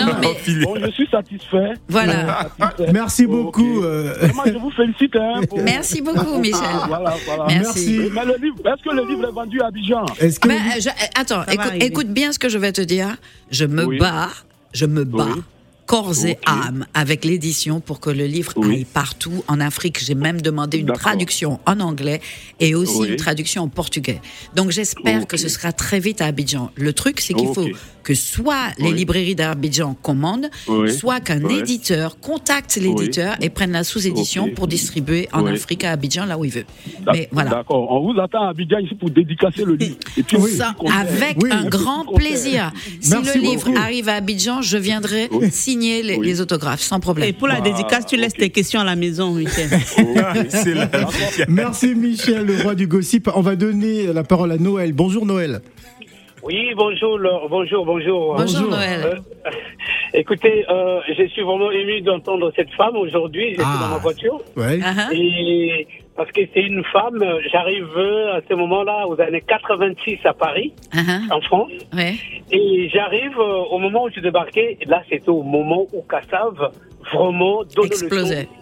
Bon, 0.65 0.75
je 0.85 0.91
suis 0.91 1.07
satisfait. 1.09 1.75
voilà. 1.89 2.49
Satisfait. 2.59 2.93
Merci 2.93 3.27
beaucoup. 3.27 3.83
euh, 3.83 4.15
Vraiment, 4.21 4.43
je 4.47 4.59
vous 4.59 4.71
félicite. 4.71 5.17
Hein, 5.17 5.41
pour- 5.49 5.61
Merci 5.61 6.01
beaucoup, 6.03 6.39
Michel. 6.39 6.61
Voilà, 6.89 7.15
voilà. 7.27 7.45
Merci. 7.49 8.01
Mais 8.13 8.25
le 8.25 8.37
livre, 8.43 8.57
est-ce 8.65 8.83
que 8.89 8.95
le 8.95 9.07
livre 9.09 9.29
est 9.29 9.33
vendu 9.33 9.61
à 9.61 9.67
Abidjan? 9.67 10.05
Est-ce 10.21 10.39
que 10.41 10.49
Ben, 10.49 10.55
euh, 10.57 10.81
je- 10.81 10.89
euh, 10.89 11.21
attends, 11.21 11.43
écoute, 11.81 12.09
bien 12.09 12.33
ce 12.33 12.39
que 12.39 12.49
je 12.49 12.59
vais 12.59 12.73
te 12.73 12.81
dire. 12.81 13.17
Je 13.51 13.65
me 13.65 13.85
Oui. 13.85 13.99
bats, 13.99 14.29
je 14.73 14.87
me 14.87 15.05
bats. 15.05 15.27
Oui. 15.35 15.43
Corps 15.89 16.27
et 16.27 16.37
âme 16.45 16.85
avec 16.93 17.25
l'édition 17.25 17.81
pour 17.81 17.99
que 17.99 18.11
le 18.11 18.27
livre 18.27 18.53
Oui. 18.57 18.75
aille 18.75 18.85
partout 18.85 19.43
en 19.49 19.59
Afrique. 19.59 19.99
J'ai 20.05 20.15
même 20.15 20.39
demandé 20.43 20.77
une 20.77 20.93
traduction 20.93 21.61
en 21.65 21.81
anglais 21.81 22.21
et 22.61 22.75
aussi 22.75 22.99
Oui. 23.01 23.09
une 23.09 23.17
traduction 23.17 23.63
en 23.63 23.69
portugais. 23.69 24.21
Donc 24.55 24.71
j'espère 24.71 25.27
que 25.27 25.39
ce 25.39 25.49
sera 25.49 25.73
très 25.73 25.99
vite 25.99 26.21
à 26.21 26.27
Abidjan. 26.27 26.71
Le 26.77 26.93
truc, 26.93 27.21
c'est 27.21 27.33
qu'il 27.33 27.49
faut 27.55 27.67
que 28.03 28.15
soit 28.15 28.69
les 28.79 28.91
Oui. 28.91 28.97
librairies 28.97 29.35
d'Abidjan 29.35 29.95
commandent, 29.95 30.51
Oui. 30.67 30.93
soit 30.93 31.21
qu'un 31.21 31.43
Oui. 31.43 31.59
éditeur 31.61 32.21
contacte 32.21 32.77
l'éditeur 32.77 33.37
et 33.41 33.49
prenne 33.49 33.73
la 33.73 33.85
sous-édition 33.85 34.51
pour 34.55 34.67
distribuer 34.67 35.29
en 35.33 35.43
Oui. 35.45 35.53
Afrique 35.53 35.85
à 35.85 35.93
Abidjan 35.93 36.27
là 36.27 36.39
où 36.39 36.45
il 36.45 36.51
veut. 36.51 36.65
Mais 37.15 37.29
voilà. 37.33 37.51
D'accord. 37.51 37.91
On 37.91 38.13
vous 38.13 38.21
attend 38.21 38.43
à 38.47 38.51
Abidjan 38.51 38.79
ici 38.79 38.95
pour 38.95 39.09
dédicacer 39.11 39.65
le 39.65 39.75
livre. 39.75 39.97
Et 40.19 40.23
puis. 40.23 40.37
Ça, 40.53 40.75
avec 41.01 41.37
Oui. 41.43 41.51
un 41.51 41.65
grand 41.65 42.05
plaisir. 42.15 42.73
Si 43.01 43.11
Merci 43.11 43.39
le 43.39 43.45
livre 43.45 43.65
beaucoup. 43.67 43.79
arrive 43.79 44.09
à 44.11 44.15
Abidjan, 44.17 44.61
je 44.63 44.77
viendrai 44.77 45.29
Oui. 45.33 45.49
Signer 45.79 46.03
les, 46.03 46.17
Oui. 46.17 46.27
les 46.27 46.41
autographes 46.41 46.81
sans 46.81 47.01
problème. 47.01 47.29
Et 47.29 47.33
pour 47.33 47.49
la 47.49 47.57
Bah, 47.57 47.61
dédicace, 47.63 48.07
tu 48.07 48.17
laisses 48.17 48.35
tes 48.35 48.51
questions 48.51 48.81
à 48.81 48.85
la 48.85 48.97
maison, 48.97 49.31
Michel. 49.33 49.69
La 50.15 50.89
Merci 51.49 51.95
Michel, 51.95 52.47
le 52.47 52.63
roi 52.63 52.75
du 52.75 52.87
gossip. 52.87 53.29
On 53.35 53.41
va 53.41 53.57
donner 53.57 54.13
la 54.13 54.25
parole 54.25 54.53
à 54.53 54.57
Noël. 54.59 54.93
Bonjour 54.93 55.25
Noël. 55.27 55.61
Oui, 56.43 56.73
bonjour, 56.77 57.19
Laure. 57.19 57.49
bonjour, 57.51 57.85
bonjour. 57.85 58.35
Bonjour, 58.37 58.61
bonjour. 58.61 58.71
Noël. 58.71 59.21
Euh, 59.47 59.51
écoutez, 60.15 60.65
euh, 60.71 61.01
je 61.17 61.27
suis 61.29 61.43
vraiment 61.43 61.71
ému 61.71 62.01
d'entendre 62.01 62.53
cette 62.57 62.71
femme 62.73 62.97
aujourd'hui. 62.97 63.57
Ah. 63.59 63.79
dans 63.83 63.89
ma 63.89 63.99
voiture. 63.99 64.41
Ouais. 64.57 64.79
Ah, 64.83 64.95
ah. 64.97 65.09
Et 65.13 65.87
parce 66.17 66.31
que 66.33 66.41
c'est 66.55 66.61
une 66.63 66.83
femme, 66.93 67.23
j'arrive 67.53 67.87
euh, 67.97 68.37
à 68.37 68.41
ce 68.49 68.55
moment-là, 68.55 69.07
aux 69.09 69.21
années 69.21 69.43
86 69.47 70.19
à 70.25 70.33
Paris, 70.33 70.73
Ah, 70.93 70.99
ah. 71.31 71.35
en 71.37 71.41
France. 71.43 71.73
Ouais. 71.93 72.15
Et 72.51 72.89
j'arrive 72.89 73.39
euh, 73.39 73.65
au 73.71 73.79
moment 73.79 74.05
où 74.05 74.11
je 74.11 74.21
débarquais. 74.21 74.79
Là, 74.87 75.03
c'était 75.09 75.29
au 75.29 75.43
moment 75.43 75.87
où 75.93 76.03
Kassav 76.03 76.71
vraiment 77.13 77.65
donne 77.65 77.87
Explosait. 77.87 78.49
le. 78.51 78.59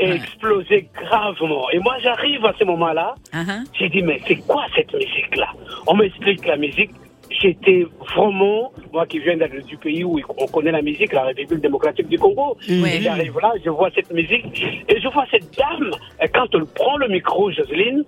Et 0.00 0.10
explosait 0.12 0.88
gravement. 0.94 1.68
Et 1.70 1.80
moi, 1.80 1.96
j'arrive 2.00 2.44
à 2.46 2.54
ce 2.56 2.64
moment-là. 2.64 3.16
Ah. 3.32 3.44
J'ai 3.76 3.88
dit, 3.88 4.00
mais 4.02 4.20
c'est 4.28 4.36
quoi 4.36 4.64
cette 4.74 4.94
musique-là? 4.94 5.48
On 5.88 5.94
m'explique 5.94 6.46
la 6.46 6.56
musique. 6.56 6.90
J'étais 7.30 7.84
vraiment, 8.14 8.72
moi 8.92 9.06
qui 9.06 9.18
viens 9.18 9.36
du 9.36 9.76
pays 9.76 10.02
où 10.04 10.18
on 10.38 10.46
connaît 10.46 10.70
la 10.72 10.82
musique, 10.82 11.12
la 11.12 11.24
République 11.24 11.60
démocratique 11.60 12.08
du 12.08 12.18
Congo. 12.18 12.56
Ouais. 12.68 12.96
Et 12.96 13.02
J'arrive 13.02 13.38
là, 13.40 13.52
je 13.62 13.70
vois 13.70 13.90
cette 13.94 14.10
musique, 14.12 14.46
et 14.88 15.00
je 15.00 15.08
vois 15.08 15.26
cette 15.30 15.54
dame, 15.56 15.90
et 16.22 16.28
quand 16.28 16.46
elle 16.54 16.64
prend 16.74 16.96
le 16.96 17.08
micro, 17.08 17.50
Jocelyne, 17.50 18.04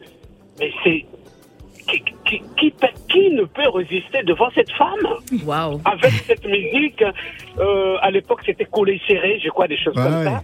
mais 0.58 0.70
c'est... 0.82 1.04
Qui, 1.90 2.02
qui, 2.24 2.42
qui, 2.58 2.70
peut- 2.70 2.86
qui 3.10 3.30
ne 3.30 3.42
peut 3.44 3.68
résister 3.68 4.22
devant 4.22 4.48
cette 4.54 4.70
femme 4.72 5.06
avec 5.84 6.12
cette 6.26 6.46
musique, 6.46 7.02
euh, 7.58 7.96
à 8.00 8.10
l'époque 8.12 8.42
c'était 8.46 8.64
collé 8.66 9.00
serré, 9.08 9.40
je 9.42 9.48
crois, 9.48 9.66
des 9.66 9.76
choses 9.76 9.96
Ouais, 9.96 10.02
comme 10.04 10.24
ça. 10.24 10.42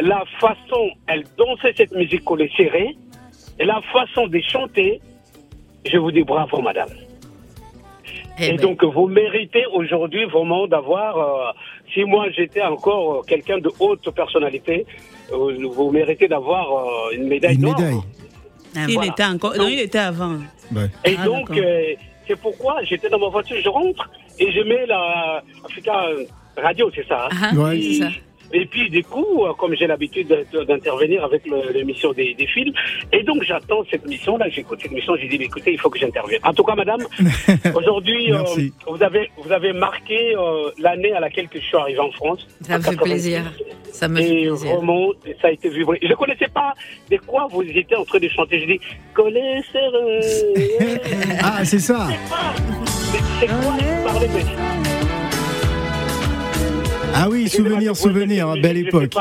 La 0.00 0.24
façon, 0.40 0.90
elle 1.06 1.22
dansait 1.38 1.74
cette 1.76 1.92
musique 1.92 2.24
collé 2.24 2.50
serré, 2.56 2.96
et 3.60 3.64
la 3.64 3.80
façon 3.92 4.26
de 4.26 4.40
chanter, 4.40 5.00
je 5.90 5.98
vous 5.98 6.10
dis 6.10 6.24
bravo, 6.24 6.60
madame. 6.60 6.88
Eh 8.40 8.46
et 8.46 8.50
ben, 8.54 8.56
donc, 8.56 8.82
vous 8.82 9.06
méritez 9.06 9.64
aujourd'hui 9.66 10.24
vraiment 10.24 10.66
d'avoir, 10.66 11.16
euh, 11.18 11.52
si 11.92 12.02
moi 12.04 12.28
j'étais 12.30 12.62
encore 12.62 13.18
euh, 13.18 13.22
quelqu'un 13.22 13.58
de 13.58 13.70
haute 13.78 14.10
personnalité, 14.14 14.86
euh, 15.32 15.66
vous 15.70 15.90
méritez 15.90 16.26
d'avoir 16.26 16.66
euh, 16.72 17.14
une 17.16 17.28
médaille 17.28 17.54
Une 17.56 17.60
d'or. 17.62 17.78
médaille. 17.78 18.00
Ah, 18.76 18.80
Il 18.88 18.94
Voilà. 18.94 19.10
était 19.12 19.24
encore. 19.24 19.56
Non, 19.56 19.68
il 19.68 19.80
était 19.80 19.98
avant. 19.98 20.38
Ouais. 20.74 20.88
Et 21.04 21.16
Ah, 21.18 21.24
donc, 21.24 21.48
d'accord. 21.50 21.64
euh, 21.64 21.94
c'est 22.26 22.40
pourquoi 22.40 22.76
j'étais 22.84 23.08
dans 23.08 23.18
ma 23.18 23.28
voiture, 23.28 23.56
je 23.62 23.68
rentre 23.68 24.08
et 24.38 24.50
je 24.52 24.60
mets 24.60 24.86
la 24.86 25.42
Africa 25.64 26.06
Radio, 26.56 26.90
c'est 26.94 27.06
ça. 27.06 27.28
hein. 27.30 27.36
ah, 27.42 27.50
ça. 27.98 28.08
Et 28.52 28.66
puis, 28.66 28.90
du 28.90 29.02
coup, 29.04 29.44
euh, 29.44 29.52
comme 29.54 29.74
j'ai 29.74 29.86
l'habitude 29.86 30.28
de- 30.52 30.64
d'intervenir 30.64 31.24
avec 31.24 31.42
l'émission 31.74 32.12
des, 32.12 32.34
des 32.34 32.46
films, 32.46 32.72
et 33.12 33.22
donc 33.22 33.42
j'attends 33.44 33.82
cette 33.90 34.06
mission-là, 34.06 34.48
j'écoute 34.50 34.78
cette 34.82 34.92
mission, 34.92 35.14
j'ai 35.16 35.28
dit, 35.28 35.38
mais 35.38 35.46
écoutez, 35.46 35.72
il 35.72 35.78
faut 35.78 35.90
que 35.90 35.98
j'intervienne. 35.98 36.40
En 36.44 36.52
tout 36.52 36.64
cas, 36.64 36.74
madame, 36.74 37.00
aujourd'hui, 37.74 38.32
euh, 38.32 38.42
vous, 38.86 39.02
avez, 39.02 39.30
vous 39.38 39.52
avez 39.52 39.72
marqué 39.72 40.34
euh, 40.36 40.70
l'année 40.78 41.12
à 41.12 41.20
laquelle 41.20 41.48
que 41.48 41.58
je 41.60 41.64
suis 41.64 41.76
arrivé 41.76 41.98
en 42.00 42.10
France. 42.12 42.46
Ça 42.62 42.78
me 42.78 42.82
fait 42.82 42.90
86. 42.90 43.10
plaisir. 43.10 43.52
Ça 43.92 44.08
me 44.08 44.16
fait 44.16 44.24
Et 44.28 44.46
plaisir. 44.48 44.74
vraiment, 44.76 45.08
ça 45.40 45.48
a 45.48 45.50
été 45.50 45.68
vibré. 45.68 45.98
Je 46.02 46.08
ne 46.08 46.14
connaissais 46.14 46.48
pas 46.48 46.72
de 47.10 47.16
quoi 47.18 47.46
vous 47.50 47.62
étiez 47.62 47.96
en 47.96 48.04
train 48.04 48.18
de 48.18 48.28
chanter. 48.28 48.60
Je 48.60 48.66
dis, 48.66 48.80
connaissez 49.14 49.78
Ah, 51.42 51.64
c'est 51.64 51.78
ça. 51.78 52.08
C'est 53.40 53.46
quoi 53.46 53.56
vous 53.56 54.04
parlez, 54.04 54.28
mais- 54.34 54.81
Ah 57.14 57.28
oui, 57.30 57.48
souvenir, 57.48 57.96
souvenir, 57.96 58.48
hein, 58.48 58.54
belle 58.60 58.78
époque. 58.78 59.14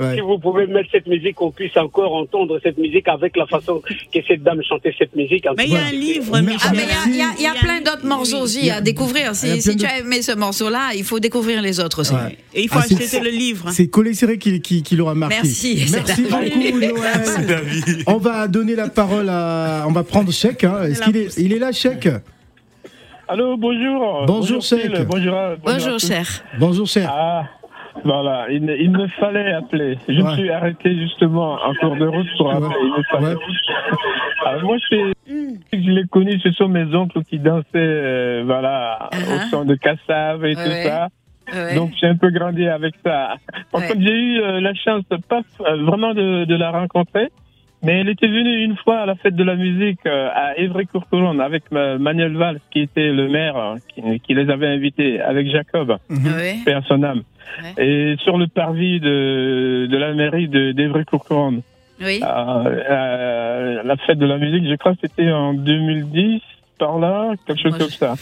Ouais. 0.00 0.16
Si 0.16 0.20
vous 0.22 0.40
pouvez 0.40 0.66
mettre 0.66 0.88
cette 0.90 1.06
musique, 1.06 1.36
qu'on 1.36 1.52
puisse 1.52 1.76
encore 1.76 2.12
entendre 2.16 2.58
cette 2.64 2.76
musique 2.78 3.06
avec 3.06 3.36
la 3.36 3.46
façon 3.46 3.80
que 3.80 4.18
cette 4.26 4.42
dame 4.42 4.60
chantait 4.68 4.92
cette 4.98 5.14
musique. 5.14 5.44
Mais 5.56 5.66
il 5.66 5.72
y 5.72 5.76
a 5.76 5.84
un 5.84 5.92
livre, 5.92 6.40
Mais- 6.42 6.54
Ah, 6.64 6.72
mais 6.74 6.82
il 7.06 7.14
y 7.16 7.20
a- 7.20 7.52
y 7.52 7.54
y 7.56 7.58
plein 7.60 7.78
d'autres 7.80 8.04
morceaux 8.04 8.38
aussi 8.40 8.70
à 8.70 8.80
découvrir. 8.80 9.36
Si, 9.36 9.76
tu 9.76 9.86
as 9.86 10.00
aimé 10.00 10.20
ce 10.20 10.32
morceau-là, 10.34 10.90
il 10.96 11.04
faut 11.04 11.20
découvrir 11.20 11.62
les 11.62 11.78
autres 11.78 12.00
aussi. 12.00 12.12
Ouais. 12.12 12.36
Et 12.54 12.62
il 12.62 12.68
faut 12.68 12.80
Ah, 12.80 12.86
acheter 12.92 13.20
le 13.20 13.30
livre. 13.30 13.70
C'est 13.70 13.86
Collet 13.86 14.14
Serré 14.14 14.38
qui, 14.38 14.60
qui, 14.60 14.82
qui 14.82 14.96
l'aura 14.96 15.14
marqué. 15.14 15.36
Merci, 15.44 15.86
Merci 15.92 16.22
beaucoup, 16.22 16.78
Noël. 16.80 17.46
David. 17.46 18.02
On 18.08 18.16
va 18.18 18.48
donner 18.48 18.74
la 18.74 18.88
parole 18.88 19.28
à. 19.28 19.84
On 19.86 19.92
va 19.92 20.02
prendre 20.02 20.32
Chèque. 20.32 20.64
Hein. 20.64 20.86
Est-ce 20.88 21.02
qu'il 21.02 21.16
est, 21.16 21.38
il 21.38 21.52
est 21.52 21.60
là, 21.60 21.70
Chèque 21.70 22.08
Allô, 23.28 23.56
bonjour. 23.56 24.24
Bonjour. 24.26 24.62
Sec. 24.62 24.90
Bonjour, 25.08 25.34
à- 25.34 25.56
bonjour 25.56 25.78
Bonjour, 25.92 25.98
cher. 25.98 26.26
Bonjour, 26.58 26.86
cher. 26.86 27.10
Ah, 27.12 27.44
voilà, 28.04 28.46
il, 28.50 28.64
il 28.80 28.90
me 28.90 29.06
fallait 29.08 29.52
appeler. 29.52 29.98
Je 30.08 30.20
Ouais. 30.20 30.30
me 30.30 30.34
suis 30.36 30.50
arrêté 30.50 30.94
justement 30.98 31.54
en 31.54 31.74
cours 31.74 31.96
de 31.96 32.06
route 32.06 32.26
pour 32.36 32.50
appeler. 32.52 32.76
Il 32.82 32.92
me 32.98 33.02
fallait. 33.04 33.34
Ouais. 33.34 33.42
Alors, 34.46 34.62
moi, 34.64 34.76
c'est, 34.90 35.12
je 35.26 35.90
l'ai 35.90 36.04
connu, 36.08 36.38
ce 36.40 36.52
sont 36.52 36.68
mes 36.68 36.94
oncles 36.94 37.22
qui 37.24 37.38
dansaient, 37.38 37.64
euh, 37.76 38.42
voilà, 38.44 39.08
Uh-huh. 39.12 39.46
au 39.46 39.50
son 39.50 39.64
de 39.64 39.74
Kassav 39.74 40.44
et 40.44 40.54
Ouais, 40.54 40.64
tout 40.64 40.88
ça. 40.88 41.08
Ouais. 41.52 41.74
Donc, 41.76 41.92
j'ai 41.98 42.06
un 42.08 42.16
peu 42.16 42.30
grandi 42.30 42.66
avec 42.66 42.94
ça. 43.04 43.36
Par 43.72 43.80
Ouais. 43.80 43.88
contre, 43.88 44.00
j'ai 44.00 44.12
eu 44.18 44.40
euh, 44.42 44.60
la 44.60 44.74
chance, 44.74 45.02
pas 45.28 45.40
euh, 45.60 45.82
vraiment 45.84 46.12
de, 46.14 46.44
de 46.44 46.54
la 46.56 46.70
rencontrer, 46.72 47.28
Mais 47.84 48.00
elle 48.00 48.08
était 48.08 48.26
venue 48.28 48.64
une 48.64 48.76
fois 48.76 49.00
à 49.00 49.06
la 49.06 49.14
fête 49.14 49.36
de 49.36 49.44
la 49.44 49.56
musique 49.56 50.00
euh, 50.06 50.28
à 50.34 50.56
Évry-Courcouronne 50.58 51.40
avec 51.40 51.70
ma- 51.70 51.98
Manuel 51.98 52.36
Valls, 52.36 52.60
qui 52.70 52.80
était 52.80 53.12
le 53.12 53.28
maire, 53.28 53.56
euh, 53.56 53.76
qui, 53.94 54.20
qui 54.20 54.34
les 54.34 54.48
avait 54.50 54.68
invités, 54.68 55.20
avec 55.20 55.48
Jacob, 55.50 55.96
Oui. 56.10 56.62
paix 56.64 56.72
à 56.72 56.82
son 56.82 57.02
âme. 57.02 57.22
Et 57.78 58.16
sur 58.24 58.38
le 58.38 58.46
parvis 58.46 59.00
de, 59.00 59.86
de 59.90 59.96
la 59.96 60.14
mairie 60.14 60.48
de- 60.48 60.72
d'Évry-Courcouronne. 60.72 61.60
Oui. 62.00 62.18
à, 62.22 62.62
à 62.98 63.82
la 63.84 63.96
fête 63.98 64.18
de 64.18 64.26
la 64.26 64.36
musique, 64.38 64.68
je 64.68 64.74
crois 64.74 64.92
que 64.94 64.98
c'était 65.02 65.30
en 65.30 65.54
2010, 65.54 66.40
par 66.78 66.98
là, 66.98 67.32
quelque 67.46 67.60
chose 67.62 67.70
Moi, 67.70 67.78
comme 67.78 67.88
je- 67.90 67.96
ça. 67.96 68.14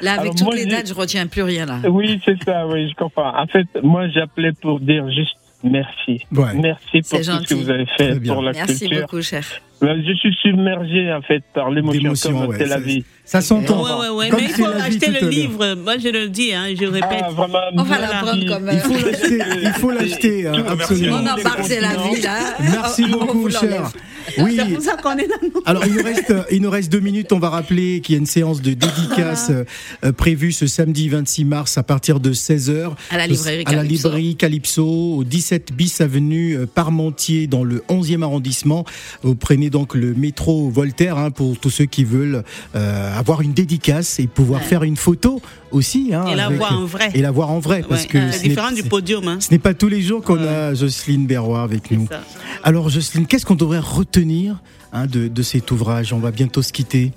Là, 0.00 0.12
avec 0.12 0.20
Alors, 0.22 0.34
toutes 0.34 0.46
moi, 0.46 0.54
les 0.54 0.64
dates, 0.64 0.88
je 0.88 0.94
retiens 0.94 1.26
plus 1.26 1.42
rien 1.42 1.66
là. 1.66 1.76
Oui, 1.90 2.18
c'est 2.24 2.42
ça, 2.42 2.66
oui, 2.66 2.88
je 2.88 2.94
comprends. 2.94 3.38
En 3.38 3.46
fait, 3.46 3.66
moi, 3.82 4.08
j'appelais 4.08 4.52
pour 4.62 4.80
dire 4.80 5.10
juste 5.10 5.36
merci. 5.62 6.26
Ouais. 6.32 6.54
Merci 6.54 7.02
pour 7.08 7.18
tout 7.18 7.24
ce 7.24 7.48
que 7.48 7.54
vous 7.54 7.70
avez 7.70 7.86
fait 7.96 8.20
pour 8.20 8.42
la 8.42 8.52
Merci 8.52 8.80
culture. 8.88 9.00
beaucoup, 9.02 9.22
chef. 9.22 9.60
Là, 9.80 9.94
Je 9.96 10.12
suis 10.14 10.34
submergé, 10.42 11.12
en 11.12 11.22
fait, 11.22 11.42
par 11.54 11.70
l'émotion, 11.70 12.12
comme 12.32 12.46
ouais, 12.50 12.56
c'est 12.58 12.66
la 12.66 12.80
vie. 12.80 13.04
Ça 13.30 13.42
s'entend. 13.42 13.84
Ouais, 13.84 14.08
ouais, 14.08 14.14
ouais. 14.16 14.28
Comme 14.30 14.40
Mais 14.40 14.46
il 14.46 14.54
faut 14.54 14.64
acheter 14.64 15.10
le 15.20 15.28
livre. 15.28 15.74
Moi, 15.74 15.98
je 15.98 16.08
le 16.08 16.30
dis, 16.30 16.54
hein, 16.54 16.68
je 16.80 16.86
répète. 16.86 17.24
Ah, 17.26 17.30
vraiment, 17.30 17.58
On 17.76 17.82
va 17.82 17.98
merci. 17.98 18.14
la 18.14 18.20
prendre 18.22 18.46
comme 18.48 18.70
Il 18.72 18.80
faut 18.80 19.04
l'acheter, 19.06 19.38
il 19.62 19.72
faut 19.78 19.90
l'acheter, 19.90 20.46
hein, 20.48 20.64
absolument. 20.66 21.16
On 21.22 21.26
embarque, 21.38 21.60
c'est 21.64 21.80
la 21.82 21.90
vie 21.90 22.22
là. 22.22 22.38
Merci 22.58 23.04
On- 23.04 23.10
beaucoup, 23.10 23.50
cher. 23.50 23.92
Oui. 24.38 24.58
C'est 24.58 24.74
pour 24.74 24.82
ça 24.82 24.96
qu'on 24.96 25.16
est 25.16 25.26
là. 25.26 25.36
nous. 25.42 25.62
Alors 25.64 25.86
il 25.86 25.94
nous 25.94 26.02
reste 26.04 26.34
il 26.50 26.60
nous 26.62 26.68
reste 26.70 26.92
deux 26.92 27.00
minutes. 27.00 27.32
On 27.32 27.38
va 27.38 27.48
rappeler 27.48 28.00
qu'il 28.02 28.14
y 28.14 28.18
a 28.18 28.20
une 28.20 28.26
séance 28.26 28.60
de 28.60 28.74
dédicace 28.74 29.48
euh, 29.50 29.64
euh, 30.04 30.12
prévue 30.12 30.52
ce 30.52 30.66
samedi 30.66 31.08
26 31.08 31.44
mars 31.46 31.78
à 31.78 31.82
partir 31.82 32.20
de 32.20 32.32
16 32.34 32.70
h 32.70 32.90
À 33.10 33.16
la 33.16 33.26
librairie 33.26 33.64
à 33.66 33.70
la 33.72 33.76
Calypso. 33.78 34.08
librairie 34.08 34.36
Calypso 34.36 34.86
au 35.16 35.24
17 35.24 35.72
bis 35.72 36.02
avenue 36.02 36.56
euh, 36.58 36.66
Parmentier 36.66 37.46
dans 37.46 37.64
le 37.64 37.82
11e 37.88 38.22
arrondissement. 38.22 38.84
Vous 39.22 39.34
prenez 39.34 39.70
donc 39.70 39.94
le 39.94 40.12
métro 40.12 40.68
Voltaire 40.68 41.16
hein, 41.16 41.30
pour 41.30 41.58
tous 41.58 41.70
ceux 41.70 41.86
qui 41.86 42.04
veulent 42.04 42.44
euh, 42.76 43.17
avoir 43.18 43.40
une 43.42 43.52
dédicace 43.52 44.18
et 44.20 44.26
pouvoir 44.26 44.60
Ouais. 44.60 44.66
faire 44.66 44.82
une 44.84 44.96
photo 44.96 45.40
aussi. 45.70 46.10
hein, 46.14 46.24
Et 46.26 46.34
la 46.34 46.46
avec- 46.46 46.58
voir 46.58 46.78
en 46.78 46.84
vrai. 46.86 47.10
Et 47.14 47.20
la 47.22 47.30
voir 47.30 47.50
en 47.50 47.58
vrai 47.58 47.84
parce 47.88 48.02
Ouais, 48.02 48.08
que 48.08 48.30
c'est 48.30 48.38
ce 48.38 48.42
n'est- 48.44 48.48
différent 48.50 48.72
du 48.72 48.82
podium. 48.84 49.26
Hein. 49.28 49.38
ce 49.40 49.50
n'est 49.50 49.58
pas 49.58 49.74
tous 49.74 49.88
les 49.88 50.02
jours 50.02 50.22
qu'on 50.22 50.38
a 50.42 50.74
Jocelyne 50.74 51.26
Berroy 51.26 51.60
avec 51.62 51.90
nous. 51.90 52.06
ça. 52.10 52.22
Alors 52.64 52.88
Jocelyne, 52.88 53.26
qu'est-ce 53.26 53.44
qu'on 53.46 53.54
devrait 53.54 53.78
retenir 53.80 54.60
hein, 54.92 55.06
de, 55.06 55.28
de 55.28 55.42
cet 55.42 55.70
ouvrage? 55.70 56.12
On 56.12 56.18
va 56.18 56.30
bientôt 56.30 56.62
se 56.62 56.72
quitter. 56.72 57.12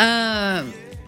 Euh, 0.00 0.62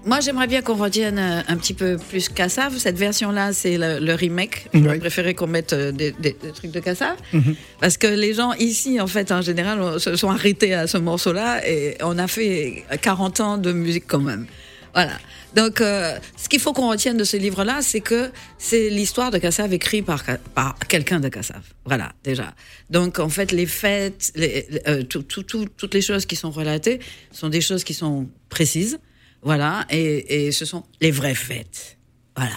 moi, 0.07 0.20
j'aimerais 0.20 0.46
bien 0.46 0.61
qu'on 0.62 0.74
retienne 0.74 1.18
euh, 1.18 1.40
un 1.48 1.57
petit 1.57 1.74
peu 1.74 1.96
plus 1.96 2.28
Kassav. 2.28 2.76
Cette 2.78 2.96
version-là, 2.98 3.52
c'est 3.52 3.78
le, 3.78 3.98
le 4.00 4.14
remake. 4.14 4.68
J'aurais 4.74 4.88
Ouais. 4.90 4.98
préféré 4.98 5.34
qu'on 5.34 5.46
mette 5.46 5.72
euh, 5.72 5.92
des, 5.92 6.12
des- 6.12 6.36
des 6.40 6.52
trucs 6.52 6.70
de 6.72 6.80
Kassav. 6.80 7.16
Mhm. 7.32 7.55
Parce 7.80 7.96
que 7.96 8.07
les 8.07 8.34
gens 8.34 8.52
ici, 8.55 9.00
en 9.00 9.07
fait, 9.07 9.32
en 9.32 9.40
général, 9.42 9.98
se 9.98 10.14
sont 10.16 10.30
arrêtés 10.30 10.74
à 10.74 10.86
ce 10.86 10.98
morceau-là 10.98 11.66
et 11.68 11.96
on 12.02 12.18
a 12.18 12.28
fait 12.28 12.84
40 13.00 13.40
ans 13.40 13.59
de 13.59 13.72
musique 13.72 14.05
quand 14.07 14.20
même. 14.20 14.46
Voilà. 14.92 15.12
Donc, 15.57 15.80
euh, 15.80 16.16
ce 16.36 16.48
qu'il 16.48 16.61
faut 16.61 16.72
qu'on 16.72 16.88
retienne 16.90 17.16
de 17.16 17.24
ce 17.24 17.36
livre-là, 17.36 17.78
c'est 17.80 18.00
que 18.00 18.30
c'est 18.59 18.90
l'histoire 18.90 19.30
de 19.30 19.38
Kassav 19.38 19.72
écrite 19.72 20.05
par, 20.05 20.22
par 20.55 20.76
quelqu'un 20.88 21.18
de 21.20 21.28
Kassav. 21.28 21.62
Voilà, 21.84 22.12
déjà. 22.24 22.55
Donc, 22.90 23.18
en 23.18 23.28
fait, 23.28 23.52
les 23.52 23.66
fêtes, 23.66 24.32
les, 24.36 24.66
euh, 24.86 25.02
tout- 25.02 25.22
tout- 25.22 25.42
tout- 25.44 25.68
toutes 25.76 25.94
les 25.94 26.00
choses 26.02 26.26
qui 26.26 26.36
sont 26.36 26.50
relatées 26.50 27.00
sont 27.32 27.48
des 27.48 27.61
choses 27.61 27.84
qui 27.84 27.94
sont 27.94 28.28
précises. 28.48 28.98
Voilà. 29.45 29.84
Et, 29.90 30.47
et 30.47 30.53
ce 30.53 30.64
sont 30.64 30.82
les 31.01 31.11
vraies 31.11 31.34
fêtes. 31.34 31.99
Voilà. 32.36 32.57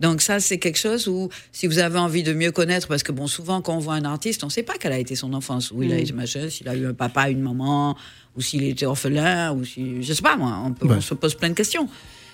Donc 0.00 0.20
ça, 0.22 0.38
c'est 0.38 0.58
quelque 0.58 0.78
chose 0.78 1.08
où, 1.08 1.28
si 1.50 1.66
vous 1.66 1.78
avez 1.78 1.98
envie 1.98 2.22
de 2.22 2.32
mieux 2.32 2.52
connaître, 2.52 2.86
parce 2.86 3.02
que 3.02 3.10
bon, 3.10 3.26
souvent 3.26 3.60
quand 3.62 3.74
on 3.74 3.78
voit 3.80 3.94
un 3.94 4.04
artiste, 4.04 4.44
on 4.44 4.46
ne 4.46 4.52
sait 4.52 4.62
pas 4.62 4.74
quelle 4.78 4.92
a 4.92 4.98
été 4.98 5.16
son 5.16 5.32
enfance, 5.32 5.72
où 5.72 5.82
il 5.82 5.92
a 5.92 5.96
Mm. 5.96 5.98
été 6.00 6.12
machin, 6.12 6.48
s'il 6.50 6.68
a 6.68 6.76
eu 6.76 6.86
un 6.86 6.94
papa, 6.94 7.30
une 7.30 7.40
maman, 7.40 7.96
ou 8.36 8.40
s'il 8.40 8.62
était 8.62 8.86
orphelin, 8.86 9.52
ou 9.54 9.64
si, 9.64 10.02
je 10.04 10.12
sais 10.12 10.22
pas 10.22 10.36
moi, 10.36 10.60
on, 10.64 10.72
peut, 10.72 10.86
Ouais. 10.86 10.96
on 10.98 11.00
se 11.00 11.14
pose 11.14 11.34
plein 11.34 11.48
de 11.48 11.54
questions. 11.54 11.88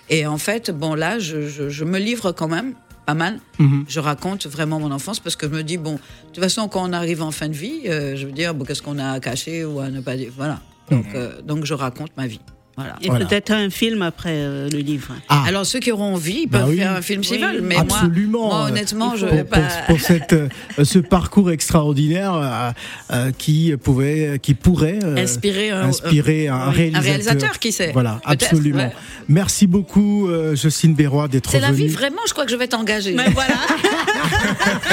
Et 0.09 0.27
en 0.27 0.37
fait, 0.37 0.69
bon 0.69 0.93
là, 0.93 1.17
je, 1.17 1.47
je, 1.47 1.69
je 1.69 1.83
me 1.85 1.97
livre 1.97 2.31
quand 2.33 2.47
même, 2.47 2.75
pas 3.07 3.15
mal. 3.15 3.39
Mhm. 3.57 3.85
Je 3.87 3.99
raconte 3.99 4.45
vraiment 4.45 4.79
mon 4.79 4.91
enfance 4.91 5.19
parce 5.19 5.35
que 5.35 5.47
je 5.47 5.51
me 5.51 5.63
dis 5.63 5.77
bon, 5.77 5.93
de 5.93 5.99
toute 6.33 6.43
façon, 6.43 6.67
quand 6.67 6.87
on 6.87 6.93
arrive 6.93 7.23
en 7.23 7.31
fin 7.31 7.47
de 7.49 7.53
vie, 7.55 7.81
euh, 7.87 8.15
je 8.15 8.27
veux 8.27 8.31
dire, 8.31 8.53
bon, 8.53 8.65
qu'est-ce 8.65 8.83
qu'on 8.83 8.99
a 8.99 9.11
à 9.13 9.19
cacher 9.19 9.65
ou 9.65 9.79
à 9.79 9.89
ne 9.89 10.01
pas 10.01 10.15
dire, 10.15 10.31
voilà. 10.35 10.61
Donc, 10.91 11.07
euh, 11.15 11.41
donc 11.41 11.65
je 11.65 11.73
raconte 11.73 12.15
ma 12.15 12.27
vie. 12.27 12.39
Voilà. 12.77 12.95
Et 13.01 13.07
Voilà. 13.07 13.25
peut-être 13.25 13.51
un 13.51 13.69
film 13.69 14.01
après 14.01 14.33
euh, 14.33 14.67
le 14.69 14.79
livre. 14.79 15.13
Ah. 15.29 15.45
Alors 15.47 15.65
ceux 15.65 15.79
qui 15.79 15.93
auront 15.93 16.13
envie, 16.15 16.41
ils 16.43 16.49
Bah 16.49 16.59
peuvent 16.59 16.69
oui. 16.71 16.77
faire 16.77 16.91
un 16.91 17.01
film 17.01 17.23
s'ils 17.23 17.37
Oui. 17.37 17.43
veulent, 17.53 17.61
mais 17.61 17.77
Absolument. 17.77 18.47
moi, 18.47 18.57
moi 18.59 18.67
honnêtement, 18.67 19.15
je 19.15 19.25
pour, 19.25 19.33
vais 19.35 19.43
pour- 19.45 19.61
pas. 19.61 19.67
pour 19.87 19.99
cette, 20.01 20.33
euh, 20.33 20.49
ce 20.83 20.99
parcours 20.99 21.51
extraordinaire 21.51 22.33
euh, 22.33 22.71
euh, 23.13 23.31
qui 23.37 23.73
pouvait, 23.81 24.39
qui 24.41 24.55
pourrait 24.55 24.99
euh, 25.05 25.15
Inspirer 25.15 25.69
un- 25.71 25.83
inspirer 25.83 26.49
un, 26.49 26.69
réalisateur. 26.69 27.03
réalisateur, 27.03 27.59
qui 27.59 27.71
sait. 27.71 27.91
Voilà, 27.93 28.19
absolument. 28.25 28.79
ouais. 28.79 28.91
Merci 29.29 29.67
beaucoup, 29.67 30.27
euh, 30.27 30.53
Jocelyne 30.55 30.95
Berroy, 30.95 31.29
d'être 31.29 31.51
C'est 31.51 31.59
la 31.61 31.71
vie, 31.71 31.83
venue. 31.83 31.93
vraiment, 31.95 32.21
je 32.27 32.33
crois 32.33 32.43
que 32.45 32.51
je 32.51 32.57
vais 32.57 32.67
t'engager. 32.67 33.13
Mais 33.13 33.29
voilà. 33.29 33.55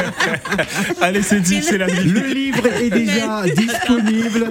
Allez, 1.01 1.22
c'est 1.22 1.41
dit, 1.41 1.62
c'est 1.62 1.78
la 1.78 1.87
vie. 1.87 2.09
Le 2.09 2.33
livre 2.33 2.66
est 2.66 2.91
déjà 2.91 3.43
disponible, 3.57 4.51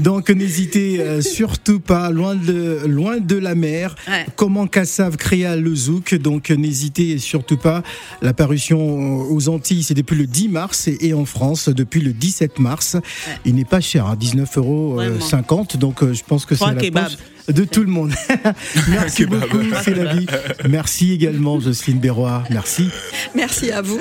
donc 0.00 0.28
n'hésitez 0.30 1.00
euh, 1.00 1.20
surtout 1.20 1.80
pas, 1.80 2.10
loin 2.10 2.34
de, 2.34 2.65
loin 2.86 3.18
de 3.18 3.36
la 3.36 3.54
mer. 3.54 3.94
Ouais. 4.08 4.26
Comment 4.36 4.66
Kassav 4.66 5.16
créa 5.16 5.56
le 5.56 5.74
zouk, 5.74 6.14
donc 6.14 6.50
n'hésitez 6.50 7.18
surtout 7.18 7.56
pas. 7.56 7.82
La 8.22 8.32
parution 8.32 9.20
aux 9.30 9.48
Antilles, 9.48 9.82
c'est 9.82 9.94
depuis 9.94 10.16
le 10.16 10.26
10 10.26 10.48
mars 10.48 10.88
et, 10.88 10.98
et 11.00 11.14
en 11.14 11.24
France 11.24 11.68
depuis 11.68 12.00
le 12.00 12.12
17 12.12 12.58
mars. 12.58 12.96
Il 13.44 13.54
n'est 13.54 13.64
pas 13.64 13.80
cher, 13.80 14.06
hein, 14.06 14.16
19,50 14.20 14.58
euros, 14.58 15.00
euh, 15.00 15.10
Vraiment. 15.10 15.20
50, 15.20 15.76
donc 15.76 16.02
euh, 16.02 16.12
je 16.12 16.22
pense 16.24 16.46
que 16.46 16.54
c'est 16.54 16.64
la 16.64 17.08
de 17.48 17.64
tout 17.64 17.82
le 17.82 17.90
monde. 17.90 18.12
Merci 18.88 19.26
beaucoup, 19.26 19.60
c'est 19.84 19.94
la 19.94 20.14
vie. 20.14 20.26
Merci 20.68 21.12
également, 21.12 21.60
Jocelyne 21.60 21.98
Berroy. 21.98 22.42
Merci. 22.50 22.88
Merci 23.34 23.70
à 23.70 23.82
vous. 23.82 24.00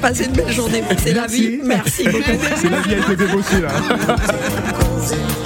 Passez 0.00 0.24
une 0.24 0.32
belle 0.32 0.52
journée. 0.52 0.82
C'est 0.98 1.12
la 1.12 1.22
Merci. 1.22 1.48
vie. 1.48 1.58
Merci 1.62 2.04
beaucoup. 2.04 2.24
C'est 2.56 2.70
la 2.70 2.80
vie 2.80 2.94
avec 2.94 3.08
les 3.08 3.16
débauchés, 3.16 3.60
là. 3.60 3.72